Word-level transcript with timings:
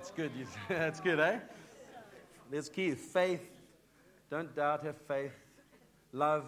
That's 0.00 0.12
good. 0.12 0.32
That's 0.70 1.00
good, 1.00 1.20
eh? 1.20 1.38
There's 2.50 2.70
key. 2.70 2.92
Faith. 2.92 3.46
Don't 4.30 4.56
doubt, 4.56 4.82
have 4.82 4.96
faith. 4.96 5.34
Love. 6.14 6.46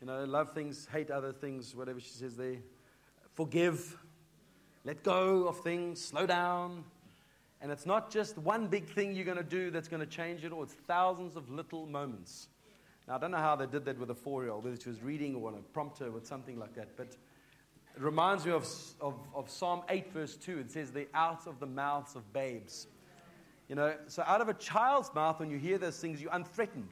You 0.00 0.08
know, 0.08 0.24
love 0.24 0.52
things, 0.52 0.88
hate 0.92 1.12
other 1.12 1.30
things, 1.30 1.76
whatever 1.76 2.00
she 2.00 2.08
says 2.08 2.36
there. 2.36 2.56
Forgive. 3.34 3.96
Let 4.84 5.04
go 5.04 5.46
of 5.46 5.60
things. 5.60 6.00
Slow 6.00 6.26
down. 6.26 6.82
And 7.60 7.70
it's 7.70 7.86
not 7.86 8.10
just 8.10 8.36
one 8.36 8.66
big 8.66 8.88
thing 8.88 9.14
you're 9.14 9.24
going 9.24 9.36
to 9.36 9.44
do 9.44 9.70
that's 9.70 9.86
going 9.86 10.00
to 10.00 10.06
change 10.06 10.44
it 10.44 10.50
all. 10.50 10.64
It's 10.64 10.74
thousands 10.88 11.36
of 11.36 11.48
little 11.52 11.86
moments. 11.86 12.48
Now, 13.06 13.14
I 13.14 13.18
don't 13.18 13.30
know 13.30 13.36
how 13.36 13.54
they 13.54 13.66
did 13.66 13.84
that 13.84 13.96
with 13.96 14.10
a 14.10 14.14
four 14.16 14.42
year 14.42 14.50
old, 14.50 14.64
whether 14.64 14.76
she 14.76 14.88
was 14.88 15.00
reading 15.04 15.36
or 15.36 15.52
on 15.52 15.54
a 15.54 15.62
prompter 15.72 16.06
or 16.06 16.20
something 16.24 16.58
like 16.58 16.74
that. 16.74 16.96
But 16.96 17.14
it 17.96 18.02
reminds 18.02 18.44
me 18.44 18.52
of, 18.52 18.66
of, 19.00 19.14
of 19.34 19.48
Psalm 19.48 19.82
8, 19.88 20.12
verse 20.12 20.36
2. 20.36 20.58
It 20.58 20.70
says, 20.70 20.90
They're 20.90 21.06
out 21.14 21.46
of 21.46 21.60
the 21.60 21.66
mouths 21.66 22.16
of 22.16 22.32
babes. 22.32 22.88
You 23.68 23.76
know, 23.76 23.94
so 24.08 24.22
out 24.26 24.40
of 24.40 24.48
a 24.48 24.54
child's 24.54 25.14
mouth, 25.14 25.40
when 25.40 25.50
you 25.50 25.58
hear 25.58 25.78
those 25.78 25.98
things, 25.98 26.20
you're 26.20 26.32
unthreatened 26.32 26.90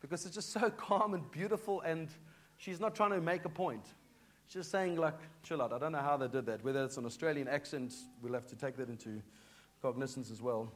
because 0.00 0.26
it's 0.26 0.34
just 0.34 0.52
so 0.52 0.70
calm 0.76 1.14
and 1.14 1.28
beautiful, 1.30 1.80
and 1.80 2.08
she's 2.56 2.78
not 2.78 2.94
trying 2.94 3.10
to 3.10 3.20
make 3.20 3.44
a 3.46 3.48
point. 3.48 3.84
She's 4.46 4.54
just 4.54 4.70
saying, 4.70 4.96
like, 4.96 5.18
chill 5.42 5.62
out. 5.62 5.72
I 5.72 5.78
don't 5.78 5.92
know 5.92 5.98
how 5.98 6.18
they 6.18 6.28
did 6.28 6.44
that. 6.46 6.62
Whether 6.62 6.84
it's 6.84 6.98
an 6.98 7.06
Australian 7.06 7.48
accent, 7.48 7.94
we'll 8.20 8.34
have 8.34 8.46
to 8.48 8.56
take 8.56 8.76
that 8.76 8.88
into 8.88 9.22
cognizance 9.80 10.30
as 10.30 10.42
well. 10.42 10.70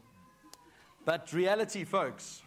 But 1.04 1.32
reality, 1.32 1.84
folks, 1.84 2.42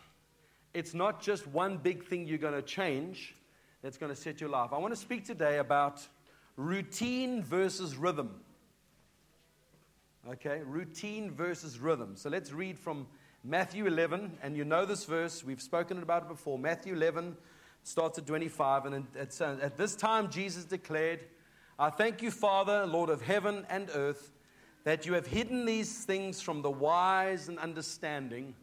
it's 0.73 0.93
not 0.93 1.21
just 1.21 1.47
one 1.47 1.77
big 1.77 2.03
thing 2.03 2.25
you're 2.25 2.37
going 2.37 2.55
to 2.55 2.61
change 2.61 3.35
that's 3.81 3.97
going 3.97 4.13
to 4.13 4.19
set 4.19 4.41
your 4.41 4.49
life. 4.49 4.73
I 4.73 4.77
want 4.77 4.93
to 4.93 4.99
speak 4.99 5.23
today 5.23 5.59
about 5.59 6.05
routine 6.59 7.41
versus 7.41 7.95
rhythm. 7.95 8.41
Okay, 10.29 10.61
routine 10.65 11.31
versus 11.31 11.79
rhythm. 11.79 12.17
So 12.17 12.29
let's 12.29 12.51
read 12.51 12.77
from 12.77 13.07
Matthew 13.45 13.87
11, 13.87 14.37
and 14.43 14.57
you 14.57 14.65
know 14.65 14.85
this 14.85 15.05
verse, 15.05 15.41
we've 15.41 15.61
spoken 15.61 16.03
about 16.03 16.23
it 16.23 16.27
before. 16.27 16.59
Matthew 16.59 16.93
11 16.95 17.37
starts 17.83 18.17
at 18.17 18.27
25, 18.27 18.85
and 18.87 19.07
it 19.15 19.31
says, 19.31 19.59
At 19.61 19.77
this 19.77 19.95
time, 19.95 20.29
Jesus 20.29 20.65
declared, 20.65 21.21
I 21.79 21.89
thank 21.89 22.21
you, 22.21 22.29
Father, 22.29 22.85
Lord 22.85 23.09
of 23.09 23.21
heaven 23.21 23.65
and 23.69 23.89
earth, 23.95 24.33
that 24.83 25.05
you 25.05 25.13
have 25.13 25.27
hidden 25.27 25.65
these 25.65 26.03
things 26.03 26.41
from 26.41 26.61
the 26.61 26.69
wise 26.69 27.47
and 27.47 27.57
understanding, 27.57 28.53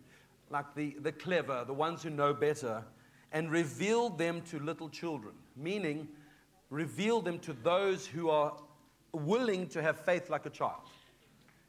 like 0.51 0.75
the, 0.75 0.97
the 1.01 1.13
clever, 1.13 1.65
the 1.67 1.73
ones 1.73 2.03
who 2.03 2.11
know 2.11 2.35
better, 2.35 2.85
and 3.33 3.51
revealed 3.51 4.19
them 4.19 4.43
to 4.51 4.59
little 4.59 4.91
children. 4.91 5.33
Meaning, 5.57 6.09
revealed 6.71 7.25
them 7.25 7.39
to 7.41 7.53
those 7.53 8.07
who 8.07 8.31
are 8.31 8.55
willing 9.13 9.69
to 9.69 9.83
have 9.83 10.01
faith 10.01 10.31
like 10.31 10.47
a 10.47 10.51
child 10.51 10.81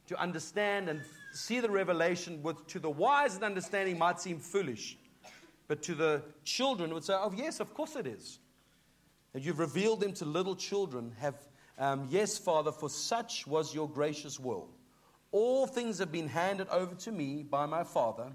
to 0.08 0.20
understand 0.20 0.90
and 0.90 1.02
see 1.34 1.60
the 1.60 1.70
revelation, 1.70 2.42
which 2.42 2.58
to 2.68 2.80
the 2.80 2.90
wise 2.90 3.36
and 3.36 3.44
understanding 3.44 3.98
might 3.98 4.20
seem 4.20 4.40
foolish, 4.40 4.98
but 5.68 5.84
to 5.84 5.94
the 5.94 6.24
children 6.44 6.94
would 6.94 7.04
say, 7.04 7.14
Oh, 7.14 7.34
yes, 7.36 7.60
of 7.60 7.74
course 7.74 7.96
it 7.96 8.08
is. 8.08 8.40
And 9.34 9.46
you've 9.46 9.60
revealed 9.60 10.00
them 10.00 10.14
to 10.14 10.26
little 10.26 10.56
children. 10.56 11.14
Have, 11.20 11.36
um, 11.78 12.08
yes, 12.10 12.38
Father, 12.38 12.72
for 12.72 12.90
such 12.90 13.46
was 13.46 13.76
your 13.76 13.90
gracious 13.90 14.40
will. 14.40 14.70
All 15.32 15.68
things 15.68 16.00
have 16.00 16.12
been 16.12 16.30
handed 16.30 16.70
over 16.70 16.96
to 16.96 17.12
me 17.12 17.44
by 17.44 17.66
my 17.66 17.84
Father, 17.84 18.32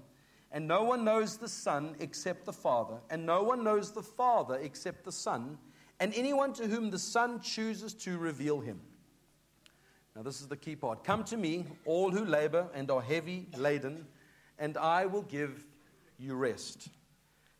and 0.51 0.67
no 0.67 0.83
one 0.83 1.03
knows 1.03 1.37
the 1.37 1.49
Son 1.49 1.95
except 1.99 2.45
the 2.45 2.53
Father, 2.53 2.97
and 3.09 3.25
no 3.25 3.41
one 3.41 3.63
knows 3.63 3.91
the 3.91 4.03
Father 4.03 4.55
except 4.61 5.03
the 5.03 5.11
Son, 5.11 5.57
and 5.99 6.13
anyone 6.15 6.53
to 6.53 6.67
whom 6.67 6.91
the 6.91 6.99
Son 6.99 7.39
chooses 7.39 7.93
to 7.93 8.17
reveal 8.17 8.59
him. 8.59 8.79
Now, 10.15 10.21
this 10.21 10.41
is 10.41 10.47
the 10.47 10.57
key 10.57 10.75
part. 10.75 11.03
Come 11.03 11.23
to 11.25 11.37
me, 11.37 11.65
all 11.85 12.11
who 12.11 12.23
labor 12.23 12.67
and 12.73 12.89
are 12.91 13.01
heavy 13.01 13.47
laden, 13.57 14.05
and 14.59 14.77
I 14.77 15.05
will 15.05 15.23
give 15.23 15.65
you 16.19 16.35
rest. 16.35 16.89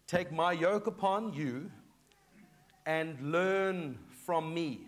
Take 0.07 0.31
my 0.31 0.51
yoke 0.51 0.85
upon 0.85 1.33
you 1.33 1.71
and 2.85 3.31
learn 3.31 3.97
from 4.09 4.53
me. 4.53 4.81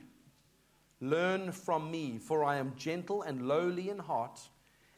Learn 1.02 1.52
from 1.52 1.90
me, 1.90 2.20
for 2.20 2.44
I 2.44 2.58
am 2.58 2.74
gentle 2.78 3.24
and 3.24 3.48
lowly 3.48 3.90
in 3.90 3.98
heart, 3.98 4.40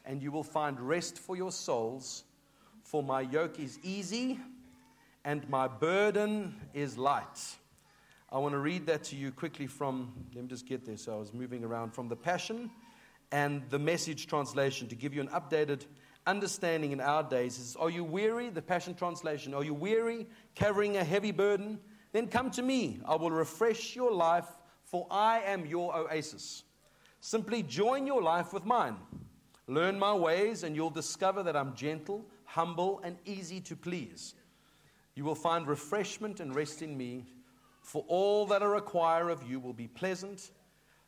and 0.04 0.22
you 0.22 0.30
will 0.30 0.44
find 0.44 0.78
rest 0.80 1.18
for 1.18 1.36
your 1.36 1.52
souls. 1.52 2.24
For 2.82 3.02
my 3.02 3.22
yoke 3.22 3.58
is 3.58 3.78
easy 3.82 4.38
and 5.24 5.46
my 5.50 5.68
burden 5.68 6.54
is 6.72 6.96
light. 6.96 7.56
I 8.30 8.36
want 8.36 8.52
to 8.52 8.58
read 8.58 8.84
that 8.86 9.04
to 9.04 9.16
you 9.16 9.32
quickly 9.32 9.66
from, 9.66 10.12
let 10.34 10.44
me 10.44 10.48
just 10.50 10.66
get 10.66 10.84
there. 10.84 10.98
So 10.98 11.14
I 11.14 11.16
was 11.16 11.32
moving 11.32 11.64
around 11.64 11.94
from 11.94 12.08
the 12.08 12.16
Passion 12.16 12.70
and 13.32 13.62
the 13.70 13.78
Message 13.78 14.26
translation 14.26 14.86
to 14.88 14.94
give 14.94 15.14
you 15.14 15.22
an 15.22 15.28
updated 15.28 15.86
understanding 16.26 16.92
in 16.92 17.00
our 17.00 17.22
days. 17.22 17.58
Is, 17.58 17.74
Are 17.76 17.88
you 17.88 18.04
weary? 18.04 18.50
The 18.50 18.60
Passion 18.60 18.94
translation. 18.94 19.54
Are 19.54 19.64
you 19.64 19.72
weary, 19.72 20.26
carrying 20.54 20.98
a 20.98 21.04
heavy 21.04 21.32
burden? 21.32 21.80
Then 22.12 22.26
come 22.28 22.50
to 22.50 22.60
me. 22.60 23.00
I 23.06 23.16
will 23.16 23.30
refresh 23.30 23.96
your 23.96 24.12
life, 24.12 24.48
for 24.84 25.06
I 25.10 25.40
am 25.40 25.64
your 25.64 25.96
oasis. 25.96 26.64
Simply 27.22 27.62
join 27.62 28.06
your 28.06 28.20
life 28.20 28.52
with 28.52 28.66
mine. 28.66 28.96
Learn 29.66 29.98
my 29.98 30.12
ways, 30.12 30.64
and 30.64 30.76
you'll 30.76 30.90
discover 30.90 31.42
that 31.44 31.56
I'm 31.56 31.74
gentle, 31.74 32.26
humble, 32.44 33.00
and 33.02 33.16
easy 33.24 33.60
to 33.62 33.74
please. 33.74 34.34
You 35.14 35.24
will 35.24 35.34
find 35.34 35.66
refreshment 35.66 36.40
and 36.40 36.54
rest 36.54 36.82
in 36.82 36.96
me, 36.96 37.24
for 37.88 38.04
all 38.06 38.44
that 38.44 38.62
I 38.62 38.66
require 38.66 39.30
of 39.30 39.42
you 39.48 39.58
will 39.58 39.72
be 39.72 39.88
pleasant 39.88 40.50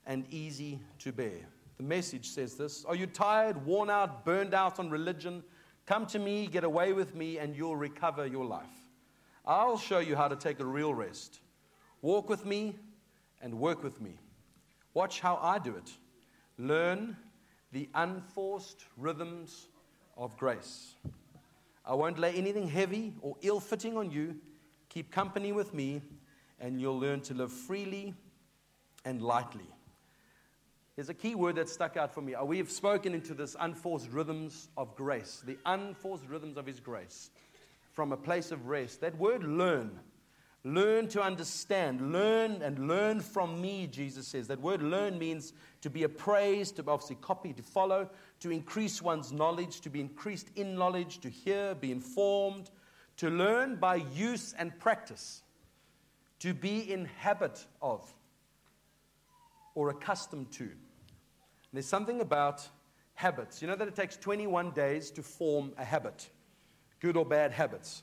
and 0.07 0.25
easy 0.31 0.81
to 1.01 1.13
bear. 1.13 1.47
The 1.77 1.83
message 1.83 2.31
says 2.31 2.55
this 2.55 2.87
Are 2.87 2.95
you 2.95 3.07
tired, 3.07 3.67
worn 3.67 3.91
out, 3.91 4.25
burned 4.25 4.55
out 4.55 4.81
on 4.81 4.89
religion? 4.89 5.45
Come 5.85 6.07
to 6.07 6.19
me, 6.19 6.47
get 6.47 6.65
away 6.65 6.95
with 6.95 7.15
me, 7.15 7.37
and 7.37 7.55
you'll 7.55 7.77
recover 7.77 8.27
your 8.27 8.47
life. 8.47 8.89
I'll 9.45 9.77
show 9.77 9.99
you 9.99 10.17
how 10.17 10.29
to 10.29 10.37
take 10.37 10.59
a 10.59 10.65
real 10.65 10.95
rest. 10.95 11.41
Walk 12.01 12.31
with 12.31 12.47
me 12.47 12.77
and 13.43 13.61
work 13.61 13.83
with 13.83 14.01
me. 14.01 14.19
Watch 14.95 15.21
how 15.21 15.39
I 15.43 15.59
do 15.59 15.77
it. 15.77 15.91
Learn 16.57 17.15
the 17.73 17.91
unforced 17.95 18.87
rhythms 18.97 19.69
of 20.17 20.35
grace. 20.39 20.95
I 21.85 21.93
won't 21.95 22.19
lay 22.19 22.33
anything 22.33 22.69
heavy 22.69 23.13
or 23.21 23.37
ill 23.43 23.61
fitting 23.61 23.99
on 23.99 24.11
you. 24.11 24.37
Keep 24.89 25.11
company 25.11 25.53
with 25.53 25.75
me, 25.75 26.01
and 26.61 26.81
you'll 26.81 26.99
learn 26.99 27.21
to 27.23 27.35
live 27.35 27.53
freely 27.53 28.15
and 29.05 29.23
lightly. 29.23 29.69
There's 30.97 31.09
a 31.09 31.15
key 31.15 31.35
word 31.35 31.57
that 31.57 31.69
stuck 31.69 31.97
out 31.97 32.13
for 32.13 32.21
me. 32.21 32.35
Uh, 32.35 32.45
we 32.45 32.59
have 32.59 32.71
spoken 32.71 33.15
into 33.15 33.33
this 33.33 33.57
unforced 33.59 34.11
rhythms 34.11 34.69
of 34.77 34.95
grace, 34.95 35.43
the 35.47 35.57
unforced 35.65 36.27
rhythms 36.29 36.57
of 36.57 36.67
His 36.67 36.79
grace 36.79 37.31
from 37.93 38.13
a 38.13 38.17
place 38.17 38.51
of 38.51 38.67
rest. 38.67 39.01
That 39.01 39.17
word 39.17 39.43
learn, 39.43 39.99
learn 40.63 41.09
to 41.09 41.23
understand, 41.23 42.13
learn 42.13 42.61
and 42.61 42.87
learn 42.87 43.21
from 43.21 43.61
me, 43.61 43.87
Jesus 43.87 44.29
says. 44.29 44.47
That 44.49 44.61
word 44.61 44.83
learn 44.83 45.19
means 45.19 45.55
to 45.81 45.91
be 45.91 46.03
appraised, 46.03 46.77
to 46.77 46.85
obviously 46.87 47.17
copy, 47.17 47.53
to 47.55 47.63
follow, 47.63 48.11
to 48.41 48.51
increase 48.51 49.01
one's 49.01 49.33
knowledge, 49.33 49.81
to 49.81 49.91
be 49.91 50.01
increased 50.01 50.51
in 50.57 50.75
knowledge, 50.75 51.21
to 51.21 51.31
hear, 51.31 51.75
be 51.75 51.93
informed, 51.93 52.71
to 53.17 53.31
learn 53.31 53.77
by 53.77 53.97
use 53.97 54.55
and 54.59 54.79
practice, 54.79 55.43
to 56.41 56.55
be 56.55 56.91
in 56.93 57.05
habit 57.19 57.65
of 57.81 58.13
or 59.75 59.91
accustomed 59.91 60.51
to. 60.53 60.71
There's 61.73 61.87
something 61.87 62.21
about 62.21 62.69
habits. 63.15 63.63
You 63.63 63.69
know 63.69 63.77
that 63.77 63.87
it 63.87 63.95
takes 63.95 64.17
21 64.17 64.73
days 64.73 65.11
to 65.13 65.23
form 65.23 65.73
a 65.79 65.85
habit, 65.85 66.29
good 66.99 67.17
or 67.17 67.25
bad 67.25 67.53
habits. 67.53 68.03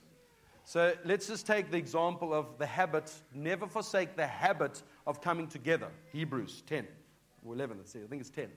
So 0.63 0.93
let's 1.05 1.27
just 1.27 1.47
take 1.47 1.71
the 1.71 1.77
example 1.77 2.33
of 2.33 2.57
the 2.57 2.65
habit, 2.65 3.11
never 3.33 3.67
forsake 3.67 4.15
the 4.15 4.27
habit 4.27 4.81
of 5.05 5.21
coming 5.21 5.47
together. 5.47 5.87
Hebrews 6.11 6.63
10 6.67 6.85
or 7.45 7.53
11, 7.53 7.77
let's 7.77 7.91
see, 7.91 7.99
I 8.03 8.07
think 8.07 8.21
it's 8.21 8.29
10. 8.29 8.49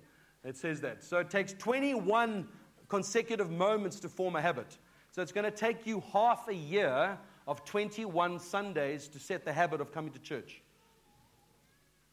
It 0.45 0.57
says 0.57 0.81
that. 0.81 1.05
So 1.05 1.19
it 1.19 1.31
takes 1.31 1.53
21 1.55 2.49
consecutive 2.89 3.51
moments 3.51 4.01
to 4.01 4.09
form 4.09 4.37
a 4.37 4.43
habit. 4.43 4.77
So 5.13 5.23
it's 5.23 5.33
going 5.33 5.45
to 5.45 5.51
take 5.51 5.87
you 5.87 6.03
half 6.13 6.49
a 6.49 6.55
year 6.55 7.19
of 7.51 7.65
21 7.65 8.39
Sundays 8.39 9.09
to 9.09 9.19
set 9.19 9.45
the 9.45 9.53
habit 9.53 9.81
of 9.81 9.91
coming 9.91 10.13
to 10.13 10.21
church. 10.21 10.63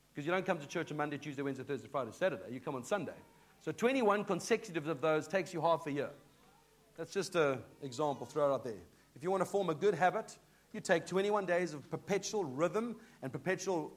Because 0.10 0.26
you 0.26 0.32
don't 0.32 0.48
come 0.48 0.58
to 0.58 0.66
church 0.66 0.90
on 0.90 0.98
Monday, 0.98 1.20
Tuesday, 1.20 1.44
Wednesday, 1.44 1.64
Thursday, 1.64 1.88
Friday, 1.88 2.10
Saturday. 2.12 2.52
You 2.52 2.60
come 2.60 2.74
on 2.74 2.84
Sunday. 2.84 3.14
So 3.62 3.72
21 3.72 4.24
consecutive 4.24 4.88
of 4.88 5.00
those 5.00 5.28
takes 5.28 5.54
you 5.54 5.62
half 5.62 5.86
a 5.86 5.92
year. 5.92 6.10
That's 6.98 7.14
just 7.14 7.36
an 7.36 7.60
example, 7.84 8.26
throw 8.26 8.50
it 8.50 8.54
out 8.56 8.64
there. 8.64 8.82
If 9.16 9.22
you 9.22 9.30
want 9.30 9.42
to 9.42 9.46
form 9.46 9.70
a 9.70 9.76
good 9.76 9.94
habit, 9.94 10.36
you 10.74 10.80
take 10.80 11.06
21 11.06 11.46
days 11.46 11.76
of 11.76 11.88
perpetual 11.92 12.44
rhythm 12.44 12.96
and 13.22 13.32
perpetual 13.32 13.92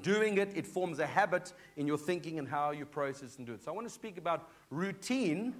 doing 0.00 0.38
it. 0.38 0.56
It 0.56 0.66
forms 0.66 1.00
a 1.00 1.06
habit 1.06 1.52
in 1.76 1.86
your 1.86 1.98
thinking 1.98 2.38
and 2.38 2.48
how 2.48 2.70
you 2.70 2.86
process 2.86 3.36
and 3.36 3.46
do 3.46 3.52
it. 3.52 3.62
So 3.62 3.70
I 3.70 3.74
want 3.74 3.86
to 3.88 3.92
speak 3.92 4.16
about 4.16 4.48
routine 4.70 5.52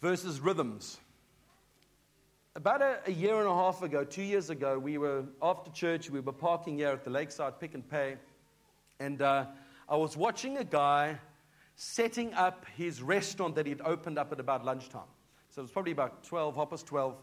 versus 0.00 0.40
rhythms. 0.40 0.98
About 2.56 2.82
a, 2.82 3.00
a 3.06 3.10
year 3.10 3.40
and 3.40 3.48
a 3.48 3.52
half 3.54 3.82
ago, 3.82 4.04
two 4.04 4.22
years 4.22 4.48
ago, 4.48 4.78
we 4.78 4.96
were 4.96 5.24
after 5.42 5.72
church, 5.72 6.08
we 6.08 6.20
were 6.20 6.30
parking 6.30 6.78
here 6.78 6.90
at 6.90 7.02
the 7.02 7.10
Lakeside 7.10 7.58
Pick 7.58 7.74
and 7.74 7.88
Pay. 7.90 8.14
And 9.00 9.20
uh, 9.20 9.46
I 9.88 9.96
was 9.96 10.16
watching 10.16 10.58
a 10.58 10.62
guy 10.62 11.18
setting 11.74 12.32
up 12.34 12.64
his 12.76 13.02
restaurant 13.02 13.56
that 13.56 13.66
he'd 13.66 13.80
opened 13.80 14.20
up 14.20 14.30
at 14.30 14.38
about 14.38 14.64
lunchtime. 14.64 15.02
So 15.50 15.62
it 15.62 15.64
was 15.64 15.72
probably 15.72 15.90
about 15.90 16.22
12, 16.22 16.54
half 16.54 16.70
past 16.70 16.86
12. 16.86 17.16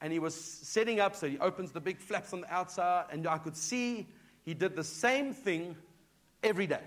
And 0.00 0.12
he 0.12 0.20
was 0.20 0.36
setting 0.36 1.00
up, 1.00 1.16
so 1.16 1.28
he 1.28 1.36
opens 1.40 1.72
the 1.72 1.80
big 1.80 1.98
flaps 1.98 2.32
on 2.32 2.42
the 2.42 2.54
outside, 2.54 3.06
and 3.10 3.26
I 3.26 3.38
could 3.38 3.56
see 3.56 4.06
he 4.44 4.54
did 4.54 4.76
the 4.76 4.84
same 4.84 5.34
thing 5.34 5.74
every 6.44 6.68
day. 6.68 6.84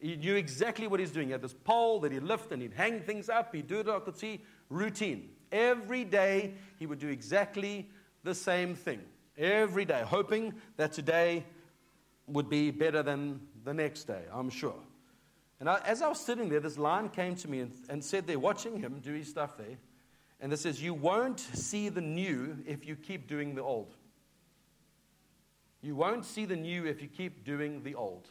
He 0.00 0.16
knew 0.16 0.34
exactly 0.34 0.88
what 0.88 0.98
he's 0.98 1.12
doing. 1.12 1.28
He 1.28 1.32
had 1.32 1.40
this 1.40 1.54
pole 1.54 2.00
that 2.00 2.10
he'd 2.10 2.24
lift 2.24 2.50
and 2.50 2.60
he'd 2.60 2.74
hang 2.74 2.98
things 2.98 3.28
up. 3.28 3.54
He'd 3.54 3.68
do 3.68 3.78
it, 3.78 3.88
I 3.88 4.00
could 4.00 4.16
see, 4.16 4.42
routine. 4.68 5.30
Every 5.54 6.02
day, 6.02 6.54
he 6.80 6.86
would 6.86 6.98
do 6.98 7.08
exactly 7.08 7.88
the 8.24 8.34
same 8.34 8.74
thing. 8.74 9.00
Every 9.38 9.84
day, 9.84 10.02
hoping 10.04 10.52
that 10.76 10.92
today 10.92 11.44
would 12.26 12.50
be 12.50 12.72
better 12.72 13.04
than 13.04 13.40
the 13.64 13.72
next 13.72 14.04
day, 14.04 14.22
I'm 14.32 14.50
sure. 14.50 14.74
And 15.60 15.68
I, 15.68 15.80
as 15.86 16.02
I 16.02 16.08
was 16.08 16.18
sitting 16.18 16.48
there, 16.48 16.58
this 16.58 16.76
line 16.76 17.08
came 17.08 17.36
to 17.36 17.48
me 17.48 17.60
and, 17.60 17.72
and 17.88 18.04
said, 18.04 18.26
They're 18.26 18.36
watching 18.36 18.80
him 18.80 18.98
do 18.98 19.12
his 19.12 19.28
stuff 19.28 19.56
there. 19.56 19.78
And 20.40 20.52
it 20.52 20.58
says, 20.58 20.82
You 20.82 20.92
won't 20.92 21.38
see 21.38 21.88
the 21.88 22.00
new 22.00 22.58
if 22.66 22.84
you 22.84 22.96
keep 22.96 23.28
doing 23.28 23.54
the 23.54 23.62
old. 23.62 23.94
You 25.82 25.94
won't 25.94 26.24
see 26.24 26.46
the 26.46 26.56
new 26.56 26.84
if 26.84 27.00
you 27.00 27.06
keep 27.06 27.44
doing 27.44 27.84
the 27.84 27.94
old. 27.94 28.26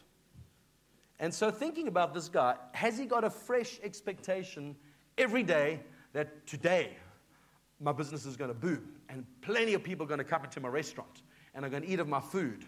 And 1.18 1.32
so, 1.32 1.50
thinking 1.50 1.88
about 1.88 2.12
this 2.12 2.28
guy, 2.28 2.56
has 2.72 2.98
he 2.98 3.06
got 3.06 3.24
a 3.24 3.30
fresh 3.30 3.80
expectation 3.82 4.76
every 5.16 5.42
day 5.42 5.80
that 6.12 6.46
today 6.46 6.90
my 7.80 7.92
business 7.92 8.24
is 8.26 8.36
going 8.36 8.48
to 8.48 8.54
boom 8.54 8.94
and 9.08 9.24
plenty 9.42 9.74
of 9.74 9.82
people 9.82 10.04
are 10.04 10.08
going 10.08 10.18
to 10.18 10.24
come 10.24 10.44
into 10.44 10.60
my 10.60 10.68
restaurant 10.68 11.22
and 11.54 11.64
are 11.64 11.68
going 11.68 11.82
to 11.82 11.88
eat 11.88 12.00
of 12.00 12.08
my 12.08 12.20
food? 12.20 12.64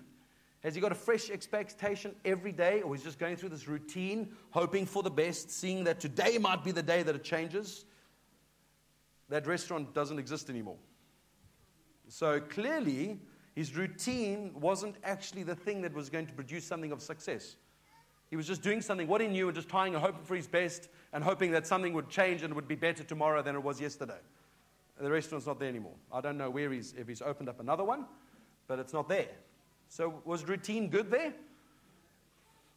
Has 0.62 0.75
he 0.75 0.81
got 0.81 0.91
a 0.91 0.97
fresh 0.97 1.31
expectation 1.31 2.14
every 2.25 2.50
day, 2.50 2.82
or 2.82 2.94
he's 2.94 3.05
just 3.05 3.19
going 3.19 3.37
through 3.37 3.50
this 3.50 3.69
routine, 3.69 4.32
hoping 4.50 4.85
for 4.85 5.03
the 5.03 5.11
best, 5.11 5.50
seeing 5.50 5.85
that 5.85 6.00
today 6.00 6.38
might 6.38 6.64
be 6.64 6.73
the 6.73 6.82
day 6.82 7.03
that 7.03 7.14
it 7.14 7.23
changes? 7.23 7.85
That 9.29 9.47
restaurant 9.47 9.94
doesn't 9.94 10.19
exist 10.19 10.50
anymore. 10.50 10.79
So 12.08 12.41
clearly, 12.41 13.20
his 13.55 13.76
routine 13.76 14.53
wasn't 14.55 14.97
actually 15.05 15.43
the 15.43 15.55
thing 15.55 15.82
that 15.82 15.94
was 15.94 16.11
going 16.11 16.26
to 16.26 16.32
produce 16.32 16.64
something 16.64 16.93
of 16.93 17.00
success. 17.00 17.56
He 18.29 18.37
was 18.37 18.47
just 18.47 18.62
doing 18.62 18.81
something, 18.81 19.06
what 19.06 19.20
he 19.20 19.29
knew, 19.29 19.47
and 19.47 19.55
just 19.55 19.69
trying 19.69 19.94
and 19.94 20.03
hoping 20.03 20.25
for 20.25 20.35
his 20.35 20.49
best 20.49 20.88
and 21.12 21.23
hoping 21.23 21.53
that 21.53 21.67
something 21.67 21.93
would 21.93 22.08
change 22.08 22.43
and 22.43 22.55
would 22.55 22.67
be 22.67 22.75
better 22.75 23.05
tomorrow 23.05 23.41
than 23.43 23.55
it 23.55 23.62
was 23.62 23.81
yesterday. 23.81 24.19
The 24.98 25.10
restaurant's 25.10 25.46
not 25.46 25.58
there 25.58 25.69
anymore. 25.69 25.94
I 26.12 26.20
don't 26.20 26.38
know 26.38 26.48
where 26.48 26.72
he's, 26.72 26.94
if 26.96 27.06
he's 27.06 27.20
opened 27.20 27.48
up 27.48 27.60
another 27.60 27.84
one, 27.84 28.06
but 28.66 28.78
it's 28.78 28.93
not 28.93 29.08
there. 29.08 29.28
So 29.88 30.22
was 30.25 30.44
routine 30.44 30.88
good 30.88 31.10
there? 31.10 31.32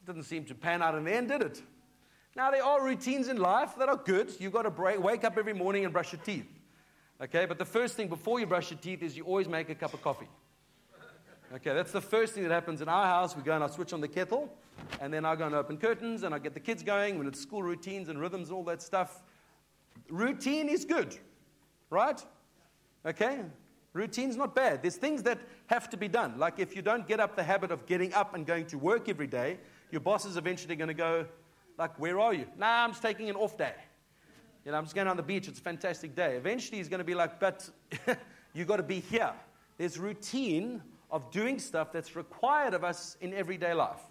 Didn't 0.05 0.23
seem 0.23 0.43
to 0.45 0.55
pan 0.55 0.81
out 0.81 0.95
in 0.95 1.05
the 1.05 1.13
end, 1.13 1.29
did 1.29 1.41
it? 1.41 1.61
Now, 2.35 2.51
there 2.51 2.63
are 2.63 2.83
routines 2.83 3.27
in 3.27 3.37
life 3.37 3.71
that 3.79 3.89
are 3.89 3.97
good. 3.97 4.31
You've 4.39 4.53
got 4.53 4.63
to 4.63 4.69
break, 4.69 5.01
wake 5.01 5.23
up 5.23 5.37
every 5.37 5.53
morning 5.53 5.83
and 5.83 5.93
brush 5.93 6.13
your 6.13 6.21
teeth. 6.21 6.45
Okay, 7.21 7.45
but 7.45 7.57
the 7.57 7.65
first 7.65 7.95
thing 7.95 8.07
before 8.07 8.39
you 8.39 8.45
brush 8.45 8.71
your 8.71 8.79
teeth 8.79 9.01
is 9.03 9.17
you 9.17 9.23
always 9.23 9.47
make 9.47 9.69
a 9.69 9.75
cup 9.75 9.93
of 9.93 10.01
coffee. 10.01 10.29
Okay, 11.53 11.73
that's 11.73 11.91
the 11.91 12.01
first 12.01 12.33
thing 12.33 12.43
that 12.43 12.51
happens 12.51 12.81
in 12.81 12.87
our 12.87 13.05
house. 13.05 13.35
We 13.35 13.41
go 13.41 13.53
and 13.53 13.63
I 13.63 13.67
switch 13.67 13.91
on 13.91 14.01
the 14.01 14.07
kettle, 14.07 14.53
and 15.01 15.11
then 15.11 15.25
I 15.25 15.35
go 15.35 15.47
and 15.47 15.55
open 15.55 15.77
curtains, 15.77 16.23
and 16.23 16.33
I 16.33 16.39
get 16.39 16.53
the 16.53 16.59
kids 16.59 16.83
going 16.83 17.17
when 17.17 17.27
it's 17.27 17.41
school 17.41 17.63
routines 17.63 18.07
and 18.07 18.21
rhythms 18.21 18.49
and 18.49 18.57
all 18.57 18.63
that 18.65 18.81
stuff. 18.81 19.23
Routine 20.09 20.69
is 20.69 20.85
good, 20.85 21.17
right? 21.89 22.23
Okay? 23.05 23.41
Routine's 23.93 24.35
not 24.35 24.53
bad. 24.53 24.81
There's 24.81 24.97
things 24.97 25.23
that 25.23 25.39
have 25.67 25.89
to 25.89 25.97
be 25.97 26.07
done. 26.07 26.37
Like 26.37 26.59
if 26.59 26.75
you 26.75 26.81
don't 26.81 27.07
get 27.07 27.19
up 27.19 27.35
the 27.35 27.43
habit 27.43 27.71
of 27.71 27.85
getting 27.85 28.13
up 28.13 28.35
and 28.35 28.45
going 28.45 28.65
to 28.67 28.77
work 28.77 29.09
every 29.09 29.27
day, 29.27 29.57
your 29.91 30.01
boss 30.01 30.25
is 30.25 30.37
eventually 30.37 30.75
going 30.75 30.89
to 30.89 30.93
go, 30.93 31.25
like, 31.77 31.97
where 31.99 32.19
are 32.19 32.33
you? 32.33 32.45
Nah, 32.57 32.83
I'm 32.83 32.91
just 32.91 33.01
taking 33.01 33.29
an 33.29 33.35
off 33.35 33.57
day. 33.57 33.73
You 34.65 34.71
know, 34.71 34.77
I'm 34.77 34.83
just 34.83 34.95
going 34.95 35.07
on 35.07 35.17
the 35.17 35.23
beach. 35.23 35.47
It's 35.47 35.59
a 35.59 35.63
fantastic 35.63 36.15
day. 36.15 36.35
Eventually 36.35 36.77
he's 36.77 36.89
going 36.89 36.99
to 36.99 37.05
be 37.05 37.15
like, 37.15 37.39
but 37.39 37.67
you've 38.53 38.67
got 38.67 38.77
to 38.77 38.83
be 38.83 38.99
here. 38.99 39.31
There's 39.77 39.97
routine 39.97 40.83
of 41.09 41.31
doing 41.31 41.57
stuff 41.57 41.91
that's 41.91 42.15
required 42.15 42.73
of 42.73 42.83
us 42.83 43.17
in 43.21 43.33
everyday 43.33 43.73
life. 43.73 44.01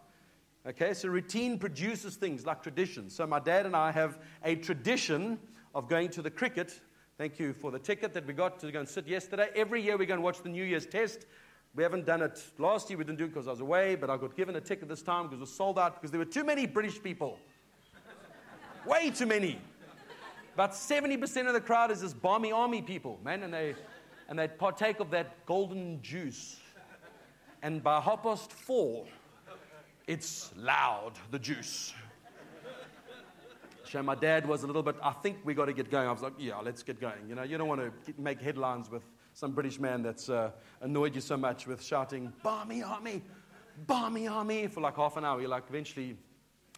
Okay, 0.67 0.93
so 0.93 1.09
routine 1.09 1.59
produces 1.59 2.17
things 2.17 2.45
like 2.45 2.63
tradition. 2.63 3.09
So 3.09 3.27
my 3.27 3.39
dad 3.39 3.67
and 3.67 3.77
I 3.77 3.93
have 3.93 4.19
a 4.45 4.57
tradition 4.57 5.39
of 5.75 5.89
going 5.89 6.09
to 6.11 6.23
the 6.23 6.31
cricket. 6.31 6.81
Thank 7.19 7.39
you 7.39 7.53
for 7.53 7.71
the 7.71 7.79
ticket 7.79 8.15
that 8.15 8.27
we 8.27 8.33
got 8.33 8.59
to 8.61 8.73
go 8.73 8.79
and 8.79 8.89
sit 8.89 9.07
yesterday. 9.07 9.49
Every 9.55 9.83
year 9.83 9.97
we 9.97 10.07
go 10.07 10.15
and 10.15 10.23
watch 10.23 10.41
the 10.43 10.49
New 10.49 10.65
Year's 10.65 10.87
test. 10.87 11.27
We 11.75 11.83
haven't 11.83 12.07
done 12.07 12.23
it 12.23 12.41
last 12.59 12.89
year. 12.89 12.99
We 12.99 13.05
didn't 13.05 13.19
do 13.19 13.25
it 13.25 13.35
because 13.35 13.49
I 13.49 13.51
was 13.51 13.61
away, 13.61 13.97
but 13.97 14.09
I 14.09 14.17
got 14.17 14.37
given 14.37 14.57
a 14.57 14.61
ticket 14.61 14.89
this 14.89 15.03
time 15.03 15.25
because 15.25 15.39
it 15.39 15.41
was 15.41 15.53
sold 15.53 15.79
out 15.79 15.97
because 15.97 16.11
there 16.11 16.21
were 16.21 16.25
too 16.25 16.45
many 16.45 16.67
British 16.67 17.03
people. 17.03 17.39
Way 18.87 19.11
too 19.11 19.27
many. 19.27 19.61
About 20.55 20.73
70% 20.73 21.47
of 21.47 21.53
the 21.53 21.61
crowd 21.61 21.91
is 21.91 22.01
this 22.01 22.15
Barmy 22.15 22.53
Army 22.53 22.83
people, 22.83 23.19
man, 23.23 23.43
and 23.43 23.53
they, 23.53 23.75
and 24.29 24.39
they 24.39 24.49
partake 24.49 25.01
of 25.01 25.11
that 25.11 25.45
golden 25.45 26.01
juice 26.01 26.59
and 27.63 27.83
by 27.83 28.01
half 28.01 28.23
past 28.23 28.53
four, 28.53 29.07
it's 30.07 30.51
loud, 30.57 31.13
the 31.31 31.39
juice. 31.39 31.93
My 33.95 34.15
dad 34.15 34.47
was 34.47 34.63
a 34.63 34.67
little 34.67 34.83
bit, 34.83 34.97
I 35.03 35.13
think 35.13 35.39
we 35.45 35.55
got 35.55 35.67
to 35.67 35.73
get 35.73 35.91
going. 35.91 36.09
I 36.09 36.13
was 36.13 36.23
like, 36.23 36.35
yeah, 36.39 36.59
let's 36.59 36.83
get 36.83 37.01
going. 37.01 37.29
You 37.29 37.35
know, 37.35 37.43
you 37.43 37.57
don't 37.57 37.69
want 37.69 37.81
to 37.81 37.93
make 38.21 38.41
headlines 38.41 38.91
with 38.91 39.03
some 39.33 39.53
British 39.53 39.79
man 39.79 40.03
that's 40.03 40.29
uh, 40.29 40.51
annoyed 40.81 41.15
you 41.15 41.21
so 41.21 41.37
much 41.37 41.67
with 41.67 41.83
shouting, 41.83 42.33
Barmy 42.43 42.83
Army, 42.83 43.23
Barmy 43.87 44.27
Army, 44.27 44.67
for 44.67 44.81
like 44.81 44.97
half 44.97 45.17
an 45.17 45.25
hour. 45.25 45.41
You're 45.41 45.49
like, 45.49 45.65
eventually, 45.69 46.17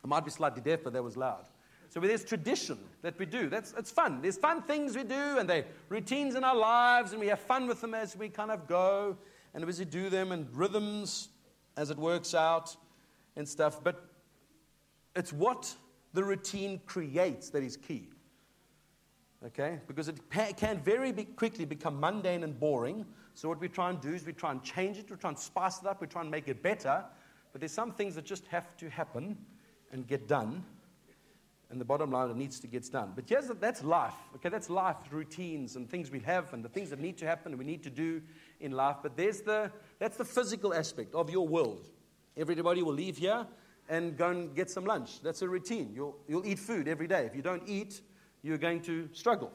I 0.05 0.07
might 0.07 0.25
be 0.25 0.31
slightly 0.31 0.61
deaf, 0.61 0.81
but 0.85 0.93
that 0.93 1.03
was 1.03 1.17
loud. 1.17 1.47
So 1.89 1.99
there's 1.99 2.25
tradition 2.25 2.79
that 3.03 3.19
we 3.19 3.27
do. 3.27 3.49
That's 3.49 3.75
it's 3.77 3.91
fun. 3.91 4.23
There's 4.23 4.37
fun 4.37 4.63
things 4.63 4.97
we 4.97 5.03
do, 5.03 5.39
and 5.39 5.51
they 5.51 5.65
routines 5.89 6.37
in 6.37 6.45
our 6.45 6.55
lives, 6.55 7.11
and 7.11 7.21
we 7.21 7.27
have 7.27 7.41
fun 7.41 7.67
with 7.67 7.81
them 7.81 7.95
as 7.95 8.17
we 8.17 8.29
kind 8.29 8.53
of 8.53 8.69
go 8.69 9.17
and 9.55 9.69
as 9.69 9.79
we 9.79 9.85
do 9.85 10.09
them 10.09 10.31
and 10.31 10.47
rhythms 10.55 11.31
as 11.77 11.91
it 11.91 11.99
works 11.99 12.35
out 12.35 12.77
and 13.37 13.49
stuff. 13.49 13.83
But 13.83 14.05
it's 15.17 15.33
what 15.33 15.75
the 16.13 16.25
routine 16.25 16.81
creates 16.87 17.51
that 17.51 17.63
is 17.63 17.77
key. 17.77 18.09
Okay? 19.47 19.79
Because 19.87 20.09
it 20.09 20.19
can 20.57 20.81
very 20.81 21.13
quickly 21.13 21.65
become 21.65 21.99
mundane 21.99 22.45
and 22.45 22.59
boring. 22.59 23.07
So, 23.35 23.49
what 23.49 23.61
we 23.61 23.69
try 23.69 23.91
and 23.91 24.01
do 24.01 24.13
is 24.13 24.27
we 24.27 24.33
try 24.33 24.51
and 24.51 24.63
change 24.63 24.99
it, 24.99 25.11
we 25.11 25.17
try 25.17 25.31
and 25.31 25.39
spice 25.39 25.81
it 25.81 25.87
up, 25.87 26.01
we 26.01 26.07
try 26.07 26.23
and 26.23 26.31
make 26.31 26.49
it 26.49 26.63
better. 26.63 27.05
But 27.53 27.61
there's 27.61 27.73
some 27.73 27.93
things 27.93 28.15
that 28.17 28.25
just 28.25 28.47
have 28.49 28.77
to 28.77 28.91
happen 28.91 29.37
and 29.93 30.07
get 30.07 30.29
done. 30.29 30.65
And 31.71 31.81
the 31.81 31.85
bottom 31.85 32.11
line, 32.11 32.31
it 32.31 32.37
needs 32.37 32.59
to 32.61 32.67
get 32.67 32.91
done. 32.91 33.13
But 33.15 33.31
yes, 33.31 33.49
that's 33.61 33.85
life. 33.85 34.15
Okay, 34.35 34.49
that's 34.49 34.69
life, 34.69 34.97
routines 35.11 35.77
and 35.77 35.89
things 35.89 36.11
we 36.11 36.19
have 36.21 36.53
and 36.53 36.65
the 36.65 36.69
things 36.69 36.91
that 36.91 36.99
need 36.99 37.17
to 37.19 37.27
happen 37.27 37.53
and 37.53 37.59
we 37.61 37.65
need 37.65 37.85
to 37.85 37.91
do 37.91 38.21
in 38.59 38.73
life. 38.73 38.97
But 39.03 39.17
there's 39.17 39.43
the, 39.43 39.71
that's 40.01 40.17
the 40.17 40.25
physical 40.25 40.75
aspect 40.75 41.15
of 41.15 41.31
your 41.31 41.47
world. 41.47 41.89
Everybody 42.37 42.83
will 42.83 42.93
leave 42.93 43.19
here 43.19 43.47
and 43.91 44.17
go 44.17 44.31
and 44.31 44.55
get 44.55 44.71
some 44.71 44.87
lunch. 44.87 45.21
That's 45.21 45.43
a 45.43 45.49
routine. 45.49 45.91
You'll, 45.95 46.17
you'll 46.29 46.47
eat 46.47 46.61
food 46.61 46.87
every 46.87 47.09
day. 47.09 47.27
If 47.27 47.35
you 47.35 47.43
don't 47.43 47.65
eat, 47.67 48.01
you're 48.43 48.57
going 48.57 48.81
to 48.83 49.09
struggle. 49.13 49.53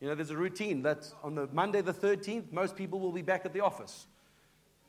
You 0.00 0.08
know, 0.08 0.14
there's 0.14 0.30
a 0.30 0.36
routine 0.36 0.82
that 0.82 1.08
on 1.24 1.34
the 1.34 1.48
Monday 1.52 1.80
the 1.80 1.92
13th, 1.92 2.52
most 2.52 2.76
people 2.76 3.00
will 3.00 3.12
be 3.12 3.22
back 3.22 3.46
at 3.46 3.54
the 3.54 3.60
office. 3.60 4.06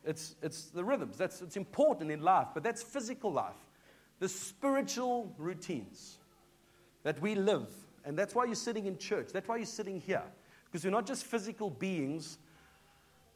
It's, 0.05 0.35
it's 0.41 0.65
the 0.65 0.83
rhythms. 0.83 1.17
That's, 1.17 1.41
it's 1.41 1.55
important 1.55 2.11
in 2.11 2.21
life, 2.21 2.47
but 2.53 2.61
that's 2.61 2.83
physical 2.83 3.31
life. 3.31 3.55
The 4.19 4.27
spiritual 4.27 5.33
routines 5.37 6.17
that 7.03 7.21
we 7.21 7.35
live. 7.35 7.69
And 8.03 8.17
that's 8.19 8.35
why 8.35 8.45
you're 8.45 8.55
sitting 8.55 8.85
in 8.85 8.97
church. 8.97 9.29
That's 9.31 9.47
why 9.47 9.57
you're 9.57 9.65
sitting 9.65 10.01
here. 10.01 10.23
Because 10.65 10.83
we're 10.83 10.91
not 10.91 11.05
just 11.05 11.25
physical 11.25 11.69
beings 11.69 12.37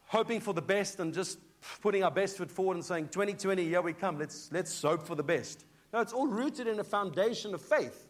hoping 0.07 0.41
for 0.41 0.53
the 0.53 0.61
best 0.61 0.99
and 0.99 1.13
just 1.13 1.39
putting 1.81 2.03
our 2.03 2.11
best 2.11 2.37
foot 2.37 2.51
forward 2.51 2.75
and 2.75 2.85
saying, 2.85 3.09
2020, 3.09 3.63
here 3.63 3.81
we 3.81 3.93
come, 3.93 4.17
let's, 4.17 4.49
let's 4.51 4.81
hope 4.81 5.05
for 5.05 5.15
the 5.15 5.23
best. 5.23 5.65
No, 5.93 5.99
it's 6.01 6.13
all 6.13 6.27
rooted 6.27 6.67
in 6.67 6.79
a 6.79 6.83
foundation 6.83 7.53
of 7.53 7.61
faith. 7.61 8.07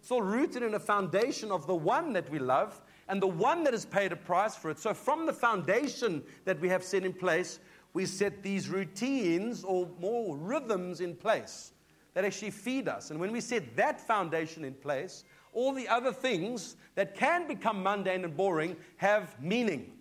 It's 0.00 0.10
all 0.10 0.22
rooted 0.22 0.62
in 0.62 0.74
a 0.74 0.80
foundation 0.80 1.52
of 1.52 1.66
the 1.66 1.74
one 1.74 2.12
that 2.14 2.30
we 2.30 2.38
love 2.38 2.80
and 3.08 3.20
the 3.20 3.26
one 3.26 3.64
that 3.64 3.74
has 3.74 3.84
paid 3.84 4.12
a 4.12 4.16
price 4.16 4.56
for 4.56 4.70
it. 4.70 4.78
So, 4.78 4.94
from 4.94 5.26
the 5.26 5.32
foundation 5.32 6.22
that 6.46 6.58
we 6.60 6.68
have 6.70 6.82
set 6.82 7.04
in 7.04 7.12
place, 7.12 7.58
we 7.92 8.06
set 8.06 8.42
these 8.42 8.68
routines 8.68 9.64
or 9.64 9.88
more 10.00 10.36
rhythms 10.36 11.00
in 11.00 11.14
place 11.14 11.72
that 12.14 12.24
actually 12.24 12.50
feed 12.52 12.88
us. 12.88 13.10
And 13.10 13.20
when 13.20 13.32
we 13.32 13.40
set 13.40 13.76
that 13.76 14.00
foundation 14.00 14.64
in 14.64 14.74
place, 14.74 15.24
all 15.52 15.72
the 15.72 15.88
other 15.88 16.12
things 16.12 16.76
that 16.94 17.14
can 17.14 17.46
become 17.46 17.82
mundane 17.82 18.24
and 18.24 18.36
boring 18.36 18.76
have 18.96 19.40
meaning. 19.42 19.92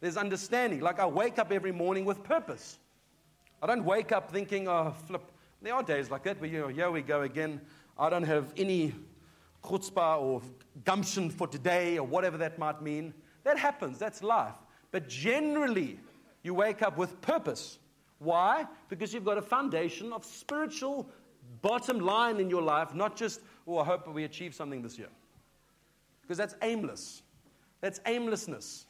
There's 0.00 0.16
understanding. 0.16 0.80
Like 0.80 0.98
I 0.98 1.06
wake 1.06 1.38
up 1.38 1.52
every 1.52 1.72
morning 1.72 2.04
with 2.04 2.22
purpose. 2.22 2.78
I 3.62 3.66
don't 3.66 3.84
wake 3.84 4.12
up 4.12 4.30
thinking, 4.30 4.68
oh, 4.68 4.94
flip. 5.06 5.30
There 5.62 5.74
are 5.74 5.82
days 5.82 6.10
like 6.10 6.24
that 6.24 6.40
where, 6.40 6.50
you 6.50 6.60
know, 6.60 6.68
here 6.68 6.90
we 6.90 7.02
go 7.02 7.22
again. 7.22 7.60
I 7.98 8.10
don't 8.10 8.24
have 8.24 8.52
any 8.56 8.94
chutzpah 9.64 10.20
or 10.20 10.42
gumption 10.84 11.30
for 11.30 11.46
today 11.46 11.98
or 11.98 12.06
whatever 12.06 12.36
that 12.38 12.58
might 12.58 12.82
mean. 12.82 13.14
That 13.44 13.58
happens. 13.58 13.98
That's 13.98 14.22
life. 14.22 14.54
But 14.90 15.08
generally, 15.08 15.98
you 16.42 16.54
wake 16.54 16.82
up 16.82 16.96
with 16.96 17.20
purpose. 17.20 17.78
Why? 18.18 18.66
Because 18.88 19.12
you've 19.12 19.24
got 19.24 19.38
a 19.38 19.42
foundation 19.42 20.12
of 20.12 20.24
spiritual 20.24 21.08
bottom 21.62 21.98
line 22.00 22.38
in 22.38 22.50
your 22.50 22.62
life, 22.62 22.94
not 22.94 23.16
just, 23.16 23.40
oh, 23.66 23.78
I 23.78 23.84
hope 23.84 24.06
we 24.08 24.24
achieve 24.24 24.54
something 24.54 24.82
this 24.82 24.98
year. 24.98 25.08
Because 26.22 26.38
that's 26.38 26.54
aimless. 26.62 27.22
That's 27.80 28.00
aimlessness. 28.06 28.85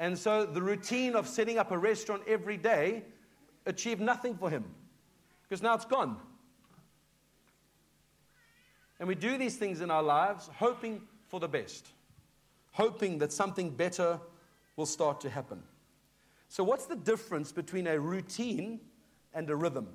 And 0.00 0.18
so 0.18 0.46
the 0.46 0.62
routine 0.62 1.14
of 1.14 1.28
setting 1.28 1.58
up 1.58 1.70
a 1.70 1.78
restaurant 1.78 2.22
every 2.26 2.56
day 2.56 3.04
achieved 3.66 4.00
nothing 4.00 4.34
for 4.34 4.48
him. 4.48 4.64
Because 5.42 5.62
now 5.62 5.74
it's 5.74 5.84
gone. 5.84 6.16
And 8.98 9.06
we 9.06 9.14
do 9.14 9.36
these 9.36 9.56
things 9.56 9.82
in 9.82 9.90
our 9.90 10.02
lives 10.02 10.48
hoping 10.56 11.02
for 11.28 11.38
the 11.38 11.48
best, 11.48 11.88
hoping 12.72 13.18
that 13.18 13.30
something 13.30 13.70
better 13.70 14.18
will 14.76 14.86
start 14.86 15.20
to 15.20 15.30
happen. 15.30 15.62
So, 16.48 16.64
what's 16.64 16.86
the 16.86 16.96
difference 16.96 17.52
between 17.52 17.86
a 17.86 18.00
routine 18.00 18.80
and 19.34 19.48
a 19.50 19.54
rhythm? 19.54 19.88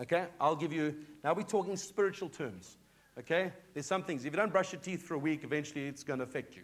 Okay, 0.00 0.26
I'll 0.40 0.56
give 0.56 0.72
you, 0.72 0.96
now 1.22 1.32
we're 1.32 1.42
talking 1.42 1.76
spiritual 1.76 2.28
terms. 2.28 2.76
Okay, 3.18 3.52
there's 3.72 3.86
some 3.86 4.02
things, 4.02 4.24
if 4.24 4.32
you 4.32 4.36
don't 4.36 4.52
brush 4.52 4.72
your 4.72 4.80
teeth 4.80 5.02
for 5.02 5.14
a 5.14 5.18
week, 5.18 5.42
eventually 5.44 5.86
it's 5.86 6.02
going 6.02 6.18
to 6.18 6.24
affect 6.24 6.56
you. 6.56 6.62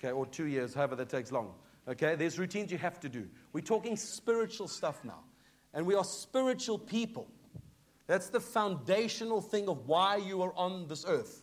Okay, 0.00 0.12
or 0.12 0.24
two 0.24 0.46
years, 0.46 0.72
however 0.72 0.96
that 0.96 1.10
takes 1.10 1.30
long. 1.30 1.52
Okay, 1.86 2.14
there's 2.14 2.38
routines 2.38 2.72
you 2.72 2.78
have 2.78 2.98
to 3.00 3.08
do. 3.08 3.28
We're 3.52 3.60
talking 3.60 3.96
spiritual 3.96 4.66
stuff 4.66 5.04
now. 5.04 5.20
And 5.74 5.84
we 5.84 5.94
are 5.94 6.04
spiritual 6.04 6.78
people. 6.78 7.28
That's 8.06 8.30
the 8.30 8.40
foundational 8.40 9.40
thing 9.40 9.68
of 9.68 9.86
why 9.86 10.16
you 10.16 10.42
are 10.42 10.52
on 10.56 10.88
this 10.88 11.04
earth. 11.06 11.42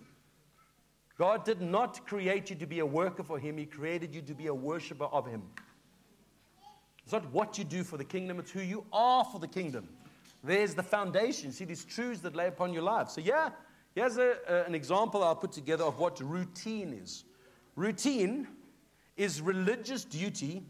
God 1.18 1.46
did 1.46 1.62
not 1.62 2.06
create 2.06 2.50
you 2.50 2.56
to 2.58 2.66
be 2.66 2.80
a 2.80 2.86
worker 2.86 3.24
for 3.24 3.40
Him, 3.40 3.58
He 3.58 3.66
created 3.66 4.14
you 4.14 4.22
to 4.24 4.34
be 4.34 4.48
a 4.48 4.54
worshiper 4.54 5.06
of 5.06 5.28
Him. 5.28 5.44
It's 7.04 7.14
not 7.14 7.32
what 7.32 7.58
you 7.58 7.64
do 7.64 7.84
for 7.84 7.98
the 7.98 8.04
kingdom, 8.04 8.40
it's 8.40 8.52
who 8.52 8.62
you 8.62 8.86
are 8.92 9.24
for 9.24 9.40
the 9.40 9.48
kingdom. 9.48 9.88
There's 10.44 10.76
the 10.76 10.84
foundation. 10.84 11.52
See 11.52 11.66
these 11.66 11.86
truths 11.86 12.22
that 12.22 12.36
lay 12.36 12.48
upon 12.48 12.74
your 12.74 12.84
life. 12.84 13.10
So, 13.10 13.22
yeah, 13.22 13.50
here's 13.96 14.18
a, 14.18 14.38
a, 14.48 14.64
an 14.64 14.76
example 14.76 15.24
I'll 15.24 15.36
put 15.36 15.52
together 15.52 15.84
of 15.84 16.00
what 16.00 16.20
routine 16.20 16.94
is. 16.94 17.24
Routine 17.78 18.48
is 19.16 19.40
religious 19.40 20.04
duty 20.04 20.64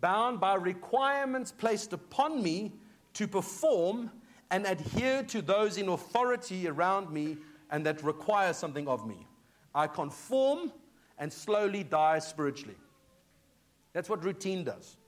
bound 0.00 0.38
by 0.38 0.54
requirements 0.54 1.50
placed 1.50 1.92
upon 1.92 2.40
me 2.40 2.72
to 3.14 3.26
perform 3.26 4.12
and 4.52 4.64
adhere 4.64 5.24
to 5.24 5.42
those 5.42 5.76
in 5.76 5.88
authority 5.88 6.68
around 6.68 7.10
me 7.10 7.36
and 7.72 7.84
that 7.84 8.02
require 8.04 8.52
something 8.52 8.86
of 8.86 9.06
me. 9.08 9.26
I 9.74 9.88
conform 9.88 10.72
and 11.18 11.32
slowly 11.32 11.82
die 11.82 12.20
spiritually. 12.20 12.76
That's 13.92 14.08
what 14.08 14.24
routine 14.24 14.62
does. 14.62 14.98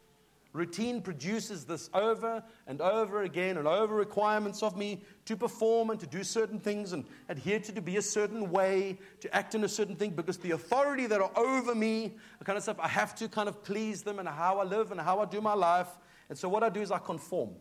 Routine 0.53 1.01
produces 1.01 1.65
this 1.65 1.89
over 1.95 2.43
and 2.67 2.83
over 2.83 3.23
again 3.23 3.57
and 3.57 3.67
over 3.67 3.95
requirements 3.95 4.63
of 4.63 4.77
me 4.77 5.03
to 5.25 5.35
perform 5.35 5.89
and 5.89 5.99
to 6.01 6.07
do 6.07 6.23
certain 6.23 6.59
things 6.59 6.93
and 6.93 7.07
adhere 7.31 7.59
to, 7.61 7.73
to 7.73 7.81
be 7.81 7.97
a 7.97 8.03
certain 8.03 8.51
way, 8.51 8.99
to 9.21 9.35
act 9.35 9.55
in 9.55 9.65
a 9.65 9.69
certain 9.69 9.97
thing, 9.97 10.11
because 10.11 10.37
the 10.37 10.51
authority 10.51 11.07
that 11.07 11.23
are 11.23 11.31
over 11.37 11.75
me, 11.75 12.13
the 12.39 12.45
kind 12.45 12.59
of 12.59 12.63
stuff, 12.63 12.79
I 12.79 12.89
have 12.89 13.15
to 13.17 13.29
kind 13.29 13.49
of 13.49 13.65
please 13.65 14.03
them 14.03 14.19
and 14.19 14.29
how 14.29 14.59
I 14.59 14.65
live 14.65 14.93
and 14.93 15.01
how 15.01 15.21
I 15.21 15.25
do 15.25 15.41
my 15.41 15.55
life. 15.55 15.89
And 16.29 16.37
so 16.37 16.51
what 16.51 16.63
I 16.63 16.69
do 16.69 16.83
is 16.83 16.91
I 16.91 16.99
conform 16.99 17.55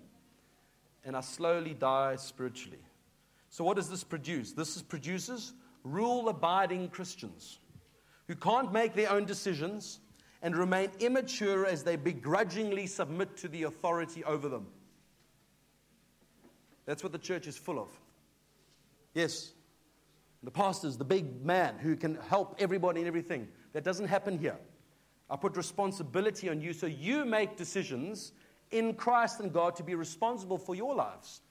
and 1.05 1.15
I 1.15 1.21
slowly 1.21 1.73
die 1.73 2.17
spiritually. 2.17 2.83
So 3.49 3.63
what 3.63 3.77
does 3.77 3.89
this 3.89 4.03
produce? 4.03 4.51
This 4.51 4.75
is, 4.75 4.81
produces 4.81 5.53
rule 5.85 6.27
abiding 6.27 6.89
Christians 6.89 7.59
who 8.27 8.35
can't 8.35 8.73
make 8.73 8.95
their 8.95 9.11
own 9.11 9.25
decisions 9.25 9.99
and 10.41 10.55
remain 10.55 10.89
immature 10.99 11.65
as 11.65 11.83
they 11.83 11.95
begrudgingly 11.95 12.87
submit 12.87 13.37
to 13.37 13.47
the 13.47 13.63
authority 13.63 14.23
over 14.23 14.49
them. 14.49 14.67
That's 16.85 17.03
what 17.03 17.11
the 17.11 17.19
church 17.19 17.47
is 17.47 17.57
full 17.57 17.79
of. 17.79 17.89
Yes, 19.13 19.51
the 20.43 20.51
pastor's 20.51 20.97
the 20.97 21.05
big 21.05 21.45
man 21.45 21.77
who 21.77 21.95
can 21.95 22.15
help 22.27 22.55
everybody 22.59 23.01
and 23.01 23.07
everything. 23.07 23.47
That 23.73 23.83
doesn't 23.83 24.07
happen 24.07 24.37
here. 24.37 24.57
I 25.29 25.35
put 25.35 25.55
responsibility 25.55 26.49
on 26.49 26.59
you 26.59 26.73
so 26.73 26.87
you 26.87 27.23
make 27.23 27.55
decisions 27.55 28.33
in 28.71 28.95
Christ 28.95 29.39
and 29.39 29.53
God 29.53 29.75
to 29.75 29.83
be 29.83 29.95
responsible 29.95 30.57
for 30.57 30.75
your 30.75 30.95
lives. 30.95 31.41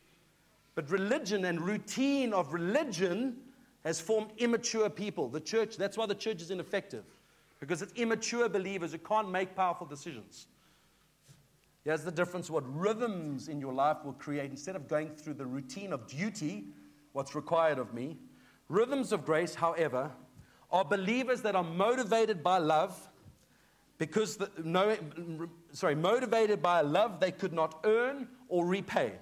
But 0.74 0.90
religion 0.90 1.44
and 1.44 1.60
routine 1.60 2.32
of 2.32 2.52
religion 2.52 3.36
has 3.84 4.00
formed 4.00 4.30
immature 4.38 4.90
people. 4.90 5.28
The 5.28 5.40
church, 5.40 5.76
that's 5.76 5.96
why 5.96 6.06
the 6.06 6.14
church 6.14 6.42
is 6.42 6.50
ineffective, 6.50 7.04
because 7.60 7.82
it's 7.82 7.92
immature 7.94 8.48
believers 8.48 8.92
who 8.92 8.98
can't 8.98 9.30
make 9.30 9.54
powerful 9.54 9.86
decisions. 9.86 10.46
Here's 11.84 12.02
the 12.02 12.10
difference 12.10 12.50
what 12.50 12.64
rhythms 12.74 13.48
in 13.48 13.60
your 13.60 13.72
life 13.72 13.98
will 14.04 14.14
create 14.14 14.50
instead 14.50 14.76
of 14.76 14.88
going 14.88 15.10
through 15.10 15.34
the 15.34 15.46
routine 15.46 15.92
of 15.92 16.06
duty, 16.06 16.64
what's 17.12 17.34
required 17.34 17.78
of 17.78 17.94
me. 17.94 18.16
Rhythms 18.68 19.12
of 19.12 19.24
grace, 19.24 19.54
however, 19.54 20.10
are 20.70 20.84
believers 20.84 21.42
that 21.42 21.54
are 21.56 21.64
motivated 21.64 22.42
by 22.42 22.58
love 22.58 23.08
because 23.98 24.36
the, 24.36 24.50
no, 24.64 24.96
sorry, 25.72 25.94
motivated 25.94 26.62
by 26.62 26.80
a 26.80 26.82
love 26.82 27.20
they 27.20 27.32
could 27.32 27.52
not 27.52 27.80
earn 27.84 28.28
or 28.48 28.64
repay. 28.64 29.12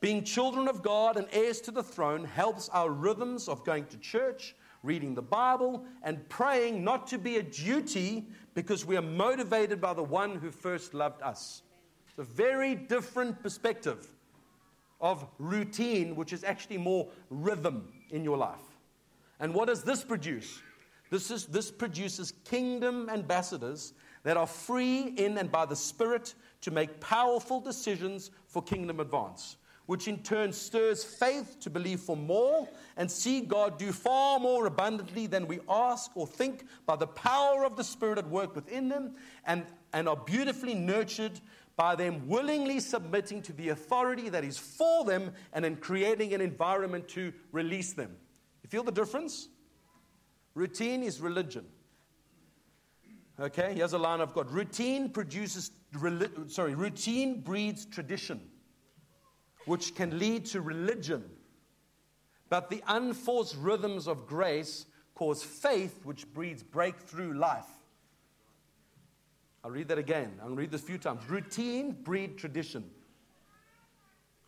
Being 0.00 0.24
children 0.24 0.66
of 0.66 0.82
God 0.82 1.16
and 1.16 1.26
heirs 1.30 1.60
to 1.62 1.70
the 1.70 1.82
throne 1.82 2.24
helps 2.24 2.68
our 2.70 2.90
rhythms 2.90 3.48
of 3.48 3.64
going 3.64 3.84
to 3.86 3.98
church, 3.98 4.54
reading 4.82 5.14
the 5.14 5.22
Bible, 5.22 5.84
and 6.02 6.28
praying 6.28 6.82
not 6.82 7.06
to 7.08 7.18
be 7.18 7.36
a 7.36 7.42
duty 7.42 8.26
because 8.54 8.84
we 8.84 8.96
are 8.96 9.02
motivated 9.02 9.80
by 9.80 9.94
the 9.94 10.02
one 10.02 10.36
who 10.36 10.50
first 10.50 10.94
loved 10.94 11.22
us. 11.22 11.62
It's 12.08 12.18
a 12.18 12.24
very 12.24 12.74
different 12.74 13.42
perspective 13.42 14.08
of 15.00 15.26
routine, 15.38 16.14
which 16.14 16.32
is 16.32 16.44
actually 16.44 16.78
more 16.78 17.08
rhythm 17.30 17.88
in 18.10 18.22
your 18.24 18.36
life. 18.36 18.60
And 19.40 19.54
what 19.54 19.68
does 19.68 19.82
this 19.82 20.04
produce? 20.04 20.60
This, 21.10 21.30
is, 21.30 21.46
this 21.46 21.70
produces 21.70 22.32
kingdom 22.44 23.08
ambassadors 23.10 23.94
that 24.22 24.36
are 24.36 24.46
free 24.46 25.14
in 25.16 25.38
and 25.38 25.50
by 25.50 25.66
the 25.66 25.76
Spirit 25.76 26.34
to 26.60 26.70
make 26.70 27.00
powerful 27.00 27.60
decisions 27.60 28.30
for 28.46 28.62
kingdom 28.62 29.00
advance 29.00 29.56
which 29.86 30.08
in 30.08 30.18
turn 30.22 30.52
stirs 30.52 31.02
faith 31.02 31.58
to 31.60 31.70
believe 31.70 32.00
for 32.00 32.16
more 32.16 32.68
and 32.96 33.10
see 33.10 33.40
God 33.40 33.78
do 33.78 33.92
far 33.92 34.38
more 34.38 34.66
abundantly 34.66 35.26
than 35.26 35.46
we 35.46 35.60
ask 35.68 36.10
or 36.14 36.26
think 36.26 36.64
by 36.86 36.96
the 36.96 37.06
power 37.06 37.64
of 37.64 37.76
the 37.76 37.84
Spirit 37.84 38.18
at 38.18 38.28
work 38.28 38.54
within 38.54 38.88
them, 38.88 39.16
and, 39.44 39.64
and 39.92 40.08
are 40.08 40.16
beautifully 40.16 40.74
nurtured 40.74 41.40
by 41.74 41.96
them 41.96 42.28
willingly 42.28 42.78
submitting 42.78 43.42
to 43.42 43.52
the 43.52 43.70
authority 43.70 44.28
that 44.28 44.44
is 44.44 44.58
for 44.58 45.04
them 45.04 45.32
and 45.52 45.64
in 45.64 45.76
creating 45.76 46.34
an 46.34 46.40
environment 46.40 47.08
to 47.08 47.32
release 47.50 47.92
them. 47.92 48.14
You 48.62 48.68
feel 48.68 48.84
the 48.84 48.92
difference? 48.92 49.48
Routine 50.54 51.02
is 51.02 51.20
religion. 51.20 51.64
Okay, 53.40 53.72
here's 53.74 53.94
a 53.94 53.98
line 53.98 54.20
I've 54.20 54.34
got. 54.34 54.52
Routine 54.52 55.08
produces, 55.08 55.70
sorry, 56.48 56.74
routine 56.74 57.40
breeds 57.40 57.86
tradition 57.86 58.40
which 59.66 59.94
can 59.94 60.18
lead 60.18 60.46
to 60.46 60.60
religion. 60.60 61.24
But 62.48 62.68
the 62.70 62.82
unforced 62.86 63.56
rhythms 63.56 64.06
of 64.06 64.26
grace 64.26 64.86
cause 65.14 65.42
faith, 65.42 66.04
which 66.04 66.30
breeds 66.32 66.62
breakthrough 66.62 67.32
life. 67.32 67.68
I'll 69.64 69.70
read 69.70 69.88
that 69.88 69.98
again. 69.98 70.32
I'll 70.42 70.50
read 70.50 70.70
this 70.70 70.82
a 70.82 70.84
few 70.84 70.98
times. 70.98 71.28
Routine 71.28 71.92
breed 71.92 72.36
tradition, 72.36 72.84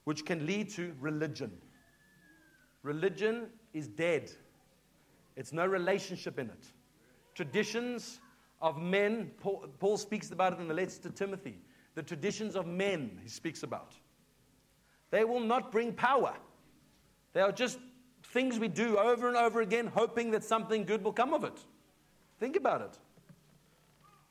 which 0.05 0.27
can 0.27 0.45
lead 0.45 0.71
to 0.71 0.95
religion. 1.01 1.53
Religion 2.83 3.47
is 3.73 3.87
dead. 3.87 4.31
It's 5.37 5.53
no 5.53 5.67
relationship 5.67 6.39
in 6.39 6.47
it. 6.47 6.67
Traditions 7.35 8.21
of 8.61 8.79
men, 8.79 9.31
Paul, 9.41 9.67
Paul 9.79 9.97
speaks 9.97 10.31
about 10.31 10.55
it 10.55 10.61
in 10.61 10.69
the 10.69 10.75
letter 10.75 11.01
to 11.03 11.11
Timothy. 11.11 11.59
The 11.95 12.03
traditions 12.03 12.57
of 12.57 12.67
men, 12.67 13.19
he 13.23 13.29
speaks 13.29 13.63
about. 13.63 13.95
They 15.15 15.23
will 15.23 15.39
not 15.39 15.71
bring 15.71 15.93
power. 15.93 16.35
They 17.35 17.41
are 17.41 17.53
just 17.53 17.79
things 18.33 18.59
we 18.59 18.67
do 18.67 18.99
over 18.99 19.29
and 19.29 19.37
over 19.37 19.61
again, 19.61 19.87
hoping 19.87 20.33
that 20.33 20.43
something 20.43 20.83
good 20.83 21.05
will 21.05 21.13
come 21.13 21.33
of 21.33 21.45
it. 21.45 21.57
Think 22.41 22.57
about 22.57 22.81
it. 22.81 22.99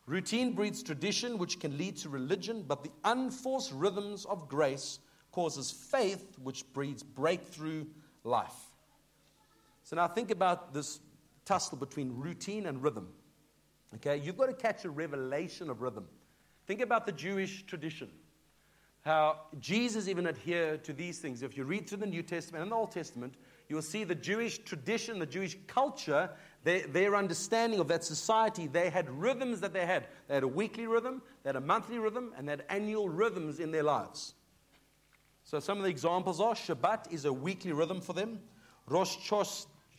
Routine 0.07 0.51
breeds 0.51 0.83
tradition, 0.83 1.37
which 1.37 1.61
can 1.61 1.77
lead 1.77 1.95
to 1.99 2.09
religion, 2.09 2.65
but 2.67 2.83
the 2.83 2.91
unforced 3.05 3.71
rhythms 3.71 4.25
of 4.25 4.49
grace 4.49 4.99
causes 5.31 5.71
faith, 5.71 6.37
which 6.43 6.65
breeds 6.73 7.01
breakthrough 7.01 7.85
life. 8.25 8.73
So 9.83 9.95
now 9.95 10.09
think 10.09 10.31
about 10.31 10.73
this 10.73 10.99
tussle 11.45 11.77
between 11.77 12.13
routine 12.13 12.65
and 12.65 12.83
rhythm. 12.83 13.07
Okay, 13.95 14.17
you've 14.17 14.37
got 14.37 14.47
to 14.47 14.53
catch 14.53 14.83
a 14.83 14.89
revelation 14.89 15.69
of 15.69 15.81
rhythm. 15.81 16.09
Think 16.67 16.81
about 16.81 17.05
the 17.05 17.13
Jewish 17.13 17.65
tradition 17.67 18.09
how 19.03 19.37
Jesus 19.59 20.07
even 20.07 20.25
adhered 20.27 20.83
to 20.85 20.93
these 20.93 21.19
things. 21.19 21.43
If 21.43 21.57
you 21.57 21.65
read 21.65 21.87
through 21.87 21.99
the 21.99 22.05
New 22.05 22.23
Testament 22.23 22.63
and 22.63 22.71
the 22.71 22.75
Old 22.75 22.91
Testament, 22.91 23.35
you 23.67 23.75
will 23.75 23.83
see 23.83 24.05
the 24.05 24.15
Jewish 24.15 24.59
tradition, 24.59 25.19
the 25.19 25.25
Jewish 25.25 25.57
culture, 25.67 26.29
their, 26.63 27.15
understanding 27.15 27.81
of 27.81 27.89
that 27.89 28.05
society. 28.05 28.67
They 28.67 28.89
had 28.89 29.09
rhythms 29.09 29.59
that 29.59 29.73
they 29.73 29.85
had. 29.85 30.07
They 30.27 30.35
had 30.35 30.43
a 30.43 30.47
weekly 30.47 30.87
rhythm, 30.87 31.21
they 31.43 31.49
had 31.49 31.57
a 31.57 31.61
monthly 31.61 31.99
rhythm, 31.99 32.33
and 32.37 32.47
they 32.47 32.53
had 32.53 32.63
annual 32.69 33.09
rhythms 33.09 33.59
in 33.59 33.71
their 33.71 33.83
lives. 33.83 34.35
So 35.43 35.59
some 35.59 35.77
of 35.77 35.83
the 35.83 35.89
examples 35.89 36.39
are 36.39 36.53
Shabbat 36.53 37.11
is 37.11 37.25
a 37.25 37.33
weekly 37.33 37.73
rhythm 37.73 37.99
for 37.99 38.13
them. 38.13 38.39
Rosh 38.87 39.17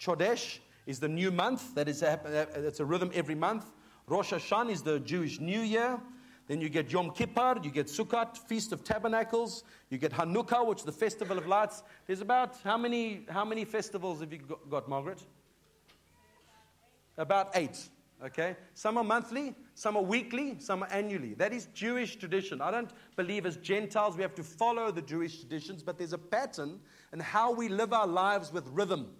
Chodesh 0.00 0.58
is 0.86 0.98
the 1.00 1.08
new 1.08 1.30
month. 1.30 1.74
That 1.74 1.88
is 1.88 2.02
a, 2.02 2.48
it's 2.54 2.80
a 2.80 2.84
rhythm 2.84 3.10
every 3.12 3.34
month. 3.34 3.70
Rosh 4.06 4.32
Hashanah 4.32 4.70
is 4.70 4.82
the 4.82 5.00
Jewish 5.00 5.40
New 5.40 5.60
Year. 5.60 6.00
Then 6.46 6.60
you 6.60 6.68
get 6.68 6.92
Yom 6.92 7.10
Kippur, 7.10 7.58
you 7.62 7.70
get 7.70 7.86
Sukkot, 7.86 8.36
Feast 8.36 8.72
of 8.72 8.84
Tabernacles, 8.84 9.64
you 9.88 9.96
get 9.96 10.12
Hanukkah, 10.12 10.66
which 10.66 10.80
is 10.80 10.84
the 10.84 10.92
Festival 10.92 11.38
of 11.38 11.46
Lights. 11.46 11.82
There's 12.06 12.20
about 12.20 12.56
how 12.62 12.76
many, 12.76 13.24
how 13.30 13.44
many 13.44 13.64
festivals 13.64 14.20
have 14.20 14.32
you 14.32 14.40
got, 14.68 14.88
Margaret? 14.88 15.22
About 17.16 17.50
eight. 17.54 17.88
Okay? 18.22 18.56
Some 18.74 18.98
are 18.98 19.04
monthly, 19.04 19.54
some 19.74 19.96
are 19.96 20.02
weekly, 20.02 20.56
some 20.58 20.82
are 20.82 20.88
annually. 20.90 21.34
That 21.34 21.52
is 21.52 21.66
Jewish 21.74 22.16
tradition. 22.16 22.60
I 22.60 22.70
don't 22.70 22.90
believe 23.16 23.46
as 23.46 23.56
Gentiles 23.56 24.16
we 24.16 24.22
have 24.22 24.34
to 24.34 24.44
follow 24.44 24.90
the 24.90 25.02
Jewish 25.02 25.40
traditions, 25.40 25.82
but 25.82 25.98
there's 25.98 26.12
a 26.12 26.18
pattern 26.18 26.80
in 27.12 27.20
how 27.20 27.52
we 27.52 27.68
live 27.68 27.92
our 27.92 28.06
lives 28.06 28.52
with 28.52 28.66
rhythm. 28.68 29.10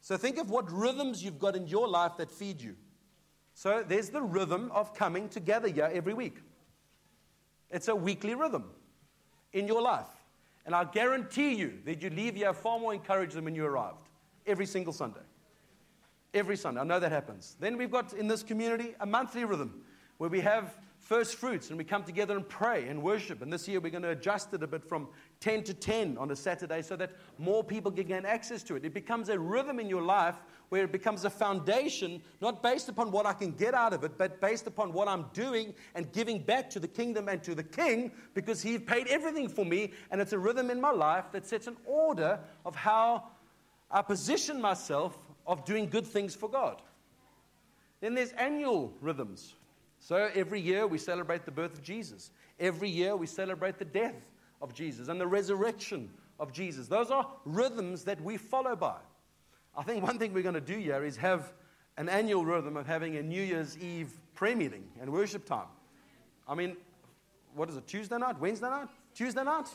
So 0.00 0.16
think 0.16 0.38
of 0.38 0.50
what 0.50 0.70
rhythms 0.70 1.24
you've 1.24 1.38
got 1.38 1.56
in 1.56 1.66
your 1.66 1.88
life 1.88 2.12
that 2.18 2.30
feed 2.30 2.60
you. 2.60 2.76
So 3.54 3.84
there's 3.86 4.10
the 4.10 4.22
rhythm 4.22 4.70
of 4.72 4.94
coming 4.94 5.28
together 5.28 5.68
here 5.68 5.90
every 5.92 6.14
week. 6.14 6.38
It's 7.70 7.88
a 7.88 7.96
weekly 7.96 8.34
rhythm 8.34 8.64
in 9.52 9.66
your 9.66 9.82
life. 9.82 10.08
And 10.64 10.74
I 10.74 10.84
guarantee 10.84 11.54
you 11.54 11.78
that 11.84 12.02
you 12.02 12.10
leave 12.10 12.36
here 12.36 12.52
far 12.52 12.78
more 12.78 12.94
encouraged 12.94 13.34
than 13.34 13.44
when 13.44 13.54
you 13.54 13.64
arrived 13.64 14.08
every 14.46 14.66
single 14.66 14.92
Sunday. 14.92 15.20
Every 16.34 16.56
Sunday. 16.56 16.80
I 16.80 16.84
know 16.84 17.00
that 17.00 17.12
happens. 17.12 17.56
Then 17.60 17.76
we've 17.76 17.90
got 17.90 18.12
in 18.12 18.28
this 18.28 18.42
community 18.42 18.94
a 19.00 19.06
monthly 19.06 19.44
rhythm 19.44 19.82
where 20.18 20.30
we 20.30 20.40
have 20.40 20.76
first 21.12 21.36
fruits 21.36 21.68
and 21.68 21.76
we 21.76 21.84
come 21.84 22.02
together 22.02 22.34
and 22.34 22.48
pray 22.48 22.88
and 22.88 23.02
worship. 23.02 23.42
And 23.42 23.52
this 23.52 23.68
year 23.68 23.80
we're 23.80 23.90
going 23.90 24.02
to 24.02 24.08
adjust 24.08 24.54
it 24.54 24.62
a 24.62 24.66
bit 24.66 24.82
from 24.82 25.08
10 25.40 25.62
to 25.64 25.74
10 25.74 26.16
on 26.16 26.30
a 26.30 26.34
Saturday 26.34 26.80
so 26.80 26.96
that 26.96 27.10
more 27.36 27.62
people 27.62 27.92
can 27.92 28.06
gain 28.06 28.24
access 28.24 28.62
to 28.62 28.76
it. 28.76 28.84
It 28.86 28.94
becomes 28.94 29.28
a 29.28 29.38
rhythm 29.38 29.78
in 29.78 29.90
your 29.90 30.00
life 30.00 30.36
where 30.70 30.84
it 30.84 30.90
becomes 30.90 31.26
a 31.26 31.28
foundation, 31.28 32.22
not 32.40 32.62
based 32.62 32.88
upon 32.88 33.10
what 33.10 33.26
I 33.26 33.34
can 33.34 33.50
get 33.50 33.74
out 33.74 33.92
of 33.92 34.04
it, 34.04 34.12
but 34.16 34.40
based 34.40 34.66
upon 34.66 34.94
what 34.94 35.06
I'm 35.06 35.26
doing 35.34 35.74
and 35.94 36.10
giving 36.12 36.38
back 36.38 36.70
to 36.70 36.80
the 36.80 36.88
kingdom 36.88 37.28
and 37.28 37.42
to 37.42 37.54
the 37.54 37.62
king 37.62 38.12
because 38.32 38.62
he 38.62 38.78
paid 38.78 39.06
everything 39.08 39.50
for 39.50 39.66
me. 39.66 39.92
And 40.10 40.18
it's 40.18 40.32
a 40.32 40.38
rhythm 40.38 40.70
in 40.70 40.80
my 40.80 40.92
life 40.92 41.26
that 41.32 41.44
sets 41.44 41.66
an 41.66 41.76
order 41.84 42.40
of 42.64 42.74
how 42.74 43.24
I 43.90 44.00
position 44.00 44.62
myself 44.62 45.18
of 45.46 45.66
doing 45.66 45.90
good 45.90 46.06
things 46.06 46.34
for 46.34 46.48
God. 46.48 46.80
Then 48.00 48.14
there's 48.14 48.32
annual 48.32 48.94
rhythms. 49.02 49.56
So 50.02 50.28
every 50.34 50.60
year 50.60 50.84
we 50.84 50.98
celebrate 50.98 51.44
the 51.44 51.52
birth 51.52 51.74
of 51.74 51.82
Jesus. 51.82 52.32
Every 52.58 52.88
year 52.88 53.14
we 53.14 53.28
celebrate 53.28 53.78
the 53.78 53.84
death 53.84 54.16
of 54.60 54.74
Jesus 54.74 55.06
and 55.06 55.20
the 55.20 55.26
resurrection 55.28 56.10
of 56.40 56.52
Jesus. 56.52 56.88
Those 56.88 57.12
are 57.12 57.28
rhythms 57.44 58.02
that 58.02 58.20
we 58.20 58.36
follow 58.36 58.74
by. 58.74 58.96
I 59.76 59.84
think 59.84 60.02
one 60.02 60.18
thing 60.18 60.32
we're 60.32 60.42
going 60.42 60.56
to 60.56 60.60
do 60.60 60.76
here 60.76 61.04
is 61.04 61.16
have 61.18 61.52
an 61.96 62.08
annual 62.08 62.44
rhythm 62.44 62.76
of 62.76 62.84
having 62.84 63.16
a 63.16 63.22
New 63.22 63.40
Year's 63.40 63.78
Eve 63.78 64.12
prayer 64.34 64.56
meeting 64.56 64.82
and 65.00 65.08
worship 65.12 65.46
time. 65.46 65.68
I 66.48 66.56
mean, 66.56 66.76
what 67.54 67.70
is 67.70 67.76
it, 67.76 67.86
Tuesday 67.86 68.18
night, 68.18 68.40
Wednesday 68.40 68.70
night, 68.70 68.88
Tuesday 69.14 69.44
night? 69.44 69.68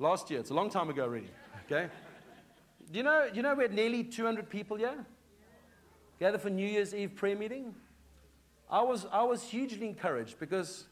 Last 0.00 0.32
year, 0.32 0.40
it's 0.40 0.50
a 0.50 0.54
long 0.54 0.68
time 0.68 0.90
ago 0.90 1.04
already, 1.04 1.30
okay? 1.66 1.88
Do 2.90 2.98
you 2.98 3.04
know, 3.04 3.28
you 3.32 3.42
know 3.42 3.54
we 3.54 3.62
had 3.62 3.72
nearly 3.72 4.02
200 4.02 4.50
people 4.50 4.76
here? 4.76 5.06
Gather 6.18 6.38
for 6.38 6.50
New 6.50 6.66
Year's 6.66 6.92
Eve 6.92 7.14
prayer 7.14 7.36
meeting? 7.36 7.72
I 8.72 8.80
was, 8.80 9.06
I 9.12 9.22
was 9.22 9.42
hugely 9.42 9.86
encouraged 9.86 10.40
because, 10.40 10.86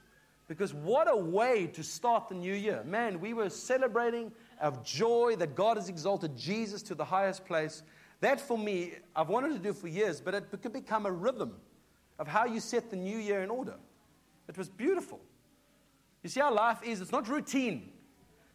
because 0.49 0.75
what 0.75 1.11
a 1.11 1.17
way 1.17 1.67
to 1.69 1.83
start 1.83 2.29
the 2.29 2.35
new 2.35 2.53
year. 2.53 2.83
Man, 2.85 3.21
we 3.21 3.33
were 3.33 3.49
celebrating 3.49 4.31
of 4.61 4.85
joy 4.85 5.35
that 5.39 5.55
God 5.55 5.79
has 5.79 5.89
exalted 5.89 6.37
Jesus 6.37 6.83
to 6.83 6.95
the 6.95 7.07
highest 7.07 7.47
place. 7.47 7.83
That 8.21 8.39
for 8.39 8.59
me, 8.59 8.93
I've 9.17 9.31
wanted 9.31 9.55
to 9.55 9.59
do 9.59 9.73
for 9.73 9.89
years, 9.89 10.21
but 10.21 10.35
it 10.35 10.45
could 10.61 10.75
become 10.75 11.07
a 11.07 11.11
rhythm 11.11 11.57
of 12.19 12.29
how 12.29 12.45
you 12.45 12.61
set 12.61 12.91
the 12.91 12.97
new 12.97 13.17
year 13.17 13.43
in 13.43 13.49
order. 13.49 13.77
It 14.47 14.59
was 14.59 14.69
beautiful. 14.69 15.19
You 16.23 16.29
see 16.29 16.41
how 16.41 16.53
life 16.53 16.83
is? 16.85 17.01
It's 17.01 17.13
not 17.13 17.29
routine. 17.29 17.91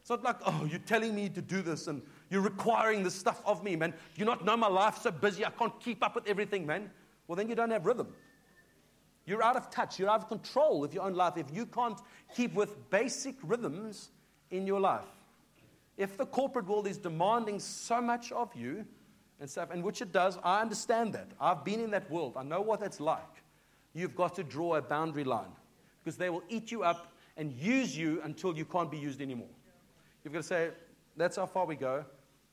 It's 0.01 0.11
not 0.11 0.23
like, 0.23 0.35
oh, 0.45 0.67
you're 0.69 0.77
telling 0.77 1.15
me 1.15 1.29
to 1.29 1.41
do 1.41 1.63
this 1.63 1.87
and 1.87 2.03
you're 2.29 2.41
requiring 2.41 3.01
this 3.01 3.15
stuff 3.15 3.41
of 3.43 3.63
me, 3.63 3.75
man. 3.75 3.89
Do 3.89 3.97
you 4.17 4.25
not 4.25 4.45
know 4.45 4.55
my 4.55 4.67
life's 4.67 5.01
so 5.01 5.09
busy? 5.09 5.43
I 5.43 5.49
can't 5.49 5.79
keep 5.79 6.03
up 6.03 6.13
with 6.13 6.27
everything, 6.27 6.67
man. 6.67 6.91
Well, 7.27 7.35
then 7.35 7.49
you 7.49 7.55
don't 7.55 7.71
have 7.71 7.87
rhythm. 7.87 8.09
You're 9.25 9.43
out 9.43 9.55
of 9.55 9.69
touch. 9.69 9.99
You're 9.99 10.09
out 10.09 10.21
of 10.21 10.27
control 10.27 10.83
of 10.83 10.93
your 10.93 11.03
own 11.03 11.13
life 11.13 11.37
if 11.37 11.47
you 11.51 11.65
can't 11.65 11.99
keep 12.35 12.53
with 12.53 12.89
basic 12.89 13.35
rhythms 13.43 14.09
in 14.51 14.67
your 14.67 14.79
life. 14.79 15.05
If 15.97 16.17
the 16.17 16.25
corporate 16.25 16.67
world 16.67 16.87
is 16.87 16.97
demanding 16.97 17.59
so 17.59 18.01
much 18.01 18.31
of 18.31 18.53
you 18.55 18.85
and 19.39 19.49
stuff, 19.49 19.69
and 19.71 19.83
which 19.83 20.01
it 20.01 20.11
does, 20.11 20.37
I 20.43 20.61
understand 20.61 21.13
that. 21.13 21.27
I've 21.39 21.65
been 21.65 21.79
in 21.79 21.91
that 21.91 22.09
world. 22.09 22.33
I 22.37 22.43
know 22.43 22.61
what 22.61 22.79
that's 22.79 22.99
like. 22.99 23.21
You've 23.93 24.15
got 24.15 24.35
to 24.35 24.43
draw 24.43 24.75
a 24.75 24.81
boundary 24.81 25.23
line 25.23 25.51
because 26.03 26.17
they 26.17 26.29
will 26.29 26.43
eat 26.49 26.71
you 26.71 26.83
up 26.83 27.13
and 27.37 27.51
use 27.53 27.97
you 27.97 28.21
until 28.23 28.55
you 28.55 28.65
can't 28.65 28.91
be 28.91 28.97
used 28.97 29.21
anymore. 29.21 29.49
You've 30.23 30.33
got 30.33 30.39
to 30.39 30.47
say, 30.47 30.69
that's 31.17 31.37
how 31.37 31.45
far 31.45 31.65
we 31.65 31.75
go. 31.75 32.03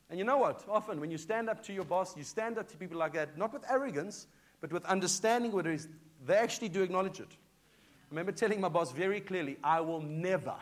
And 0.08 0.18
you 0.18 0.24
know 0.24 0.38
what? 0.38 0.64
Often 0.68 1.00
when 1.00 1.11
you 1.11 1.18
stand 1.18 1.48
up 1.48 1.62
to 1.64 1.72
your 1.72 1.85
boss, 1.85 2.16
you 2.16 2.22
stand 2.22 2.58
up 2.58 2.68
to 2.68 2.76
people 2.76 2.98
like 2.98 3.14
that, 3.14 3.37
not 3.38 3.52
with 3.52 3.64
arrogance, 3.68 4.26
but 4.61 4.72
with 4.72 4.85
understanding 4.85 5.52
what 5.52 5.66
it 5.66 5.74
is. 5.74 5.88
They 6.24 6.35
actually 6.35 6.68
do 6.68 6.82
acknowledge 6.82 7.20
it. 7.20 7.28
I 7.30 8.14
remember 8.14 8.32
telling 8.32 8.61
my 8.61 8.68
boss 8.68 8.92
very 8.92 9.20
clearly, 9.20 9.56
I 9.64 9.80
will 9.80 10.00
never, 10.00 10.54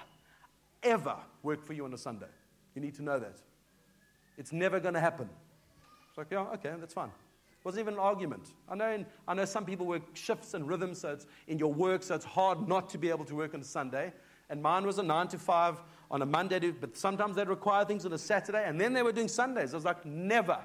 ever 0.83 1.17
work 1.43 1.65
for 1.65 1.73
you 1.73 1.85
on 1.85 1.93
a 1.93 1.99
Sunday. 1.99 2.27
You 2.75 2.81
need 2.81 2.95
to 2.95 3.03
know 3.03 3.19
that. 3.19 3.37
It's 4.39 4.53
never 4.53 4.81
going 4.81 4.95
to 4.95 5.01
happen. 5.01 5.29
It's 6.09 6.19
like, 6.19 6.29
yeah, 6.31 6.47
okay, 6.55 6.73
that's 6.79 6.95
fine. 6.95 7.09
It 7.09 7.65
wasn't 7.65 7.81
even 7.81 7.95
an 7.95 8.01
argument. 8.01 8.53
I 8.69 8.75
know, 8.75 8.91
in, 8.91 9.07
I 9.29 9.35
know 9.35 9.45
some 9.45 9.67
people 9.67 9.85
work 9.85 10.03
shifts 10.15 10.55
and 10.55 10.67
rhythms, 10.67 11.01
so 11.01 11.11
it's 11.11 11.27
in 11.47 11.59
your 11.59 11.73
work, 11.73 12.03
so 12.03 12.15
it's 12.15 12.25
hard 12.25 12.67
not 12.67 12.89
to 12.91 12.99
be 12.99 13.11
able 13.11 13.27
to 13.27 13.35
work 13.35 13.53
on 13.53 13.61
a 13.61 13.65
Sunday. 13.65 14.13
And 14.49 14.63
mine 14.63 14.87
was 14.87 14.99
a 14.99 15.03
9 15.03 15.29
to 15.29 15.39
5 15.39 15.83
on 16.11 16.23
a 16.23 16.27
Monday, 16.27 16.71
but 16.71 16.97
sometimes 16.97 17.37
they'd 17.37 17.49
require 17.49 17.85
things 17.85 18.07
on 18.07 18.13
a 18.13 18.19
Saturday, 18.19 18.65
and 18.65 18.81
then 18.81 18.95
they 18.95 19.03
were 19.03 19.13
doing 19.13 19.29
Sundays. 19.29 19.75
I 19.75 19.77
was 19.77 19.85
like, 19.85 20.05
never. 20.07 20.59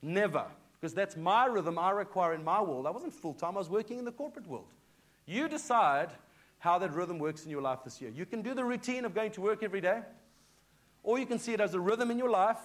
Never. 0.00 0.46
Because 0.80 0.94
that's 0.94 1.16
my 1.16 1.44
rhythm 1.44 1.78
I 1.78 1.90
require 1.90 2.32
in 2.32 2.42
my 2.42 2.60
world. 2.60 2.86
I 2.86 2.90
wasn't 2.90 3.12
full 3.12 3.34
time, 3.34 3.54
I 3.56 3.58
was 3.58 3.68
working 3.68 3.98
in 3.98 4.04
the 4.04 4.12
corporate 4.12 4.46
world. 4.46 4.72
You 5.26 5.48
decide 5.48 6.10
how 6.58 6.78
that 6.78 6.92
rhythm 6.92 7.18
works 7.18 7.44
in 7.44 7.50
your 7.50 7.62
life 7.62 7.80
this 7.84 8.00
year. 8.00 8.10
You 8.10 8.24
can 8.24 8.42
do 8.42 8.54
the 8.54 8.64
routine 8.64 9.04
of 9.04 9.14
going 9.14 9.32
to 9.32 9.40
work 9.40 9.62
every 9.62 9.80
day, 9.80 10.00
or 11.02 11.18
you 11.18 11.26
can 11.26 11.38
see 11.38 11.52
it 11.52 11.60
as 11.60 11.74
a 11.74 11.80
rhythm 11.80 12.10
in 12.10 12.18
your 12.18 12.30
life 12.30 12.60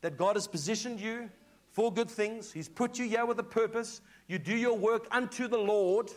that 0.00 0.16
God 0.16 0.36
has 0.36 0.46
positioned 0.46 1.00
you 1.00 1.28
for 1.70 1.92
good 1.92 2.10
things. 2.10 2.52
He's 2.52 2.68
put 2.68 2.98
you 2.98 3.06
here 3.06 3.26
with 3.26 3.38
a 3.38 3.44
purpose. 3.44 4.00
You 4.26 4.38
do 4.38 4.54
your 4.54 4.76
work 4.76 5.06
unto 5.10 5.48
the 5.48 5.58
Lord, 5.58 6.10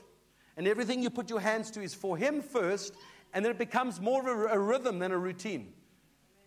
and 0.56 0.68
everything 0.68 1.02
you 1.04 1.10
put 1.10 1.30
your 1.30 1.40
hands 1.40 1.72
to 1.72 1.82
is 1.82 1.94
for 1.94 2.18
Him 2.18 2.42
first, 2.42 2.94
and 3.34 3.44
then 3.44 3.52
it 3.52 3.58
becomes 3.58 4.00
more 4.00 4.22
of 4.22 4.28
a, 4.28 4.56
a 4.56 4.60
rhythm 4.60 5.00
than 5.00 5.12
a 5.12 5.18
routine. 5.18 5.74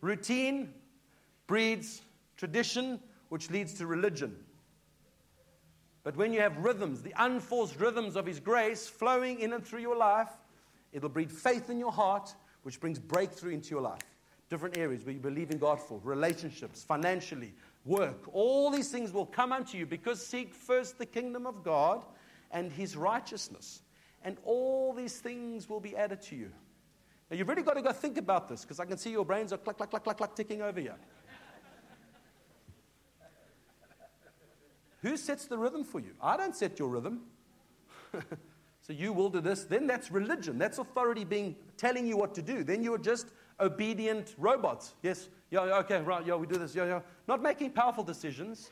Routine 0.01 0.73
breeds 1.47 2.03
tradition, 2.37 3.01
which 3.29 3.51
leads 3.51 3.75
to 3.75 3.87
religion. 3.87 4.37
But 6.05 6.17
when 6.17 6.33
you 6.35 6.41
have 6.41 6.59
rhythms, 6.59 7.03
the 7.03 7.15
unforced 7.17 7.81
rhythms 7.81 8.15
of 8.15 8.27
His 8.27 8.39
grace 8.39 8.87
flowing 8.87 9.41
in 9.41 9.55
and 9.55 9.65
through 9.65 9.81
your 9.81 9.97
life, 9.97 10.29
it'll 10.93 11.09
breed 11.09 11.33
faith 11.33 11.71
in 11.71 11.79
your 11.79 11.93
heart, 11.93 12.35
which 12.63 12.79
brings 12.79 12.99
breakthrough 12.99 13.53
into 13.53 13.71
your 13.71 13.81
life. 13.81 14.03
Different 14.51 14.77
areas 14.77 15.05
where 15.05 15.15
you 15.15 15.21
believe 15.21 15.51
in 15.51 15.59
God 15.59 15.81
for, 15.81 15.99
relationships, 16.05 16.85
financially, 16.85 17.55
work. 17.87 18.29
All 18.33 18.71
these 18.71 18.91
things 18.91 19.13
will 19.13 19.27
come 19.27 19.51
unto 19.51 19.79
you 19.79 19.87
because 19.87 20.25
seek 20.25 20.55
first 20.55 20.99
the 20.99 21.07
kingdom 21.07 21.47
of 21.47 21.65
God 21.65 22.05
and 22.51 22.71
His 22.71 22.97
righteousness. 22.97 23.81
And 24.23 24.37
all 24.45 24.93
these 24.93 25.19
things 25.19 25.69
will 25.69 25.81
be 25.81 25.97
added 25.97 26.21
to 26.23 26.37
you. 26.37 26.51
Now, 27.31 27.39
you've 27.39 27.49
really 27.49 27.63
got 27.63 27.75
to 27.75 27.83
go 27.83 27.93
think 27.93 28.19
about 28.19 28.49
this 28.49 28.63
because 28.63 28.79
I 28.79 28.85
can 28.85 28.99
see 28.99 29.11
your 29.11 29.25
brains 29.25 29.55
are 29.55 29.59
clack, 29.59 29.79
clack, 29.79 29.91
clack, 29.91 30.05
clack, 30.05 30.19
clack, 30.19 30.37
ticking 30.37 30.61
over 30.61 30.81
here. 30.81 30.97
Who 35.05 35.19
sets 35.19 35.45
the 35.45 35.59
rhythm 35.59 35.85
for 35.85 36.01
you? 36.01 36.15
I 36.19 36.39
don't 36.39 36.57
set 36.57 36.79
your 36.79 36.89
rhythm. 36.89 37.21
so 38.81 38.95
you 38.95 39.13
will 39.13 39.29
do 39.29 39.43
this. 39.43 39.65
Then 39.65 39.87
that's 39.87 40.11
religion. 40.11 40.57
That's 40.57 40.79
authority 40.79 41.25
being 41.25 41.57
telling 41.77 42.07
you 42.07 42.17
what 42.17 42.35
to 42.37 42.43
do. 42.43 42.65
Then 42.65 42.83
you're 42.83 42.97
just 42.97 43.27
obedient 43.61 44.35
robots. 44.39 44.95
Yes, 45.03 45.29
yeah, 45.51 45.61
okay, 45.61 46.01
right, 46.01 46.27
yeah, 46.27 46.37
we 46.37 46.47
do 46.47 46.57
this, 46.57 46.75
yeah, 46.75 46.87
yeah. 46.87 47.01
Not 47.29 47.43
making 47.43 47.73
powerful 47.73 48.03
decisions, 48.03 48.71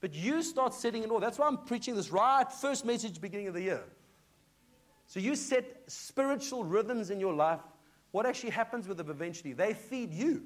but 0.00 0.14
you 0.14 0.42
start 0.42 0.72
setting 0.72 1.04
an 1.04 1.10
order. 1.10 1.26
That's 1.26 1.38
why 1.38 1.48
I'm 1.48 1.58
preaching 1.58 1.94
this 1.94 2.10
right 2.10 2.50
first 2.50 2.86
message 2.86 3.20
beginning 3.20 3.48
of 3.48 3.54
the 3.54 3.62
year. 3.62 3.84
So 5.06 5.20
you 5.20 5.36
set 5.36 5.82
spiritual 5.86 6.64
rhythms 6.64 7.10
in 7.10 7.20
your 7.20 7.34
life. 7.34 7.60
What 8.12 8.24
actually 8.24 8.50
happens 8.50 8.88
with 8.88 8.96
them 8.96 9.10
eventually? 9.10 9.52
They 9.52 9.74
feed 9.74 10.14
you. 10.14 10.44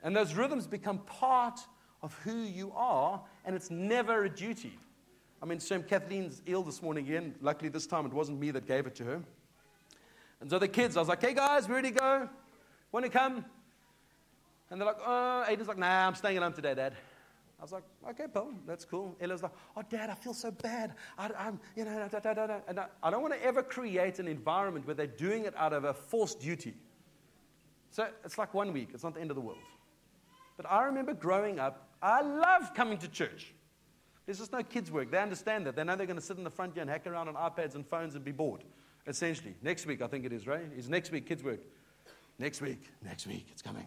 And 0.00 0.14
those 0.14 0.34
rhythms 0.34 0.68
become 0.68 0.98
part 0.98 1.58
of 2.04 2.12
who 2.22 2.42
you 2.42 2.70
are, 2.76 3.18
and 3.46 3.56
it's 3.56 3.70
never 3.70 4.24
a 4.24 4.28
duty. 4.28 4.78
I 5.42 5.46
mean, 5.46 5.58
Sam 5.58 5.82
Kathleen's 5.82 6.42
ill 6.44 6.62
this 6.62 6.82
morning 6.82 7.06
again. 7.06 7.34
Luckily, 7.40 7.70
this 7.70 7.86
time 7.86 8.04
it 8.04 8.12
wasn't 8.12 8.38
me 8.38 8.50
that 8.50 8.68
gave 8.68 8.86
it 8.86 8.94
to 8.96 9.04
her. 9.04 9.22
And 10.42 10.50
so 10.50 10.58
the 10.58 10.68
kids, 10.68 10.98
I 10.98 11.00
was 11.00 11.08
like, 11.08 11.22
hey 11.22 11.32
guys, 11.32 11.66
we 11.66 11.74
ready 11.74 11.92
to 11.92 11.98
go? 11.98 12.28
Want 12.92 13.06
to 13.06 13.10
come? 13.10 13.42
And 14.70 14.78
they're 14.78 14.86
like, 14.86 14.98
uh, 14.98 15.02
oh, 15.06 15.44
Aiden's 15.48 15.66
like, 15.66 15.78
nah, 15.78 16.06
I'm 16.06 16.14
staying 16.14 16.36
at 16.36 16.42
home 16.42 16.52
today, 16.52 16.74
Dad. 16.74 16.92
I 17.58 17.62
was 17.62 17.72
like, 17.72 17.84
okay, 18.10 18.26
Paul, 18.30 18.52
that's 18.66 18.84
cool. 18.84 19.16
Ella's 19.18 19.42
like, 19.42 19.52
oh, 19.74 19.82
Dad, 19.88 20.10
I 20.10 20.14
feel 20.14 20.34
so 20.34 20.50
bad. 20.50 20.92
I, 21.16 21.30
am 21.38 21.58
you 21.74 21.86
know, 21.86 22.06
da, 22.12 22.18
da, 22.20 22.34
da, 22.34 22.58
and 22.68 22.80
I, 22.80 22.86
I 23.02 23.10
don't 23.10 23.22
want 23.22 23.32
to 23.32 23.42
ever 23.42 23.62
create 23.62 24.18
an 24.18 24.28
environment 24.28 24.86
where 24.86 24.94
they're 24.94 25.06
doing 25.06 25.46
it 25.46 25.54
out 25.56 25.72
of 25.72 25.84
a 25.84 25.94
forced 25.94 26.42
duty. 26.42 26.74
So 27.90 28.08
it's 28.24 28.36
like 28.36 28.52
one 28.52 28.74
week. 28.74 28.90
It's 28.92 29.04
not 29.04 29.14
the 29.14 29.22
end 29.22 29.30
of 29.30 29.36
the 29.36 29.40
world. 29.40 29.58
But 30.56 30.70
I 30.70 30.84
remember 30.84 31.14
growing 31.14 31.58
up, 31.58 31.88
I 32.04 32.20
love 32.20 32.74
coming 32.74 32.98
to 32.98 33.08
church. 33.08 33.54
There's 34.26 34.38
just 34.38 34.52
no 34.52 34.62
kids' 34.62 34.90
work. 34.90 35.10
They 35.10 35.18
understand 35.18 35.66
that. 35.66 35.74
They 35.74 35.84
know 35.84 35.96
they're 35.96 36.06
going 36.06 36.18
to 36.18 36.24
sit 36.24 36.36
in 36.36 36.44
the 36.44 36.50
front 36.50 36.74
here 36.74 36.82
and 36.82 36.90
hack 36.90 37.06
around 37.06 37.28
on 37.28 37.34
iPads 37.34 37.76
and 37.76 37.86
phones 37.86 38.14
and 38.14 38.22
be 38.22 38.30
bored, 38.30 38.62
essentially. 39.06 39.54
Next 39.62 39.86
week, 39.86 40.02
I 40.02 40.06
think 40.06 40.26
it 40.26 40.32
is, 40.32 40.46
right? 40.46 40.66
Is 40.76 40.90
next 40.90 41.10
week 41.10 41.26
kids' 41.26 41.42
work. 41.42 41.60
Next 42.38 42.60
week, 42.60 42.82
next 43.02 43.26
week, 43.26 43.46
it's 43.50 43.62
coming. 43.62 43.86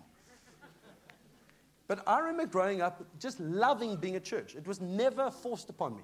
But 1.88 2.04
I 2.08 2.20
remember 2.20 2.48
growing 2.48 2.82
up 2.82 3.06
just 3.20 3.40
loving 3.40 3.96
being 3.98 4.16
at 4.16 4.24
church. 4.24 4.56
It 4.56 4.66
was 4.66 4.82
never 4.82 5.30
forced 5.30 5.70
upon 5.70 5.96
me. 5.96 6.04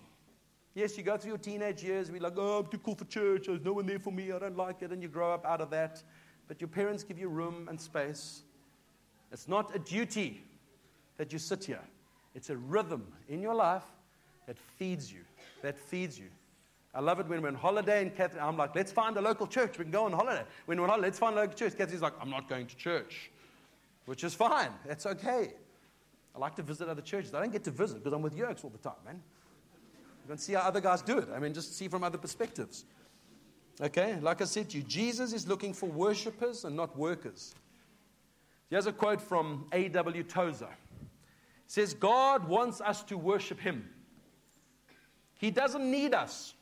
Yes, 0.76 0.96
you 0.98 1.04
go 1.04 1.18
through 1.18 1.32
your 1.32 1.38
teenage 1.40 1.84
years, 1.84 2.12
we're 2.12 2.22
like, 2.22 2.34
oh, 2.38 2.60
I'm 2.60 2.68
too 2.68 2.78
cool 2.78 2.96
for 2.96 3.06
church. 3.06 3.48
There's 3.48 3.64
no 3.64 3.74
one 3.74 3.88
there 3.88 4.00
for 4.00 4.12
me. 4.12 4.32
I 4.32 4.40
don't 4.40 4.58
like 4.58 4.82
it. 4.82 4.92
And 4.92 5.02
you 5.02 5.08
grow 5.08 5.34
up 5.34 5.46
out 5.46 5.62
of 5.62 5.72
that. 5.72 6.04
But 6.48 6.62
your 6.62 6.68
parents 6.68 7.04
give 7.04 7.18
you 7.18 7.28
room 7.28 7.68
and 7.70 7.80
space. 7.80 8.44
It's 9.32 9.48
not 9.48 9.76
a 9.76 9.80
duty 9.80 10.44
that 11.18 11.34
you 11.34 11.40
sit 11.40 11.64
here, 11.64 11.80
it's 12.36 12.50
a 12.50 12.58
rhythm 12.58 13.06
in 13.30 13.42
your 13.42 13.56
life 13.56 13.84
that 14.48 14.58
feeds 14.78 15.12
you. 15.12 15.22
That 15.62 15.78
feeds 15.78 16.20
you. 16.20 16.28
I 16.96 17.00
love 17.00 17.20
it 17.20 17.28
when 17.28 17.42
we're 17.42 17.48
on 17.48 17.56
holiday 17.56 18.04
and 18.04 18.16
Catherine, 18.16 18.44
I'm 18.44 18.58
like, 18.58 18.76
let's 18.76 18.92
find 18.92 19.18
a 19.18 19.22
local 19.22 19.48
church. 19.48 19.80
We 19.80 19.86
can 19.86 19.92
go 19.92 20.06
on 20.06 20.12
holiday. 20.12 20.44
When 20.66 20.78
we're 20.78 20.84
on 20.84 20.90
holiday, 20.90 21.08
let's 21.08 21.20
find 21.20 21.36
a 21.36 21.42
local 21.42 21.56
church. 21.56 21.76
Catherine's 21.76 22.04
like, 22.04 22.14
I'm 22.22 22.30
not 22.30 22.48
going 22.48 22.68
to 22.68 22.76
church, 22.76 23.32
which 24.06 24.24
is 24.24 24.36
fine. 24.36 24.70
That's 24.86 25.06
okay. 25.08 25.54
I 26.36 26.40
like 26.40 26.56
to 26.56 26.64
visit 26.64 26.90
other 26.90 27.02
churches. 27.02 27.34
I 27.34 27.42
don't 27.42 27.52
get 27.52 27.64
to 27.64 27.72
visit 27.72 27.98
because 27.98 28.14
I'm 28.14 28.22
with 28.22 28.38
Yerks 28.38 28.64
all 28.64 28.70
the 28.70 28.78
time, 28.78 28.94
man. 29.06 29.22
You 30.24 30.30
can 30.30 30.38
see 30.38 30.54
how 30.54 30.62
other 30.62 30.82
guys 30.82 31.02
do 31.02 31.18
it. 31.18 31.30
I 31.36 31.40
mean, 31.40 31.54
just 31.54 31.78
see 31.78 31.88
from 31.88 32.04
other 32.04 32.18
perspectives. 32.18 32.86
Okay, 33.82 34.18
like 34.22 34.42
I 34.42 34.46
said 34.46 34.70
to 34.70 34.78
you, 34.78 34.84
Jesus 34.84 35.34
is 35.34 35.48
looking 35.48 35.74
for 35.74 35.88
worshippers 35.90 36.64
and 36.64 36.76
not 36.76 36.96
workers. 36.98 37.56
Here's 38.70 38.86
a 38.86 38.94
quote 38.94 39.20
from 39.20 39.66
A.W. 39.72 40.24
Tozer. 40.24 40.70
Says, 41.74 41.96
God 41.96 42.48
wants 42.48 42.82
us 42.82 43.02
to 43.06 43.18
worship 43.18 43.60
Him. 43.60 43.90
He 45.40 45.50
doesn't 45.50 45.90
need 45.90 46.14
us. 46.14 46.54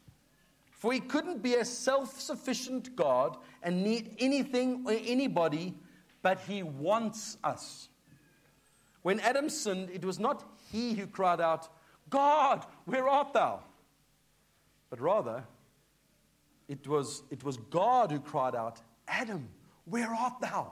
For 0.72 0.94
He 0.94 1.02
couldn't 1.02 1.44
be 1.44 1.56
a 1.56 1.66
self 1.66 2.18
sufficient 2.18 2.96
God 2.96 3.36
and 3.62 3.84
need 3.84 4.16
anything 4.20 4.86
or 4.88 4.94
anybody, 4.94 5.74
but 6.22 6.40
He 6.48 6.64
wants 6.64 7.38
us. 7.44 7.90
When 9.02 9.20
Adam 9.20 9.50
sinned, 9.50 9.90
it 9.90 10.06
was 10.06 10.18
not 10.18 10.46
he 10.72 10.94
who 10.94 11.08
cried 11.08 11.42
out, 11.42 11.68
God, 12.10 12.66
where 12.86 13.10
art 13.10 13.34
thou? 13.34 13.60
But 14.90 15.02
rather, 15.02 15.44
it 16.70 16.88
was, 16.88 17.24
it 17.30 17.44
was 17.44 17.58
God 17.58 18.14
who 18.14 18.22
cried 18.22 18.56
out, 18.56 18.80
Adam, 19.10 19.50
where 19.84 20.08
art 20.08 20.40
thou? 20.40 20.72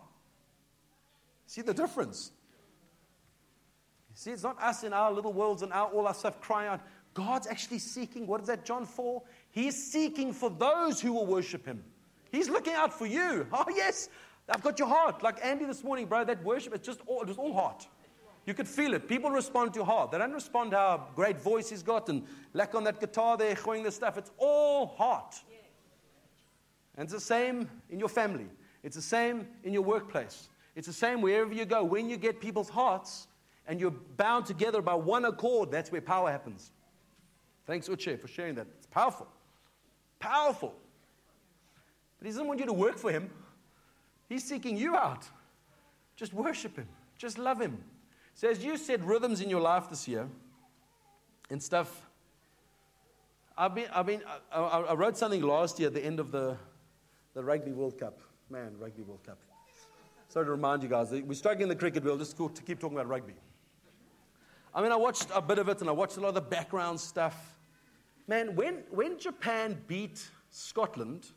See 1.46 1.62
the 1.62 1.74
difference? 1.74 2.32
See, 4.20 4.32
it's 4.32 4.44
not 4.44 4.62
us 4.62 4.84
in 4.84 4.92
our 4.92 5.14
little 5.14 5.32
worlds 5.32 5.62
and 5.62 5.72
our, 5.72 5.88
all 5.92 6.06
our 6.06 6.14
stuff 6.14 6.42
crying 6.42 6.68
out. 6.68 6.82
God's 7.14 7.48
actually 7.48 7.80
seeking, 7.80 8.28
what 8.28 8.42
is 8.42 8.48
that, 8.48 8.66
John 8.66 8.86
4? 8.86 9.24
He's 9.50 9.82
seeking 9.82 10.34
for 10.34 10.50
those 10.50 11.00
who 11.00 11.14
will 11.14 11.26
worship 11.26 11.66
him. 11.66 11.82
He's 12.30 12.50
looking 12.50 12.74
out 12.74 12.94
for 12.94 13.06
you. 13.06 13.48
Oh, 13.54 13.64
yes, 13.74 14.10
I've 14.50 14.62
got 14.62 14.78
your 14.78 14.90
heart. 14.90 15.24
Like 15.24 15.38
Andy 15.42 15.64
this 15.64 15.86
morning, 15.86 16.06
bro, 16.06 16.26
that 16.26 16.44
worship, 16.44 16.76
it's 16.76 16.86
just 16.86 17.00
all, 17.08 17.22
it 17.22 17.30
was 17.30 17.38
all 17.38 17.54
heart. 17.54 17.88
You 18.46 18.54
could 18.54 18.68
feel 18.68 18.94
it. 18.94 19.08
People 19.08 19.32
respond 19.32 19.74
to 19.76 19.86
heart. 19.86 20.12
They 20.12 20.18
don't 20.18 20.34
respond 20.34 20.72
to 20.72 20.78
how 20.78 21.08
great 21.16 21.40
voice 21.40 21.70
he's 21.70 21.82
got 21.82 22.10
and 22.10 22.26
lack 22.54 22.76
on 22.76 22.84
that 22.84 23.00
guitar 23.00 23.38
there, 23.38 23.56
throwing 23.56 23.84
the 23.84 23.92
stuff. 23.92 24.18
It's 24.18 24.32
all 24.38 24.88
heart. 24.98 25.34
And 26.98 27.06
it's 27.06 27.14
the 27.14 27.22
same 27.22 27.70
in 27.90 28.00
your 28.00 28.10
family. 28.10 28.48
It's 28.84 28.98
the 28.98 29.02
same 29.02 29.48
in 29.64 29.72
your 29.72 29.84
workplace. 29.84 30.50
It's 30.76 30.88
the 30.88 30.94
same 30.94 31.22
wherever 31.22 31.54
you 31.54 31.64
go. 31.64 31.86
When 31.86 32.10
you 32.10 32.18
get 32.18 32.42
people's 32.42 32.68
hearts 32.68 33.29
and 33.70 33.80
you're 33.80 33.92
bound 33.92 34.48
together 34.48 34.82
by 34.82 34.96
one 34.96 35.26
accord, 35.26 35.70
that's 35.72 35.92
where 35.92 36.02
power 36.02 36.32
happens. 36.32 36.72
Thanks, 37.68 37.88
Uche, 37.88 38.20
for 38.20 38.28
sharing 38.28 38.56
that. 38.56 38.66
It's 38.80 38.88
powerful. 38.88 39.28
Powerful. 40.18 40.74
But 42.18 42.26
he 42.26 42.32
doesn't 42.32 42.48
want 42.48 42.60
you 42.60 42.66
to 42.66 42.74
work 42.74 42.98
for 42.98 43.12
him. 43.12 43.30
He's 44.28 44.44
seeking 44.44 44.76
you 44.76 44.96
out. 44.96 45.24
Just 46.16 46.34
worship 46.34 46.78
him. 46.78 46.88
Just 47.16 47.38
love 47.38 47.62
him. 47.62 47.78
So, 48.34 48.50
as 48.50 48.66
you 48.66 48.76
said, 48.76 49.04
rhythms 49.06 49.40
in 49.40 49.52
your 49.52 49.62
life 49.62 49.88
this 49.88 50.08
year 50.08 50.28
and 51.52 51.62
stuff, 51.62 52.02
I've 53.56 53.76
been, 53.76 53.88
I've 53.94 54.08
been, 54.08 54.24
I, 54.52 54.60
I 54.62 54.94
wrote 54.96 55.16
something 55.16 55.44
last 55.44 55.78
year 55.78 55.90
at 55.90 55.94
the 55.94 56.04
end 56.04 56.20
of 56.20 56.32
the, 56.32 56.58
the 57.36 57.44
Rugby 57.44 57.72
World 57.72 58.00
Cup. 58.00 58.20
Man, 58.50 58.74
Rugby 58.80 59.04
World 59.04 59.24
Cup. 59.24 59.38
Sorry 60.30 60.46
to 60.46 60.52
remind 60.52 60.82
you 60.82 60.90
guys, 60.90 61.12
we're 61.12 61.34
struggling 61.36 61.64
in 61.64 61.70
the 61.70 61.76
cricket 61.76 62.04
world, 62.04 62.20
just 62.20 62.36
to 62.36 62.64
keep 62.66 62.80
talking 62.80 62.98
about 62.98 63.08
rugby. 63.08 63.34
I 64.74 64.82
mean, 64.82 64.92
I 64.92 64.96
watched 64.96 65.28
a 65.34 65.42
bit 65.42 65.60
of 65.60 65.70
it 65.70 65.82
and 65.82 65.90
I 65.90 65.94
watched 65.94 66.18
a 66.18 66.22
lot 66.22 66.30
of 66.30 66.36
the 66.36 66.42
background 66.42 67.00
stuff. 67.00 67.58
Man, 68.28 68.56
when, 68.56 68.84
when 68.92 69.18
Japan 69.18 69.82
beat 69.88 70.30
Scotland 70.52 71.28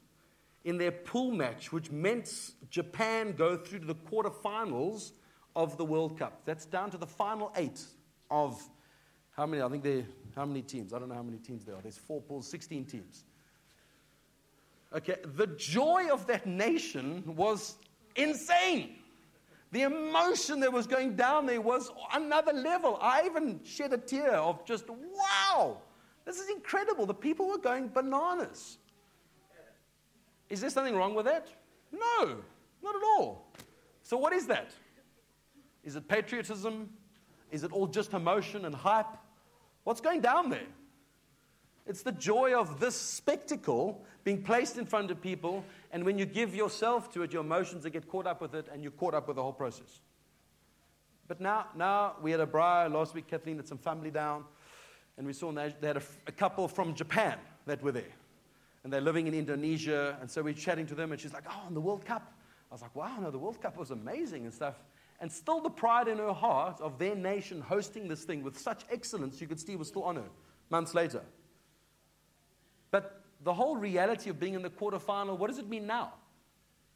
in 0.64 0.78
their 0.78 0.92
pool 0.92 1.32
match, 1.32 1.72
which 1.72 1.90
meant 1.90 2.52
Japan 2.70 3.32
go 3.32 3.56
through 3.56 3.80
to 3.80 3.86
the 3.86 3.94
quarterfinals 3.94 5.12
of 5.56 5.76
the 5.76 5.84
World 5.84 6.18
Cup. 6.18 6.42
That's 6.44 6.64
down 6.66 6.90
to 6.90 6.98
the 6.98 7.06
final 7.06 7.52
eight 7.56 7.82
of 8.30 8.62
how 9.36 9.46
many? 9.46 9.62
I 9.62 9.68
think 9.68 9.82
there 9.82 10.04
how 10.34 10.44
many 10.44 10.62
teams? 10.62 10.92
I 10.92 10.98
don't 10.98 11.08
know 11.08 11.14
how 11.14 11.22
many 11.22 11.38
teams 11.38 11.64
there 11.64 11.74
are. 11.74 11.82
There's 11.82 11.98
four 11.98 12.20
pools, 12.20 12.48
16 12.48 12.84
teams. 12.84 13.24
Okay, 14.94 15.16
the 15.36 15.46
joy 15.46 16.08
of 16.10 16.26
that 16.26 16.46
nation 16.46 17.22
was 17.26 17.76
insane. 18.14 18.96
The 19.72 19.82
emotion 19.82 20.60
that 20.60 20.70
was 20.70 20.86
going 20.86 21.16
down 21.16 21.46
there 21.46 21.60
was 21.60 21.90
another 22.12 22.52
level. 22.52 22.98
I 23.00 23.24
even 23.24 23.58
shed 23.64 23.94
a 23.94 23.98
tear 23.98 24.34
of 24.34 24.64
just, 24.66 24.84
wow, 24.88 25.78
this 26.26 26.38
is 26.38 26.50
incredible. 26.50 27.06
The 27.06 27.14
people 27.14 27.48
were 27.48 27.58
going 27.58 27.88
bananas. 27.88 28.76
Is 30.50 30.60
there 30.60 30.68
something 30.68 30.94
wrong 30.94 31.14
with 31.14 31.24
that? 31.24 31.48
No, 31.90 32.36
not 32.82 32.94
at 32.94 33.02
all. 33.16 33.50
So, 34.02 34.18
what 34.18 34.34
is 34.34 34.46
that? 34.48 34.72
Is 35.82 35.96
it 35.96 36.06
patriotism? 36.06 36.90
Is 37.50 37.64
it 37.64 37.72
all 37.72 37.86
just 37.86 38.12
emotion 38.12 38.66
and 38.66 38.74
hype? 38.74 39.16
What's 39.84 40.02
going 40.02 40.20
down 40.20 40.50
there? 40.50 40.68
It's 41.86 42.02
the 42.02 42.12
joy 42.12 42.54
of 42.54 42.78
this 42.78 42.94
spectacle 42.94 44.04
being 44.24 44.42
placed 44.42 44.78
in 44.78 44.86
front 44.86 45.10
of 45.10 45.20
people, 45.20 45.64
and 45.90 46.04
when 46.04 46.16
you 46.16 46.24
give 46.24 46.54
yourself 46.54 47.12
to 47.14 47.22
it, 47.22 47.32
your 47.32 47.42
emotions 47.42 47.84
get 47.86 48.08
caught 48.08 48.26
up 48.26 48.40
with 48.40 48.54
it, 48.54 48.68
and 48.72 48.82
you're 48.82 48.92
caught 48.92 49.14
up 49.14 49.26
with 49.26 49.36
the 49.36 49.42
whole 49.42 49.52
process. 49.52 50.00
But 51.26 51.40
now, 51.40 51.66
now 51.76 52.16
we 52.22 52.30
had 52.30 52.40
a 52.40 52.46
braai 52.46 52.92
last 52.92 53.14
week. 53.14 53.26
Kathleen 53.26 53.56
had 53.56 53.66
some 53.66 53.78
family 53.78 54.10
down, 54.10 54.44
and 55.18 55.26
we 55.26 55.32
saw 55.32 55.50
they 55.50 55.72
had 55.82 55.96
a, 55.96 56.02
a 56.26 56.32
couple 56.32 56.68
from 56.68 56.94
Japan 56.94 57.38
that 57.66 57.82
were 57.82 57.92
there, 57.92 58.14
and 58.84 58.92
they're 58.92 59.00
living 59.00 59.26
in 59.26 59.34
Indonesia. 59.34 60.16
And 60.20 60.30
so 60.30 60.42
we're 60.42 60.54
chatting 60.54 60.86
to 60.86 60.94
them, 60.94 61.10
and 61.10 61.20
she's 61.20 61.32
like, 61.32 61.44
"Oh, 61.48 61.68
in 61.68 61.74
the 61.74 61.80
World 61.80 62.04
Cup." 62.04 62.32
I 62.70 62.74
was 62.74 62.82
like, 62.82 62.94
"Wow, 62.94 63.18
no, 63.20 63.30
the 63.30 63.38
World 63.38 63.60
Cup 63.60 63.76
was 63.76 63.90
amazing 63.90 64.44
and 64.44 64.54
stuff." 64.54 64.76
And 65.20 65.30
still, 65.30 65.60
the 65.60 65.70
pride 65.70 66.06
in 66.06 66.18
her 66.18 66.32
heart 66.32 66.80
of 66.80 66.98
their 66.98 67.14
nation 67.14 67.60
hosting 67.60 68.08
this 68.08 68.24
thing 68.24 68.42
with 68.42 68.58
such 68.58 68.84
excellence, 68.90 69.40
you 69.40 69.46
could 69.46 69.60
see 69.60 69.74
was 69.74 69.88
still 69.88 70.04
on 70.04 70.16
her 70.16 70.28
months 70.70 70.94
later. 70.94 71.22
The 73.44 73.52
whole 73.52 73.76
reality 73.76 74.30
of 74.30 74.38
being 74.38 74.54
in 74.54 74.62
the 74.62 74.70
quarterfinal, 74.70 75.36
what 75.36 75.48
does 75.48 75.58
it 75.58 75.68
mean 75.68 75.86
now? 75.86 76.12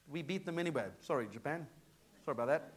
We 0.09 0.23
beat 0.23 0.47
them 0.47 0.59
anyway. 0.59 0.87
Sorry, 1.01 1.27
Japan. 1.33 1.67
Sorry 2.25 2.35
about 2.35 2.49
that. 2.49 2.73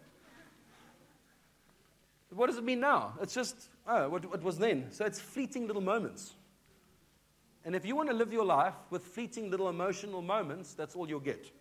What 2.32 2.48
does 2.48 2.58
it 2.58 2.64
mean 2.64 2.80
now? 2.80 3.14
It's 3.22 3.34
just, 3.34 3.70
oh, 3.88 4.10
what 4.10 4.24
it 4.24 4.44
was 4.44 4.58
then. 4.58 4.88
So 4.92 5.06
it's 5.06 5.20
fleeting 5.20 5.68
little 5.68 5.82
moments. 5.82 6.34
And 7.66 7.76
if 7.76 7.86
you 7.86 7.96
want 7.96 8.10
to 8.10 8.16
live 8.16 8.32
your 8.32 8.46
life 8.46 8.76
with 8.90 9.04
fleeting 9.04 9.52
little 9.52 9.70
emotional 9.70 10.22
moments, 10.22 10.74
that's 10.74 10.96
all 10.96 11.08
you'll 11.10 11.20
get. 11.20 11.52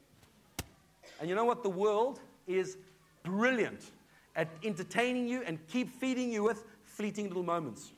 And 1.21 1.29
you 1.29 1.35
know 1.35 1.45
what? 1.45 1.63
The 1.63 1.71
world 1.71 2.21
is 2.47 2.77
brilliant 3.23 3.91
at 4.37 4.49
entertaining 4.63 5.27
you 5.27 5.43
and 5.43 5.59
keep 5.69 5.91
feeding 5.91 6.31
you 6.31 6.45
with 6.45 6.65
fleeting 6.85 7.29
little 7.29 7.43
moments. 7.43 7.93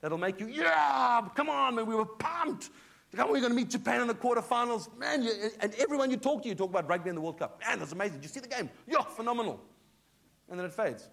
That'll 0.00 0.18
make 0.18 0.40
you, 0.40 0.48
yeah, 0.48 1.28
come 1.36 1.48
on, 1.48 1.76
man, 1.76 1.86
we 1.86 1.94
were 1.94 2.04
pumped. 2.04 2.70
Come 3.14 3.26
on, 3.26 3.32
we're 3.32 3.40
going 3.40 3.52
to 3.52 3.56
meet 3.56 3.68
Japan 3.68 4.00
in 4.00 4.08
the 4.08 4.14
quarterfinals. 4.14 4.88
Man, 4.98 5.22
you, 5.22 5.32
and 5.60 5.74
everyone 5.74 6.10
you 6.10 6.16
talk 6.16 6.42
to, 6.42 6.48
you 6.48 6.54
talk 6.54 6.70
about 6.70 6.88
rugby 6.88 7.10
in 7.10 7.14
the 7.14 7.20
World 7.20 7.38
Cup. 7.38 7.60
Man, 7.60 7.78
that's 7.78 7.92
amazing. 7.92 8.18
Did 8.18 8.24
you 8.24 8.30
see 8.30 8.40
the 8.40 8.48
game? 8.48 8.70
Yeah, 8.86 9.02
phenomenal. 9.02 9.60
And 10.48 10.58
then 10.58 10.64
it 10.64 10.72
fades. 10.72 11.08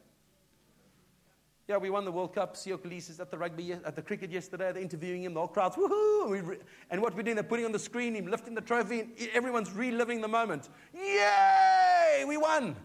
Yeah, 1.67 1.77
we 1.77 1.89
won 1.89 2.05
the 2.05 2.11
World 2.11 2.33
Cup. 2.33 2.55
Siya 2.55 2.77
Kolisi 2.77 3.11
is 3.11 3.19
at 3.19 3.29
the 3.29 3.37
rugby, 3.37 3.73
at 3.73 3.95
the 3.95 4.01
cricket 4.01 4.31
yesterday. 4.31 4.71
They're 4.71 4.81
interviewing 4.81 5.23
him. 5.23 5.33
The 5.33 5.41
whole 5.41 5.49
crowd's 5.49 5.75
woohoo! 5.75 6.39
And, 6.39 6.57
and 6.89 7.01
what 7.01 7.15
we're 7.15 7.21
doing, 7.21 7.35
they're 7.35 7.43
putting 7.43 7.65
on 7.65 7.71
the 7.71 7.79
screen, 7.79 8.15
him 8.15 8.27
lifting 8.27 8.55
the 8.55 8.61
trophy, 8.61 9.01
and 9.01 9.11
everyone's 9.33 9.71
reliving 9.71 10.21
the 10.21 10.27
moment. 10.27 10.69
Yay! 10.95 12.23
We 12.27 12.37
won! 12.37 12.75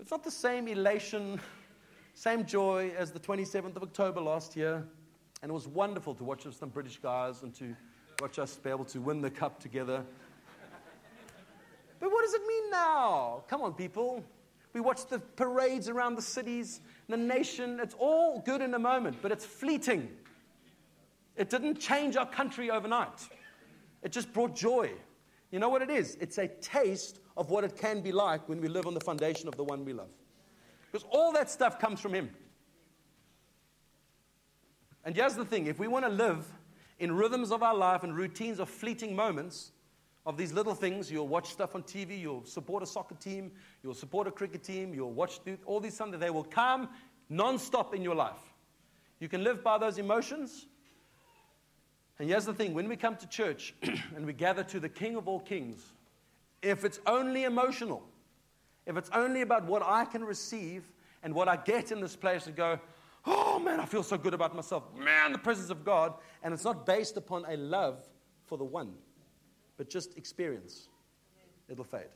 It's 0.00 0.10
not 0.10 0.22
the 0.22 0.30
same 0.30 0.68
elation, 0.68 1.40
same 2.14 2.44
joy 2.44 2.92
as 2.98 3.10
the 3.10 3.20
27th 3.20 3.76
of 3.76 3.82
October 3.82 4.20
last 4.20 4.54
year. 4.54 4.86
And 5.40 5.50
it 5.50 5.54
was 5.54 5.68
wonderful 5.68 6.14
to 6.16 6.24
watch 6.24 6.46
some 6.50 6.68
British 6.68 6.98
guys 6.98 7.42
and 7.42 7.54
to 7.54 7.74
watch 8.20 8.38
us 8.38 8.56
be 8.56 8.68
able 8.68 8.84
to 8.84 9.00
win 9.00 9.20
the 9.20 9.30
cup 9.30 9.60
together. 9.60 10.02
But 12.00 12.10
what 12.10 12.24
does 12.24 12.34
it 12.34 12.42
mean 12.46 12.70
now? 12.70 13.44
Come 13.48 13.62
on, 13.62 13.74
people. 13.74 14.24
We 14.72 14.80
watch 14.80 15.06
the 15.06 15.20
parades 15.20 15.88
around 15.88 16.16
the 16.16 16.22
cities, 16.22 16.80
the 17.08 17.16
nation. 17.16 17.78
It's 17.80 17.94
all 17.98 18.40
good 18.40 18.60
in 18.60 18.74
a 18.74 18.78
moment, 18.78 19.18
but 19.22 19.32
it's 19.32 19.44
fleeting. 19.44 20.08
It 21.36 21.48
didn't 21.48 21.78
change 21.78 22.16
our 22.16 22.26
country 22.26 22.70
overnight, 22.70 23.28
it 24.02 24.12
just 24.12 24.32
brought 24.32 24.54
joy. 24.54 24.90
You 25.50 25.60
know 25.60 25.70
what 25.70 25.80
it 25.80 25.88
is? 25.88 26.16
It's 26.20 26.36
a 26.36 26.46
taste 26.46 27.20
of 27.36 27.48
what 27.48 27.64
it 27.64 27.74
can 27.76 28.02
be 28.02 28.12
like 28.12 28.48
when 28.48 28.60
we 28.60 28.68
live 28.68 28.86
on 28.86 28.92
the 28.92 29.00
foundation 29.00 29.48
of 29.48 29.56
the 29.56 29.64
one 29.64 29.84
we 29.84 29.94
love. 29.94 30.10
Because 30.90 31.06
all 31.10 31.32
that 31.32 31.50
stuff 31.50 31.78
comes 31.78 32.00
from 32.00 32.12
Him. 32.12 32.28
And 35.04 35.16
here's 35.16 35.36
the 35.36 35.44
thing 35.44 35.66
if 35.66 35.78
we 35.78 35.88
want 35.88 36.04
to 36.04 36.10
live 36.10 36.44
in 36.98 37.12
rhythms 37.12 37.52
of 37.52 37.62
our 37.62 37.74
life 37.74 38.02
and 38.02 38.16
routines 38.16 38.58
of 38.58 38.68
fleeting 38.68 39.14
moments, 39.14 39.72
of 40.26 40.36
these 40.36 40.52
little 40.52 40.74
things. 40.74 41.10
You'll 41.10 41.26
watch 41.26 41.50
stuff 41.50 41.74
on 41.74 41.82
TV, 41.82 42.20
you'll 42.20 42.44
support 42.44 42.82
a 42.82 42.86
soccer 42.86 43.14
team, 43.14 43.50
you'll 43.82 43.94
support 43.94 44.26
a 44.26 44.30
cricket 44.30 44.62
team, 44.62 44.92
you'll 44.92 45.12
watch 45.12 45.40
all 45.64 45.80
these 45.80 45.96
things. 45.96 46.18
They 46.18 46.30
will 46.30 46.44
come 46.44 46.90
non-stop 47.30 47.94
in 47.94 48.02
your 48.02 48.14
life. 48.14 48.40
You 49.20 49.28
can 49.28 49.42
live 49.42 49.64
by 49.64 49.78
those 49.78 49.98
emotions. 49.98 50.66
And 52.18 52.28
here's 52.28 52.44
the 52.44 52.52
thing 52.52 52.74
when 52.74 52.88
we 52.88 52.96
come 52.96 53.16
to 53.16 53.28
church 53.28 53.74
and 54.14 54.26
we 54.26 54.32
gather 54.32 54.64
to 54.64 54.80
the 54.80 54.88
King 54.88 55.16
of 55.16 55.28
all 55.28 55.40
kings, 55.40 55.92
if 56.62 56.84
it's 56.84 57.00
only 57.06 57.44
emotional, 57.44 58.02
if 58.86 58.96
it's 58.96 59.10
only 59.14 59.42
about 59.42 59.64
what 59.64 59.82
I 59.82 60.04
can 60.04 60.24
receive 60.24 60.84
and 61.22 61.34
what 61.34 61.48
I 61.48 61.56
get 61.56 61.90
in 61.90 62.00
this 62.00 62.16
place 62.16 62.46
and 62.46 62.56
go, 62.56 62.78
oh 63.58 63.64
man, 63.64 63.80
I 63.80 63.84
feel 63.86 64.02
so 64.02 64.16
good 64.16 64.34
about 64.34 64.54
myself, 64.54 64.84
man, 64.96 65.32
the 65.32 65.38
presence 65.38 65.70
of 65.70 65.84
God, 65.84 66.14
and 66.42 66.54
it's 66.54 66.64
not 66.64 66.86
based 66.86 67.16
upon 67.16 67.44
a 67.48 67.56
love 67.56 68.06
for 68.46 68.56
the 68.58 68.64
one 68.64 68.94
but 69.78 69.88
just 69.88 70.18
experience, 70.18 70.88
it'll 71.68 71.84
fade. 71.84 72.10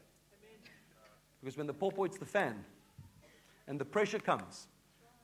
Because 1.40 1.57
when 1.57 1.66
the 1.66 1.72
pawpaw 1.72 2.02
hits 2.02 2.18
the 2.18 2.26
fan 2.26 2.62
and 3.66 3.81
the 3.81 3.85
pressure 3.85 4.18
comes, 4.18 4.66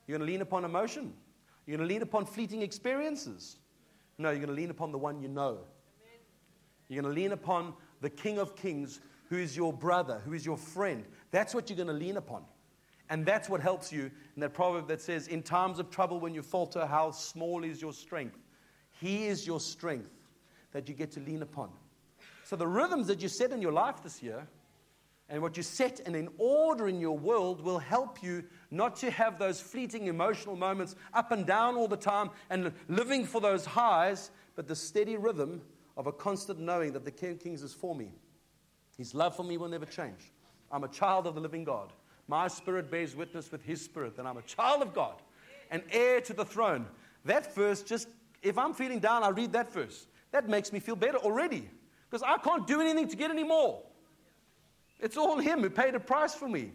you're 0.06 0.16
going 0.16 0.26
to 0.26 0.32
lean 0.32 0.40
upon 0.40 0.64
emotion. 0.64 1.12
You're 1.66 1.76
going 1.76 1.86
to 1.86 1.92
lean 1.92 2.02
upon 2.02 2.24
fleeting 2.24 2.62
experiences. 2.62 3.58
No, 4.16 4.30
you're 4.30 4.38
going 4.38 4.48
to 4.48 4.54
lean 4.54 4.70
upon 4.70 4.90
the 4.90 4.98
one 4.98 5.20
you 5.20 5.28
know. 5.28 5.58
You're 6.88 7.02
going 7.02 7.14
to 7.14 7.20
lean 7.20 7.32
upon 7.32 7.74
the 8.00 8.08
King 8.08 8.38
of 8.38 8.56
Kings, 8.56 9.00
who 9.28 9.36
is 9.36 9.56
your 9.56 9.72
brother, 9.72 10.22
who 10.24 10.32
is 10.32 10.46
your 10.46 10.56
friend. 10.56 11.04
That's 11.30 11.54
what 11.54 11.68
you're 11.68 11.76
going 11.76 11.88
to 11.88 11.92
lean 11.92 12.16
upon. 12.16 12.44
And 13.10 13.24
that's 13.24 13.48
what 13.48 13.60
helps 13.60 13.92
you 13.92 14.10
in 14.36 14.40
that 14.40 14.52
proverb 14.52 14.88
that 14.88 15.00
says, 15.00 15.28
In 15.28 15.42
times 15.42 15.78
of 15.78 15.90
trouble, 15.90 16.20
when 16.20 16.34
you 16.34 16.42
falter, 16.42 16.86
how 16.86 17.10
small 17.10 17.64
is 17.64 17.80
your 17.80 17.92
strength? 17.92 18.38
He 19.00 19.26
is 19.26 19.46
your 19.46 19.60
strength 19.60 20.10
that 20.72 20.88
you 20.88 20.94
get 20.94 21.10
to 21.12 21.20
lean 21.20 21.42
upon. 21.42 21.70
So, 22.44 22.56
the 22.56 22.66
rhythms 22.66 23.06
that 23.06 23.22
you 23.22 23.28
set 23.28 23.52
in 23.52 23.62
your 23.62 23.72
life 23.72 24.02
this 24.02 24.22
year 24.22 24.46
and 25.28 25.42
what 25.42 25.56
you 25.56 25.62
set 25.62 26.00
and 26.06 26.16
in 26.16 26.28
order 26.38 26.88
in 26.88 27.00
your 27.00 27.16
world 27.16 27.62
will 27.62 27.78
help 27.78 28.22
you 28.22 28.44
not 28.70 28.96
to 28.96 29.10
have 29.10 29.38
those 29.38 29.60
fleeting 29.60 30.06
emotional 30.06 30.56
moments 30.56 30.96
up 31.12 31.32
and 31.32 31.46
down 31.46 31.76
all 31.76 31.88
the 31.88 31.96
time 31.96 32.30
and 32.48 32.72
living 32.88 33.24
for 33.24 33.40
those 33.40 33.66
highs, 33.66 34.30
but 34.54 34.66
the 34.66 34.76
steady 34.76 35.16
rhythm 35.16 35.60
of 35.96 36.06
a 36.06 36.12
constant 36.12 36.58
knowing 36.58 36.92
that 36.92 37.04
the 37.04 37.10
King 37.10 37.32
of 37.32 37.40
Kings 37.40 37.62
is 37.62 37.74
for 37.74 37.94
me. 37.94 38.12
His 38.96 39.14
love 39.14 39.36
for 39.36 39.44
me 39.44 39.58
will 39.58 39.68
never 39.68 39.86
change. 39.86 40.32
I'm 40.72 40.84
a 40.84 40.88
child 40.88 41.26
of 41.26 41.34
the 41.34 41.40
living 41.40 41.64
God. 41.64 41.92
My 42.28 42.46
spirit 42.46 42.90
bears 42.90 43.16
witness 43.16 43.50
with 43.50 43.64
his 43.64 43.82
spirit 43.82 44.16
that 44.16 44.26
I'm 44.26 44.36
a 44.36 44.42
child 44.42 44.82
of 44.82 44.94
God, 44.94 45.14
an 45.70 45.82
heir 45.90 46.20
to 46.20 46.34
the 46.34 46.44
throne. 46.44 46.86
That 47.24 47.54
verse, 47.54 47.82
just 47.82 48.06
if 48.42 48.58
I'm 48.58 48.74
feeling 48.74 49.00
down, 49.00 49.24
I 49.24 49.30
read 49.30 49.52
that 49.54 49.72
verse. 49.72 50.06
That 50.30 50.48
makes 50.48 50.72
me 50.72 50.78
feel 50.78 50.94
better 50.94 51.18
already. 51.18 51.68
Because 52.08 52.22
I 52.22 52.36
can't 52.38 52.66
do 52.66 52.80
anything 52.80 53.08
to 53.08 53.16
get 53.16 53.30
any 53.30 53.44
more. 53.44 53.82
It's 55.00 55.16
all 55.16 55.38
Him 55.38 55.60
who 55.60 55.70
paid 55.70 55.94
a 55.94 56.00
price 56.00 56.34
for 56.34 56.48
me. 56.48 56.72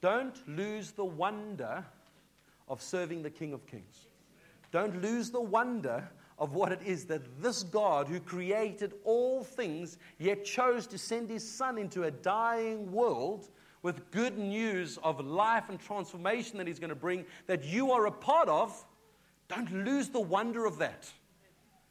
Don't 0.00 0.36
lose 0.46 0.90
the 0.90 1.04
wonder 1.04 1.84
of 2.68 2.82
serving 2.82 3.22
the 3.22 3.30
King 3.30 3.54
of 3.54 3.66
Kings. 3.66 4.06
Don't 4.70 5.00
lose 5.00 5.30
the 5.30 5.40
wonder 5.40 6.06
of 6.38 6.54
what 6.54 6.72
it 6.72 6.80
is 6.84 7.06
that 7.06 7.40
this 7.40 7.62
God 7.62 8.08
who 8.08 8.20
created 8.20 8.94
all 9.04 9.44
things, 9.44 9.98
yet 10.18 10.44
chose 10.44 10.86
to 10.88 10.98
send 10.98 11.30
his 11.30 11.48
Son 11.48 11.78
into 11.78 12.04
a 12.04 12.10
dying 12.10 12.90
world 12.92 13.48
with 13.84 14.10
good 14.10 14.38
news 14.38 14.98
of 15.02 15.20
life 15.20 15.68
and 15.68 15.78
transformation 15.78 16.56
that 16.56 16.66
he's 16.66 16.78
going 16.78 16.88
to 16.88 16.96
bring, 16.96 17.24
that 17.46 17.64
you 17.64 17.92
are 17.92 18.06
a 18.06 18.10
part 18.10 18.48
of. 18.48 18.84
Don't 19.46 19.70
lose 19.84 20.08
the 20.08 20.18
wonder 20.18 20.64
of 20.64 20.78
that. 20.78 21.12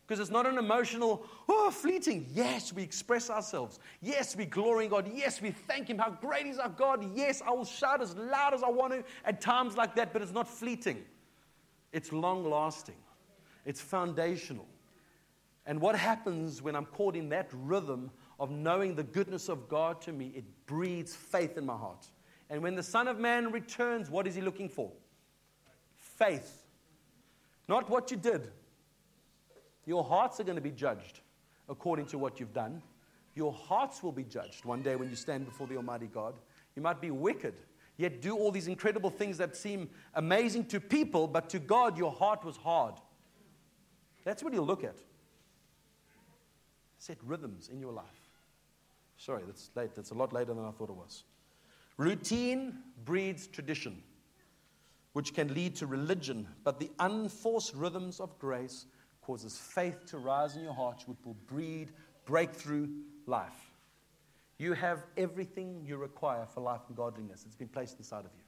Because 0.02 0.20
it's 0.20 0.32
not 0.32 0.48
an 0.48 0.58
emotional, 0.58 1.24
oh, 1.48 1.70
fleeting. 1.70 2.26
Yes, 2.34 2.74
we 2.74 2.82
express 2.82 3.30
ourselves. 3.30 3.80
Yes, 4.02 4.36
we 4.36 4.46
glory 4.46 4.86
in 4.86 4.90
God. 4.90 5.10
Yes, 5.14 5.40
we 5.40 5.52
thank 5.52 5.88
Him. 5.88 6.00
How 6.00 6.10
great 6.10 6.48
is 6.48 6.58
our 6.58 6.68
God. 6.68 7.06
Yes, 7.16 7.44
I 7.46 7.52
will 7.52 7.64
shout 7.64 8.02
as 8.02 8.16
loud 8.16 8.56
as 8.56 8.64
I 8.64 8.70
want 8.70 8.94
to 8.94 9.04
at 9.24 9.40
times 9.40 9.78
like 9.78 9.96
that, 9.96 10.12
but 10.14 10.24
it's 10.24 10.34
not 10.34 10.48
fleeting. 10.48 11.06
It's 11.92 12.12
long 12.12 12.44
lasting, 12.44 12.98
it's 13.66 13.80
foundational. 13.80 14.66
And 15.68 15.80
what 15.80 15.96
happens 15.96 16.60
when 16.60 16.76
I'm 16.76 16.86
caught 16.88 17.16
in 17.16 17.30
that 17.30 17.50
rhythm 17.54 18.10
of 18.40 18.52
knowing 18.52 18.96
the 18.96 19.04
goodness 19.04 19.50
of 19.50 19.70
God 19.70 20.02
to 20.02 20.12
me? 20.12 20.32
It 20.36 20.46
breeds 20.66 21.16
faith 21.16 21.58
in 21.58 21.66
my 21.66 21.78
heart. 21.78 22.08
And 22.50 22.62
when 22.62 22.76
the 22.76 22.84
Son 22.84 23.08
of 23.08 23.20
Man 23.20 23.52
returns, 23.52 24.10
what 24.10 24.28
is 24.28 24.36
He 24.36 24.42
looking 24.42 24.70
for? 24.70 24.92
Faith. 25.98 26.64
Not 27.68 27.90
what 27.90 28.12
you 28.12 28.18
did, 28.18 28.50
your 29.86 30.04
hearts 30.04 30.40
are 30.40 30.44
going 30.44 30.56
to 30.56 30.62
be 30.62 30.72
judged 30.72 31.22
according 31.70 32.06
to 32.08 32.18
what 32.18 32.40
you've 32.40 32.54
done. 32.54 32.82
Your 33.36 33.52
hearts 33.52 34.04
will 34.04 34.12
be 34.12 34.24
judged 34.24 34.66
one 34.66 34.82
day 34.82 34.96
when 34.96 35.10
you 35.10 35.16
stand 35.16 35.46
before 35.46 35.68
the 35.68 35.78
Almighty 35.78 36.08
God. 36.08 36.36
You 36.76 36.82
might 36.82 37.02
be 37.02 37.12
wicked, 37.12 37.56
yet 37.98 38.22
do 38.22 38.36
all 38.38 38.52
these 38.52 38.68
incredible 38.68 39.10
things 39.10 39.38
that 39.38 39.56
seem 39.56 39.90
amazing 40.14 40.66
to 40.66 40.80
people, 40.80 41.28
but 41.28 41.50
to 41.50 41.60
God, 41.60 41.98
your 41.98 42.12
heart 42.12 42.44
was 42.44 42.58
hard. 42.58 42.96
That's 44.24 44.44
what 44.44 44.54
He'll 44.54 44.66
look 44.66 44.84
at. 44.84 44.96
Set 46.98 47.18
rhythms 47.24 47.70
in 47.70 47.80
your 47.80 47.92
life. 47.92 48.23
Sorry, 49.24 49.44
that's 49.46 49.70
late. 49.76 49.96
That's 49.96 50.12
a 50.12 50.16
lot 50.16 50.34
later 50.34 50.54
than 50.54 50.66
I 50.66 50.72
thought 50.72 50.90
it 50.90 50.98
was. 50.98 51.24
Routine 51.96 52.80
breeds 53.06 53.48
tradition, 53.48 54.04
which 55.14 55.34
can 55.34 55.54
lead 55.54 55.78
to 55.78 55.88
religion, 55.88 56.46
but 56.66 56.78
the 56.78 56.92
unforced 57.00 57.74
rhythms 57.74 58.20
of 58.20 58.38
grace 58.38 58.86
causes 59.22 59.58
faith 59.58 60.06
to 60.08 60.18
rise 60.18 60.58
in 60.58 60.64
your 60.64 60.74
heart, 60.74 61.06
which 61.06 61.20
will 61.24 61.38
breed 61.48 61.94
breakthrough 62.26 62.90
life. 63.26 63.72
You 64.58 64.74
have 64.74 65.06
everything 65.16 65.86
you 65.86 65.96
require 65.96 66.46
for 66.46 66.60
life 66.60 66.82
and 66.90 66.98
godliness. 66.98 67.44
It's 67.46 67.56
been 67.56 67.70
placed 67.70 68.00
inside 68.00 68.26
of 68.26 68.32
you. 68.36 68.44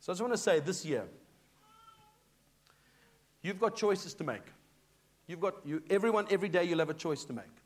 So 0.00 0.12
I 0.12 0.12
just 0.12 0.20
want 0.20 0.34
to 0.34 0.38
say 0.38 0.60
this 0.60 0.84
year, 0.84 1.04
you've 3.40 3.58
got 3.58 3.76
choices 3.76 4.12
to 4.12 4.24
make. 4.24 4.44
You've 5.26 5.40
got 5.40 5.54
you, 5.64 5.82
everyone 5.88 6.26
every 6.30 6.50
day 6.50 6.64
you'll 6.64 6.80
have 6.80 6.90
a 6.90 6.94
choice 6.94 7.24
to 7.24 7.32
make. 7.32 7.57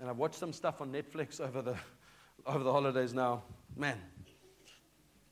And 0.00 0.10
I've 0.10 0.18
watched 0.18 0.36
some 0.36 0.52
stuff 0.52 0.80
on 0.80 0.92
Netflix 0.92 1.40
over 1.46 1.62
the 1.62 1.76
over 2.46 2.64
the 2.64 2.72
holidays 2.72 3.14
now. 3.14 3.42
Man, 3.76 3.98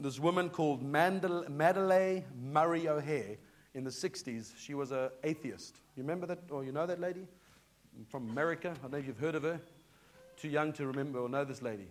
this 0.01 0.18
woman 0.18 0.51
called 0.51 0.83
Mandel, 0.83 1.44
Madalyn 1.44 2.25
Murray 2.40 2.88
O'Hair 2.88 3.37
in 3.75 3.85
the 3.85 3.90
60s, 3.90 4.53
she 4.57 4.75
was 4.75 4.90
an 4.90 5.11
atheist. 5.25 5.77
You 5.96 6.03
remember 6.03 6.27
that, 6.27 6.40
or 6.51 6.64
you 6.64 6.72
know 6.72 6.87
that 6.87 7.01
lady? 7.01 7.27
From 8.09 8.31
America. 8.31 8.70
I 8.70 8.83
don't 8.83 8.92
know 8.92 8.98
if 8.98 9.07
you've 9.07 9.18
heard 9.18 9.35
of 9.35 9.42
her. 9.42 9.61
Too 10.37 10.48
young 10.48 10.72
to 10.75 10.87
remember 10.87 11.18
or 11.18 11.29
know 11.29 11.44
this 11.44 11.62
lady. 11.62 11.88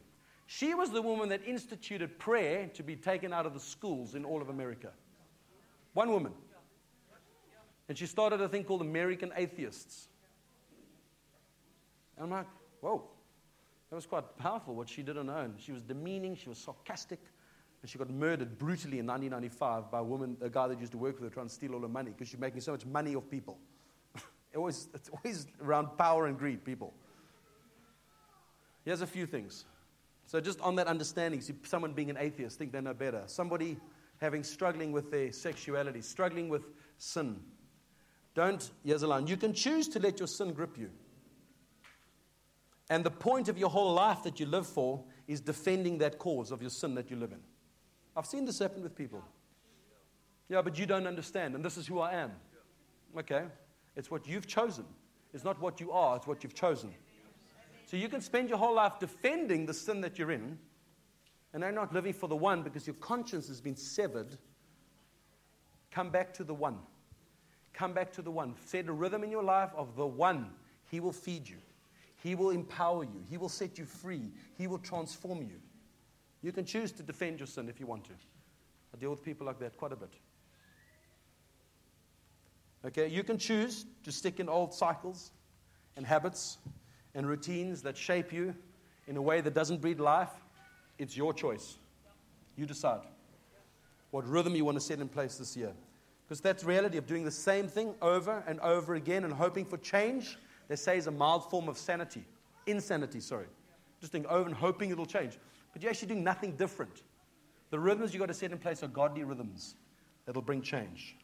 She 0.47 0.73
was 0.73 0.91
the 0.91 1.01
woman 1.01 1.29
that 1.29 1.41
instituted 1.45 2.19
prayer 2.19 2.69
to 2.73 2.83
be 2.83 2.95
taken 2.95 3.31
out 3.31 3.45
of 3.45 3.53
the 3.53 3.59
schools 3.59 4.15
in 4.15 4.25
all 4.25 4.41
of 4.41 4.49
America. 4.49 4.89
One 5.93 6.11
woman. 6.11 6.33
And 7.87 7.97
she 7.97 8.05
started 8.05 8.41
a 8.41 8.49
thing 8.49 8.63
called 8.63 8.81
American 8.81 9.31
Atheists. 9.35 10.07
And 12.21 12.31
I'm 12.31 12.37
like, 12.37 12.47
whoa, 12.81 13.01
that 13.89 13.95
was 13.95 14.05
quite 14.05 14.37
powerful 14.37 14.75
what 14.75 14.87
she 14.87 15.01
did 15.01 15.17
on 15.17 15.27
her 15.27 15.37
own. 15.37 15.55
She 15.57 15.71
was 15.71 15.81
demeaning, 15.81 16.35
she 16.35 16.49
was 16.49 16.59
sarcastic, 16.59 17.19
and 17.81 17.89
she 17.89 17.97
got 17.97 18.11
murdered 18.11 18.59
brutally 18.59 18.99
in 18.99 19.07
1995 19.07 19.89
by 19.89 19.97
a 19.97 20.03
woman, 20.03 20.37
a 20.39 20.47
guy 20.47 20.67
that 20.67 20.79
used 20.79 20.91
to 20.91 20.99
work 20.99 21.15
with 21.19 21.23
her, 21.23 21.33
trying 21.33 21.47
to 21.47 21.53
steal 21.53 21.73
all 21.73 21.81
her 21.81 21.87
money 21.87 22.11
because 22.11 22.27
she's 22.27 22.39
making 22.39 22.61
so 22.61 22.73
much 22.73 22.85
money 22.85 23.15
off 23.15 23.27
people. 23.27 23.57
it 24.15 24.57
always, 24.57 24.87
it's 24.93 25.09
always 25.09 25.47
around 25.63 25.97
power 25.97 26.27
and 26.27 26.37
greed, 26.37 26.63
people. 26.63 26.93
Here's 28.85 29.01
a 29.01 29.07
few 29.07 29.25
things. 29.25 29.65
So, 30.27 30.39
just 30.39 30.61
on 30.61 30.75
that 30.75 30.85
understanding, 30.85 31.41
see 31.41 31.55
someone 31.63 31.93
being 31.93 32.11
an 32.11 32.17
atheist, 32.19 32.59
think 32.59 32.71
they 32.71 32.81
know 32.81 32.93
better. 32.93 33.23
Somebody 33.25 33.77
having 34.19 34.43
struggling 34.43 34.91
with 34.91 35.09
their 35.09 35.31
sexuality, 35.31 36.01
struggling 36.01 36.49
with 36.49 36.65
sin. 36.99 37.39
Don't, 38.35 38.69
here's. 38.85 39.27
You 39.27 39.37
can 39.37 39.53
choose 39.53 39.87
to 39.89 39.99
let 39.99 40.19
your 40.19 40.27
sin 40.27 40.53
grip 40.53 40.77
you. 40.77 40.91
And 42.91 43.05
the 43.05 43.09
point 43.09 43.47
of 43.47 43.57
your 43.57 43.69
whole 43.69 43.93
life 43.93 44.21
that 44.23 44.37
you 44.37 44.45
live 44.45 44.67
for 44.67 45.01
is 45.25 45.39
defending 45.39 45.99
that 45.99 46.19
cause 46.19 46.51
of 46.51 46.59
your 46.59 46.69
sin 46.69 46.93
that 46.95 47.09
you 47.09 47.15
live 47.15 47.31
in. 47.31 47.39
I've 48.17 48.25
seen 48.25 48.43
this 48.43 48.59
happen 48.59 48.83
with 48.83 48.97
people. 48.97 49.23
Yeah, 50.49 50.61
but 50.61 50.77
you 50.77 50.85
don't 50.85 51.07
understand, 51.07 51.55
and 51.55 51.63
this 51.63 51.77
is 51.77 51.87
who 51.87 51.99
I 51.99 52.15
am. 52.15 52.33
Okay? 53.17 53.43
It's 53.95 54.11
what 54.11 54.27
you've 54.27 54.45
chosen. 54.45 54.83
It's 55.33 55.45
not 55.45 55.57
what 55.61 55.79
you 55.79 55.93
are, 55.93 56.17
it's 56.17 56.27
what 56.27 56.43
you've 56.43 56.53
chosen. 56.53 56.93
So 57.85 57.95
you 57.95 58.09
can 58.09 58.19
spend 58.19 58.49
your 58.49 58.57
whole 58.57 58.75
life 58.75 58.99
defending 58.99 59.65
the 59.65 59.73
sin 59.73 60.01
that 60.01 60.19
you're 60.19 60.31
in, 60.31 60.59
and 61.53 61.63
they're 61.63 61.71
not 61.71 61.93
living 61.93 62.11
for 62.11 62.27
the 62.27 62.35
one 62.35 62.61
because 62.61 62.85
your 62.85 62.97
conscience 62.97 63.47
has 63.47 63.61
been 63.61 63.77
severed. 63.77 64.37
Come 65.91 66.09
back 66.09 66.33
to 66.33 66.43
the 66.43 66.53
one. 66.53 66.79
Come 67.71 67.93
back 67.93 68.11
to 68.11 68.21
the 68.21 68.31
one. 68.31 68.55
Set 68.65 68.89
a 68.89 68.91
rhythm 68.91 69.23
in 69.23 69.31
your 69.31 69.43
life 69.43 69.71
of 69.77 69.95
the 69.95 70.05
one. 70.05 70.47
He 70.89 70.99
will 70.99 71.13
feed 71.13 71.47
you, 71.47 71.55
He 72.21 72.35
will 72.35 72.51
empower 72.51 73.03
you, 73.03 73.23
He 73.29 73.37
will 73.37 73.49
set 73.49 73.77
you 73.77 73.85
free, 73.85 74.31
He 74.57 74.67
will 74.67 74.79
transform 74.79 75.41
you. 75.41 75.59
You 76.41 76.51
can 76.51 76.65
choose 76.65 76.91
to 76.93 77.03
defend 77.03 77.39
your 77.39 77.47
sin 77.47 77.69
if 77.69 77.79
you 77.79 77.85
want 77.85 78.05
to. 78.05 78.13
I 78.93 78.97
deal 78.97 79.11
with 79.11 79.23
people 79.23 79.45
like 79.45 79.59
that 79.59 79.77
quite 79.77 79.91
a 79.91 79.95
bit. 79.95 80.13
Okay, 82.83 83.07
you 83.07 83.23
can 83.23 83.37
choose 83.37 83.85
to 84.03 84.11
stick 84.11 84.39
in 84.39 84.49
old 84.49 84.73
cycles 84.73 85.31
and 85.95 86.05
habits 86.05 86.57
and 87.13 87.27
routines 87.27 87.81
that 87.83 87.95
shape 87.95 88.33
you 88.33 88.55
in 89.07 89.17
a 89.17 89.21
way 89.21 89.41
that 89.41 89.53
doesn't 89.53 89.81
breed 89.81 89.99
life. 89.99 90.31
It's 90.97 91.15
your 91.15 91.33
choice. 91.33 91.77
You 92.55 92.65
decide 92.65 93.01
what 94.11 94.27
rhythm 94.27 94.55
you 94.55 94.65
want 94.65 94.77
to 94.77 94.81
set 94.81 94.99
in 94.99 95.07
place 95.07 95.37
this 95.37 95.55
year. 95.55 95.71
Because 96.25 96.41
that's 96.41 96.63
reality 96.63 96.97
of 96.97 97.07
doing 97.07 97.23
the 97.23 97.31
same 97.31 97.67
thing 97.67 97.93
over 98.01 98.43
and 98.47 98.59
over 98.61 98.95
again 98.95 99.23
and 99.25 99.33
hoping 99.33 99.65
for 99.65 99.77
change, 99.77 100.37
they 100.71 100.77
say 100.77 100.97
is 100.97 101.07
a 101.07 101.11
mild 101.11 101.49
form 101.49 101.67
of 101.67 101.77
sanity. 101.77 102.23
Insanity, 102.65 103.19
sorry. 103.19 103.47
Just 103.99 104.13
doing 104.13 104.25
over 104.27 104.47
and 104.47 104.55
hoping 104.55 104.89
it'll 104.89 105.05
change. 105.05 105.37
But 105.73 105.81
you're 105.81 105.91
actually 105.91 106.07
doing 106.07 106.23
nothing 106.23 106.55
different. 106.55 107.03
The 107.71 107.79
rhythms 107.79 108.13
you've 108.13 108.21
got 108.21 108.27
to 108.27 108.33
set 108.33 108.53
in 108.53 108.57
place 108.57 108.81
are 108.81 108.87
godly 108.87 109.25
rhythms 109.25 109.75
that'll 110.25 110.41
bring 110.41 110.61
change. 110.61 111.17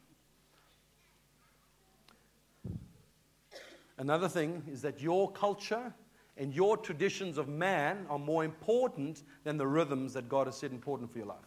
Another 3.97 4.27
thing 4.27 4.63
is 4.69 4.81
that 4.81 5.01
your 5.01 5.31
culture 5.31 5.93
and 6.35 6.53
your 6.53 6.75
traditions 6.75 7.37
of 7.37 7.47
man 7.47 8.05
are 8.09 8.19
more 8.19 8.43
important 8.43 9.23
than 9.45 9.57
the 9.57 9.65
rhythms 9.65 10.13
that 10.13 10.27
God 10.27 10.47
has 10.47 10.57
set 10.57 10.71
important 10.71 11.09
for 11.09 11.19
your 11.19 11.27
life. 11.27 11.37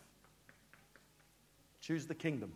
Choose 1.82 2.06
the 2.06 2.14
kingdom. 2.14 2.52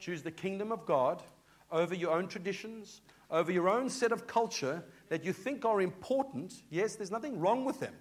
Choose 0.00 0.22
the 0.22 0.32
kingdom 0.32 0.72
of 0.72 0.84
God 0.86 1.22
over 1.70 1.94
your 1.94 2.10
own 2.10 2.28
traditions, 2.28 3.00
over 3.32 3.50
your 3.50 3.68
own 3.68 3.88
set 3.88 4.12
of 4.12 4.26
culture 4.26 4.84
that 5.08 5.24
you 5.24 5.32
think 5.32 5.64
are 5.64 5.80
important. 5.80 6.62
Yes, 6.70 6.94
there's 6.94 7.10
nothing 7.10 7.40
wrong 7.40 7.64
with 7.64 7.80
them. 7.80 7.94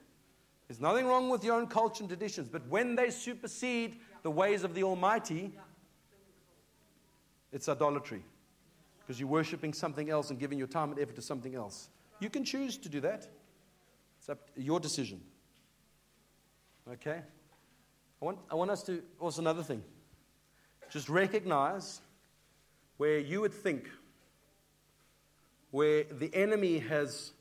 There's 0.67 0.81
nothing 0.81 1.07
wrong 1.07 1.29
with 1.29 1.43
your 1.43 1.55
own 1.55 1.67
culture 1.67 2.03
and 2.03 2.09
traditions, 2.09 2.47
but 2.47 2.67
when 2.67 2.95
they 2.95 3.09
supersede 3.09 3.97
the 4.23 4.31
ways 4.31 4.63
of 4.63 4.75
the 4.75 4.83
Almighty, 4.83 5.51
it's 7.51 7.67
idolatry 7.67 8.23
because 8.99 9.19
you're 9.19 9.27
worshiping 9.27 9.73
something 9.73 10.09
else 10.09 10.29
and 10.29 10.39
giving 10.39 10.57
your 10.57 10.67
time 10.67 10.91
and 10.91 10.99
effort 10.99 11.15
to 11.15 11.21
something 11.21 11.55
else. 11.55 11.89
You 12.19 12.29
can 12.29 12.45
choose 12.45 12.77
to 12.77 12.89
do 12.89 13.01
that. 13.01 13.27
It's 14.19 14.29
up 14.29 14.49
your 14.55 14.79
decision. 14.79 15.21
Okay? 16.89 17.21
I 18.21 18.25
want, 18.25 18.37
I 18.49 18.55
want 18.55 18.71
us 18.71 18.83
to 18.83 19.01
also 19.19 19.41
another 19.41 19.63
thing. 19.63 19.83
Just 20.89 21.09
recognize 21.09 22.01
where 22.97 23.17
you 23.17 23.41
would 23.41 23.53
think, 23.53 23.89
where 25.71 26.03
the 26.03 26.33
enemy 26.35 26.79
has 26.79 27.31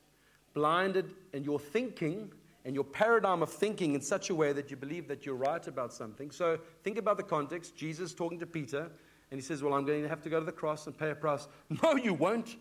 blinded 0.54 1.12
and 1.32 1.44
your 1.44 1.60
thinking 1.60 2.32
and 2.64 2.74
your 2.74 2.84
paradigm 2.84 3.42
of 3.42 3.50
thinking 3.50 3.94
in 3.94 4.00
such 4.00 4.30
a 4.30 4.34
way 4.34 4.52
that 4.52 4.70
you 4.70 4.76
believe 4.76 5.08
that 5.08 5.24
you're 5.24 5.34
right 5.34 5.66
about 5.66 5.92
something. 5.92 6.30
So 6.30 6.58
think 6.82 6.98
about 6.98 7.16
the 7.16 7.22
context. 7.22 7.76
Jesus 7.76 8.14
talking 8.14 8.38
to 8.38 8.46
Peter. 8.46 8.90
And 9.30 9.40
he 9.40 9.44
says, 9.44 9.62
Well, 9.62 9.74
I'm 9.74 9.84
going 9.84 10.02
to 10.02 10.08
have 10.08 10.22
to 10.22 10.28
go 10.28 10.40
to 10.40 10.46
the 10.46 10.52
cross 10.52 10.86
and 10.86 10.96
pay 10.96 11.10
a 11.10 11.14
price. 11.14 11.48
No, 11.82 11.96
you 11.96 12.14
won't. 12.14 12.56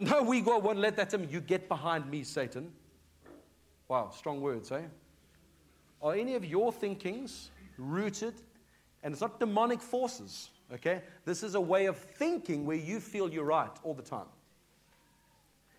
No, 0.00 0.22
we 0.22 0.40
God 0.40 0.62
won't 0.64 0.78
let 0.78 0.96
that 0.96 1.12
happen. 1.12 1.28
You 1.30 1.40
get 1.40 1.68
behind 1.68 2.10
me, 2.10 2.22
Satan. 2.22 2.72
Wow, 3.88 4.10
strong 4.16 4.40
words, 4.40 4.72
eh? 4.72 4.80
Are 6.00 6.14
any 6.14 6.34
of 6.34 6.44
your 6.44 6.72
thinkings 6.72 7.50
rooted, 7.76 8.34
and 9.02 9.12
it's 9.12 9.20
not 9.20 9.38
demonic 9.38 9.82
forces, 9.82 10.50
okay? 10.72 11.02
This 11.26 11.42
is 11.42 11.54
a 11.54 11.60
way 11.60 11.84
of 11.86 11.98
thinking 11.98 12.64
where 12.64 12.76
you 12.76 12.98
feel 12.98 13.28
you're 13.28 13.44
right 13.44 13.70
all 13.82 13.92
the 13.92 14.02
time. 14.02 14.26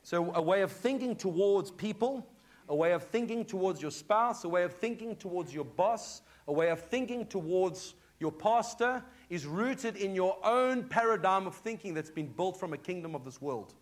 So, 0.06 0.32
a 0.36 0.42
way 0.42 0.62
of 0.62 0.72
thinking 0.72 1.16
towards 1.16 1.72
people, 1.72 2.28
a 2.70 2.76
way 2.76 2.92
of 2.92 3.02
thinking 3.02 3.44
towards 3.44 3.82
your 3.82 3.90
spouse, 3.90 4.44
a 4.44 4.48
way 4.48 4.62
of 4.62 4.72
thinking 4.72 5.16
towards 5.16 5.52
your 5.52 5.66
boss, 5.66 6.22
a 6.48 6.54
way 6.54 6.70
of 6.70 6.80
thinking 6.80 7.26
towards 7.26 7.96
your 8.20 8.32
pastor, 8.32 9.04
is 9.32 9.48
rooted 9.48 9.98
in 9.98 10.14
your 10.14 10.38
own 10.46 10.84
paradigm 10.84 11.48
of 11.48 11.56
thinking 11.56 11.96
that's 11.96 12.12
been 12.12 12.28
built 12.28 12.60
from 12.60 12.72
a 12.72 12.78
kingdom 12.78 13.16
of 13.16 13.26
this 13.26 13.42
world. 13.42 13.74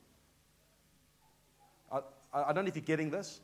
I, 1.92 2.00
I 2.34 2.54
don't 2.54 2.64
know 2.64 2.70
if 2.70 2.78
you're 2.78 2.86
getting 2.86 3.10
this. 3.10 3.42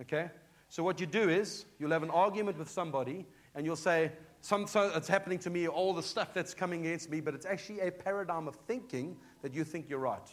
Okay? 0.00 0.28
So, 0.68 0.82
what 0.82 0.98
you 0.98 1.06
do 1.06 1.28
is 1.28 1.64
you'll 1.78 1.92
have 1.92 2.02
an 2.02 2.10
argument 2.10 2.58
with 2.58 2.68
somebody 2.68 3.24
and 3.54 3.64
you'll 3.64 3.76
say, 3.76 4.10
some, 4.40 4.66
so 4.66 4.90
it's 4.96 5.06
happening 5.06 5.38
to 5.38 5.50
me, 5.50 5.68
all 5.68 5.94
the 5.94 6.02
stuff 6.02 6.34
that's 6.34 6.54
coming 6.54 6.80
against 6.80 7.08
me, 7.08 7.20
but 7.20 7.34
it's 7.34 7.46
actually 7.46 7.78
a 7.82 7.92
paradigm 7.92 8.48
of 8.48 8.56
thinking 8.66 9.16
that 9.42 9.54
you 9.54 9.62
think 9.62 9.88
you're 9.88 10.00
right. 10.00 10.28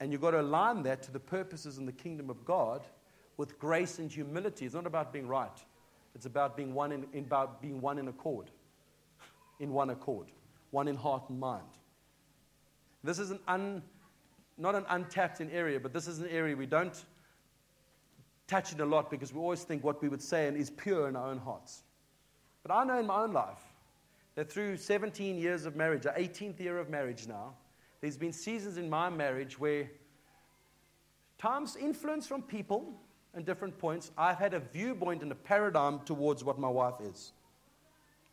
And 0.00 0.12
you've 0.12 0.20
got 0.20 0.32
to 0.32 0.40
align 0.40 0.82
that 0.82 1.02
to 1.04 1.12
the 1.12 1.20
purposes 1.20 1.78
in 1.78 1.86
the 1.86 1.92
kingdom 1.92 2.28
of 2.28 2.44
God 2.44 2.82
with 3.36 3.58
grace 3.58 3.98
and 3.98 4.10
humility. 4.10 4.66
It's 4.66 4.74
not 4.74 4.86
about 4.86 5.12
being 5.12 5.26
right. 5.26 5.58
It's 6.14 6.26
about 6.26 6.56
being 6.56 6.74
one 6.74 6.92
in, 6.92 7.06
about 7.14 7.60
being 7.60 7.80
one 7.80 7.98
in 7.98 8.08
accord, 8.08 8.50
in 9.60 9.72
one 9.72 9.90
accord, 9.90 10.28
one 10.70 10.88
in 10.88 10.96
heart 10.96 11.24
and 11.28 11.38
mind. 11.38 11.66
This 13.04 13.18
is 13.18 13.30
an 13.30 13.38
un, 13.46 13.82
not 14.58 14.74
an 14.74 14.84
untapped 14.88 15.40
in 15.40 15.50
area, 15.50 15.78
but 15.78 15.92
this 15.92 16.08
is 16.08 16.18
an 16.18 16.28
area 16.28 16.56
we 16.56 16.66
don't 16.66 17.04
touch 18.46 18.72
it 18.72 18.80
a 18.80 18.84
lot 18.84 19.10
because 19.10 19.32
we 19.32 19.40
always 19.40 19.62
think 19.62 19.84
what 19.84 20.00
we 20.00 20.08
would 20.08 20.22
say 20.22 20.48
and 20.48 20.56
is 20.56 20.70
pure 20.70 21.08
in 21.08 21.16
our 21.16 21.28
own 21.28 21.38
hearts. 21.38 21.82
But 22.62 22.74
I 22.74 22.84
know 22.84 22.98
in 22.98 23.06
my 23.06 23.22
own 23.22 23.32
life 23.32 23.62
that 24.34 24.50
through 24.50 24.76
17 24.76 25.38
years 25.38 25.66
of 25.66 25.76
marriage, 25.76 26.06
our 26.06 26.14
18th 26.14 26.60
year 26.60 26.78
of 26.78 26.88
marriage 26.88 27.26
now, 27.26 27.54
there's 28.00 28.16
been 28.16 28.32
seasons 28.32 28.76
in 28.76 28.90
my 28.90 29.08
marriage 29.10 29.58
where 29.58 29.90
times 31.38 31.76
influence 31.76 32.26
from 32.26 32.42
people 32.42 32.94
and 33.34 33.44
different 33.44 33.78
points, 33.78 34.10
I've 34.16 34.38
had 34.38 34.54
a 34.54 34.60
viewpoint 34.60 35.22
and 35.22 35.30
a 35.30 35.34
paradigm 35.34 36.00
towards 36.00 36.42
what 36.42 36.58
my 36.58 36.68
wife 36.68 37.00
is. 37.02 37.32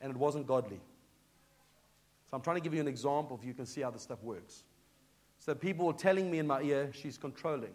And 0.01 0.11
it 0.11 0.17
wasn't 0.17 0.47
godly. 0.47 0.79
So 2.29 2.37
I'm 2.37 2.41
trying 2.41 2.57
to 2.57 2.61
give 2.61 2.73
you 2.73 2.81
an 2.81 2.87
example 2.87 3.37
if 3.39 3.45
you 3.45 3.53
can 3.53 3.65
see 3.65 3.81
how 3.81 3.91
this 3.91 4.01
stuff 4.01 4.23
works. 4.23 4.63
So 5.39 5.53
people 5.53 5.85
were 5.85 5.93
telling 5.93 6.31
me 6.31 6.39
in 6.39 6.47
my 6.47 6.61
ear, 6.61 6.89
she's 6.93 7.17
controlling. 7.17 7.73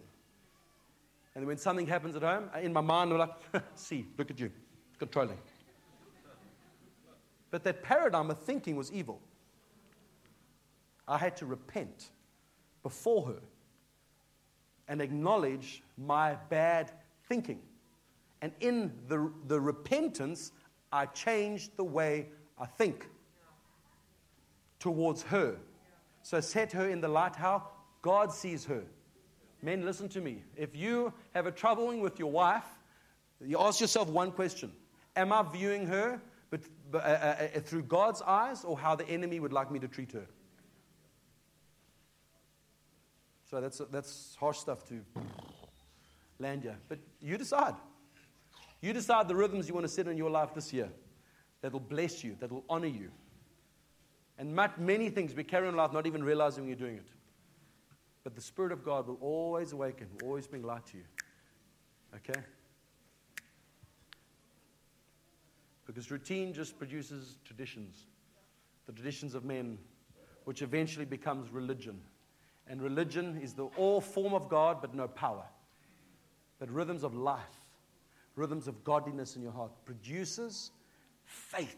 And 1.34 1.46
when 1.46 1.58
something 1.58 1.86
happens 1.86 2.16
at 2.16 2.22
home, 2.22 2.50
in 2.60 2.72
my 2.72 2.80
mind, 2.80 3.12
I'm 3.12 3.18
like, 3.18 3.30
see, 3.74 4.06
look 4.16 4.30
at 4.30 4.40
you, 4.40 4.50
controlling. 4.98 5.38
But 7.50 7.62
that 7.64 7.82
paradigm 7.82 8.30
of 8.30 8.38
thinking 8.40 8.74
was 8.74 8.92
evil. 8.92 9.20
I 11.08 11.18
had 11.18 11.36
to 11.38 11.46
repent 11.46 12.10
before 12.82 13.26
her 13.26 13.40
and 14.86 15.00
acknowledge 15.00 15.82
my 15.96 16.36
bad 16.48 16.92
thinking. 17.28 17.60
And 18.40 18.52
in 18.60 18.92
the, 19.08 19.32
the 19.46 19.60
repentance, 19.60 20.52
I 20.92 21.06
changed 21.06 21.76
the 21.76 21.84
way 21.84 22.28
I 22.58 22.66
think 22.66 23.08
towards 24.78 25.22
her. 25.24 25.56
So 26.22 26.40
set 26.40 26.72
her 26.72 26.88
in 26.88 27.00
the 27.00 27.08
light 27.08 27.34
how 27.34 27.68
God 28.02 28.32
sees 28.32 28.64
her. 28.66 28.84
Men, 29.62 29.84
listen 29.84 30.08
to 30.10 30.20
me. 30.20 30.44
If 30.56 30.76
you 30.76 31.12
have 31.34 31.46
a 31.46 31.50
troubling 31.50 32.00
with 32.00 32.18
your 32.18 32.30
wife, 32.30 32.66
you 33.44 33.58
ask 33.58 33.80
yourself 33.80 34.08
one 34.08 34.30
question 34.30 34.72
Am 35.16 35.32
I 35.32 35.42
viewing 35.42 35.86
her 35.86 36.20
but, 36.50 36.60
uh, 36.94 36.98
uh, 36.98 37.00
uh, 37.00 37.60
through 37.60 37.82
God's 37.82 38.22
eyes 38.22 38.64
or 38.64 38.78
how 38.78 38.94
the 38.94 39.08
enemy 39.08 39.40
would 39.40 39.52
like 39.52 39.70
me 39.70 39.78
to 39.80 39.88
treat 39.88 40.12
her? 40.12 40.26
So 43.50 43.60
that's, 43.60 43.80
that's 43.90 44.36
harsh 44.38 44.58
stuff 44.58 44.86
to 44.88 45.00
land 46.38 46.64
you. 46.64 46.74
But 46.88 46.98
you 47.20 47.38
decide. 47.38 47.74
You 48.80 48.92
decide 48.92 49.26
the 49.28 49.34
rhythms 49.34 49.68
you 49.68 49.74
want 49.74 49.86
to 49.86 49.92
set 49.92 50.06
in 50.06 50.16
your 50.16 50.30
life 50.30 50.54
this 50.54 50.72
year 50.72 50.90
that'll 51.60 51.80
bless 51.80 52.22
you, 52.22 52.36
that'll 52.38 52.64
honor 52.68 52.86
you. 52.86 53.10
And 54.38 54.54
many 54.78 55.10
things 55.10 55.34
we 55.34 55.42
carry 55.42 55.66
on 55.66 55.74
life 55.74 55.92
not 55.92 56.06
even 56.06 56.22
realizing 56.22 56.66
you're 56.66 56.76
doing 56.76 56.96
it. 56.96 57.08
But 58.22 58.36
the 58.36 58.40
Spirit 58.40 58.70
of 58.70 58.84
God 58.84 59.08
will 59.08 59.18
always 59.20 59.72
awaken, 59.72 60.06
will 60.20 60.28
always 60.28 60.46
bring 60.46 60.62
light 60.62 60.86
to 60.86 60.98
you. 60.98 61.04
Okay? 62.14 62.40
Because 65.86 66.10
routine 66.10 66.52
just 66.52 66.78
produces 66.78 67.38
traditions, 67.44 68.06
the 68.86 68.92
traditions 68.92 69.34
of 69.34 69.44
men, 69.44 69.78
which 70.44 70.62
eventually 70.62 71.06
becomes 71.06 71.50
religion. 71.50 72.00
And 72.68 72.82
religion 72.82 73.40
is 73.42 73.54
the 73.54 73.64
all 73.76 74.00
form 74.00 74.34
of 74.34 74.48
God, 74.48 74.78
but 74.80 74.94
no 74.94 75.08
power. 75.08 75.44
But 76.58 76.70
rhythms 76.70 77.02
of 77.02 77.14
life, 77.14 77.64
rhythms 78.36 78.68
of 78.68 78.84
godliness 78.84 79.36
in 79.36 79.42
your 79.42 79.52
heart 79.52 79.70
produces 79.84 80.70
faith. 81.24 81.76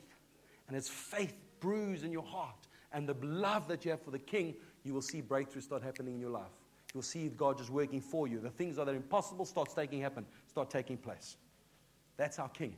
And 0.68 0.76
as 0.76 0.88
faith 0.88 1.34
brews 1.60 2.02
in 2.02 2.12
your 2.12 2.24
heart 2.24 2.66
and 2.92 3.08
the 3.08 3.14
love 3.24 3.68
that 3.68 3.84
you 3.84 3.90
have 3.90 4.02
for 4.02 4.10
the 4.10 4.18
King, 4.18 4.54
you 4.84 4.94
will 4.94 5.02
see 5.02 5.20
breakthrough 5.20 5.62
start 5.62 5.82
happening 5.82 6.14
in 6.14 6.20
your 6.20 6.30
life. 6.30 6.50
You'll 6.94 7.02
see 7.02 7.28
God 7.28 7.58
just 7.58 7.70
working 7.70 8.00
for 8.00 8.26
you. 8.26 8.40
The 8.40 8.50
things 8.50 8.76
that 8.76 8.88
are 8.88 8.94
impossible 8.94 9.44
start 9.44 9.68
taking 9.74 10.00
happen, 10.00 10.26
start 10.48 10.70
taking 10.70 10.96
place. 10.96 11.36
That's 12.16 12.38
our 12.38 12.48
King. 12.48 12.74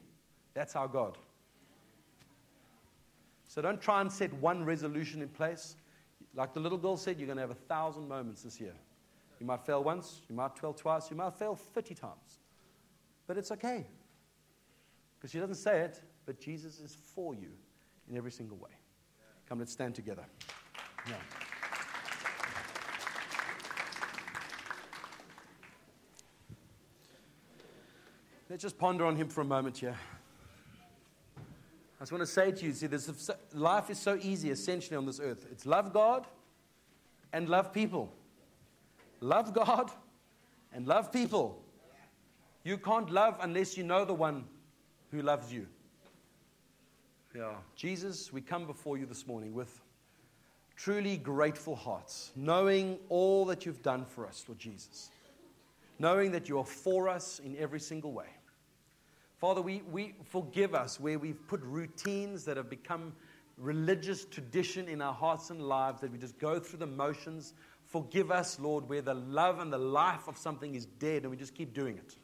That's 0.55 0.77
our 0.77 0.89
God. 0.89 1.17
So 3.49 3.63
don't 3.63 3.81
try 3.81 4.01
and 4.01 4.11
set 4.11 4.33
one 4.35 4.65
resolution 4.65 5.23
in 5.23 5.29
place. 5.29 5.77
Like 6.35 6.55
the 6.55 6.61
little 6.61 6.79
girl 6.79 6.97
said, 6.97 7.19
you're 7.19 7.27
going 7.27 7.37
to 7.37 7.43
have 7.43 7.51
a 7.51 7.55
thousand 7.55 8.09
moments 8.09 8.43
this 8.43 8.61
year. 8.61 8.75
You 9.39 9.47
might 9.47 9.67
fail 9.67 9.83
once, 9.83 10.23
you 10.29 10.37
might 10.37 10.57
fail 10.57 10.73
twice, 10.73 11.11
you 11.11 11.17
might 11.17 11.35
fail 11.35 11.55
30 11.55 11.95
times. 11.95 12.41
But 13.27 13.37
it's 13.37 13.51
okay. 13.53 13.87
Because 15.19 15.31
she 15.31 15.39
doesn't 15.39 15.57
say 15.57 15.81
it, 15.81 16.01
but 16.27 16.41
Jesus 16.41 16.81
is 16.81 16.95
for 16.95 17.35
you 17.35 17.51
in 18.09 18.17
every 18.17 18.31
single 18.31 18.57
way. 18.57 18.71
Come, 19.49 19.59
let's 19.59 19.73
stand 19.73 19.95
together. 19.95 20.25
Yeah. 21.09 21.15
Let's 28.49 28.63
just 28.63 28.79
ponder 28.79 29.07
on 29.07 29.17
him 29.17 29.29
for 29.29 29.41
a 29.41 29.45
moment 29.45 29.79
here. 29.79 29.97
I 32.03 32.05
just 32.05 32.11
want 32.11 32.23
to 32.23 32.27
say 32.27 32.51
to 32.51 32.67
you, 32.67 32.73
see, 32.73 32.89
this, 32.89 33.31
life 33.55 33.89
is 33.89 33.97
so 33.97 34.19
easy 34.21 34.51
essentially 34.51 34.97
on 34.97 35.07
this 35.07 35.21
earth. 35.21 35.47
It's 35.53 35.65
love 35.65 35.93
God 35.93 36.27
and 37.33 37.49
love 37.49 37.73
people. 37.73 38.13
Love 39.21 39.55
God 39.55 39.89
and 40.73 40.85
love 40.89 41.13
people. 41.13 41.63
You 42.65 42.77
can't 42.77 43.09
love 43.09 43.37
unless 43.41 43.77
you 43.77 43.85
know 43.85 44.05
the 44.05 44.15
one 44.15 44.47
who 45.13 45.23
loves 45.23 45.53
you. 45.53 45.69
Yeah. 47.37 47.53
Jesus, 47.77 48.33
we 48.33 48.41
come 48.41 48.67
before 48.67 48.99
you 48.99 49.07
this 49.07 49.25
morning 49.29 49.55
with 49.55 49.81
truly 50.75 51.17
grateful 51.17 51.77
hearts, 51.77 52.33
knowing 52.35 52.99
all 53.11 53.45
that 53.45 53.65
you've 53.65 53.83
done 53.83 54.07
for 54.07 54.27
us, 54.27 54.45
Lord 54.49 54.59
Jesus, 54.59 55.11
knowing 56.01 56.33
that 56.33 56.49
you 56.49 56.59
are 56.59 56.67
for 56.67 57.09
us 57.09 57.41
in 57.45 57.57
every 57.57 57.79
single 57.79 58.11
way. 58.11 58.27
Father, 59.43 59.61
we, 59.61 59.83
we 59.91 60.15
forgive 60.23 60.73
us 60.73 61.01
where 61.01 61.19
we've 61.19 61.45
put 61.49 61.61
routines 61.63 62.45
that 62.45 62.57
have 62.57 62.71
become 62.71 63.13
religious 63.59 64.25
tradition 64.25 64.87
in 64.87 65.03
our 65.03 65.13
hearts 65.13 65.51
and 65.51 65.61
lives, 65.61 66.01
that 66.01 66.13
we 66.13 66.17
just 66.19 66.39
go 66.39 66.61
through 66.61 66.79
the 66.79 66.87
motions. 66.87 67.55
Forgive 67.89 68.31
us, 68.31 68.61
Lord, 68.61 68.89
where 68.89 69.03
the 69.03 69.15
love 69.15 69.59
and 69.59 69.73
the 69.73 69.79
life 69.79 70.29
of 70.29 70.39
something 70.39 70.77
is 70.77 70.87
dead 70.87 71.23
and 71.23 71.31
we 71.33 71.37
just 71.37 71.57
keep 71.57 71.75
doing 71.75 71.99
it. 71.99 72.15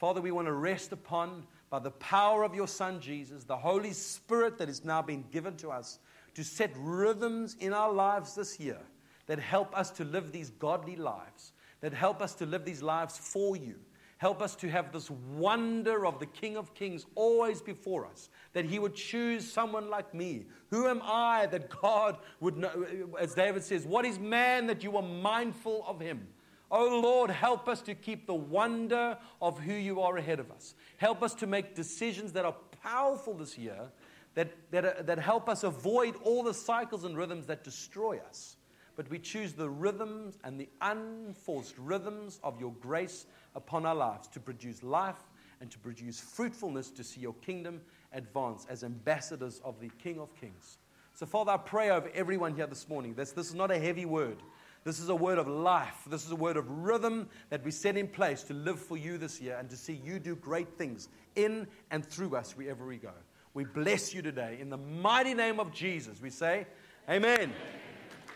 Father, 0.00 0.20
we 0.20 0.32
want 0.32 0.48
to 0.48 0.52
rest 0.52 0.90
upon, 0.90 1.46
by 1.70 1.78
the 1.78 1.92
power 1.92 2.42
of 2.42 2.56
your 2.56 2.66
Son 2.66 3.00
Jesus, 3.00 3.44
the 3.44 3.56
Holy 3.56 3.92
Spirit 3.92 4.58
that 4.58 4.66
has 4.66 4.84
now 4.84 5.02
been 5.02 5.24
given 5.30 5.56
to 5.58 5.70
us 5.70 6.00
to 6.34 6.42
set 6.42 6.72
rhythms 6.76 7.54
in 7.60 7.72
our 7.72 7.92
lives 7.92 8.34
this 8.34 8.58
year 8.58 8.80
that 9.26 9.38
help 9.38 9.78
us 9.78 9.92
to 9.92 10.04
live 10.04 10.32
these 10.32 10.50
godly 10.50 10.96
lives, 10.96 11.52
that 11.82 11.94
help 11.94 12.20
us 12.20 12.34
to 12.34 12.46
live 12.46 12.64
these 12.64 12.82
lives 12.82 13.16
for 13.16 13.56
you 13.56 13.76
Help 14.18 14.40
us 14.40 14.54
to 14.56 14.70
have 14.70 14.92
this 14.92 15.10
wonder 15.10 16.06
of 16.06 16.18
the 16.18 16.26
King 16.26 16.56
of 16.56 16.74
Kings 16.74 17.04
always 17.14 17.60
before 17.60 18.06
us, 18.06 18.30
that 18.54 18.64
He 18.64 18.78
would 18.78 18.94
choose 18.94 19.50
someone 19.50 19.90
like 19.90 20.14
me. 20.14 20.46
Who 20.70 20.86
am 20.88 21.02
I 21.04 21.46
that 21.46 21.68
God 21.68 22.18
would 22.40 22.56
know? 22.56 22.86
As 23.20 23.34
David 23.34 23.62
says, 23.62 23.86
What 23.86 24.06
is 24.06 24.18
man 24.18 24.66
that 24.68 24.82
you 24.82 24.96
are 24.96 25.02
mindful 25.02 25.84
of 25.86 26.00
him? 26.00 26.28
Oh 26.70 27.00
Lord, 27.00 27.30
help 27.30 27.68
us 27.68 27.80
to 27.82 27.94
keep 27.94 28.26
the 28.26 28.34
wonder 28.34 29.18
of 29.40 29.58
who 29.60 29.74
you 29.74 30.00
are 30.00 30.16
ahead 30.16 30.40
of 30.40 30.50
us. 30.50 30.74
Help 30.96 31.22
us 31.22 31.34
to 31.34 31.46
make 31.46 31.74
decisions 31.74 32.32
that 32.32 32.44
are 32.44 32.56
powerful 32.82 33.34
this 33.34 33.56
year, 33.56 33.90
that, 34.34 34.52
that, 34.70 35.06
that 35.06 35.18
help 35.18 35.48
us 35.48 35.62
avoid 35.62 36.16
all 36.24 36.42
the 36.42 36.54
cycles 36.54 37.04
and 37.04 37.16
rhythms 37.16 37.46
that 37.46 37.62
destroy 37.62 38.18
us. 38.28 38.56
But 38.96 39.10
we 39.10 39.18
choose 39.18 39.52
the 39.52 39.68
rhythms 39.68 40.38
and 40.42 40.58
the 40.58 40.68
unforced 40.80 41.74
rhythms 41.78 42.40
of 42.42 42.58
your 42.58 42.72
grace 42.80 43.26
upon 43.54 43.84
our 43.86 43.94
lives 43.94 44.26
to 44.28 44.40
produce 44.40 44.82
life 44.82 45.22
and 45.60 45.70
to 45.70 45.78
produce 45.78 46.18
fruitfulness 46.18 46.90
to 46.90 47.04
see 47.04 47.20
your 47.20 47.34
kingdom 47.34 47.80
advance 48.12 48.66
as 48.68 48.84
ambassadors 48.84 49.60
of 49.64 49.78
the 49.80 49.90
King 50.02 50.18
of 50.18 50.34
Kings. 50.40 50.78
So, 51.14 51.26
Father, 51.26 51.52
I 51.52 51.56
pray 51.56 51.90
over 51.90 52.10
everyone 52.14 52.54
here 52.54 52.66
this 52.66 52.88
morning. 52.88 53.14
This, 53.14 53.32
this 53.32 53.48
is 53.48 53.54
not 53.54 53.70
a 53.70 53.78
heavy 53.78 54.04
word. 54.04 54.38
This 54.84 55.00
is 55.00 55.08
a 55.08 55.16
word 55.16 55.38
of 55.38 55.48
life. 55.48 56.04
This 56.08 56.24
is 56.24 56.30
a 56.30 56.36
word 56.36 56.56
of 56.56 56.70
rhythm 56.70 57.28
that 57.50 57.64
we 57.64 57.70
set 57.70 57.96
in 57.96 58.06
place 58.06 58.42
to 58.44 58.54
live 58.54 58.78
for 58.78 58.96
you 58.96 59.18
this 59.18 59.40
year 59.40 59.56
and 59.58 59.68
to 59.70 59.76
see 59.76 60.00
you 60.04 60.18
do 60.18 60.36
great 60.36 60.78
things 60.78 61.08
in 61.34 61.66
and 61.90 62.04
through 62.04 62.36
us 62.36 62.56
wherever 62.56 62.86
we 62.86 62.96
go. 62.96 63.12
We 63.52 63.64
bless 63.64 64.14
you 64.14 64.22
today. 64.22 64.58
In 64.60 64.68
the 64.68 64.76
mighty 64.76 65.34
name 65.34 65.58
of 65.58 65.72
Jesus, 65.72 66.20
we 66.20 66.30
say, 66.30 66.66
Amen. 67.08 67.40
Amen. 67.40 67.52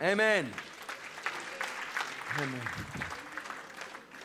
Amen. 0.02 0.50
Amen. 2.38 3.09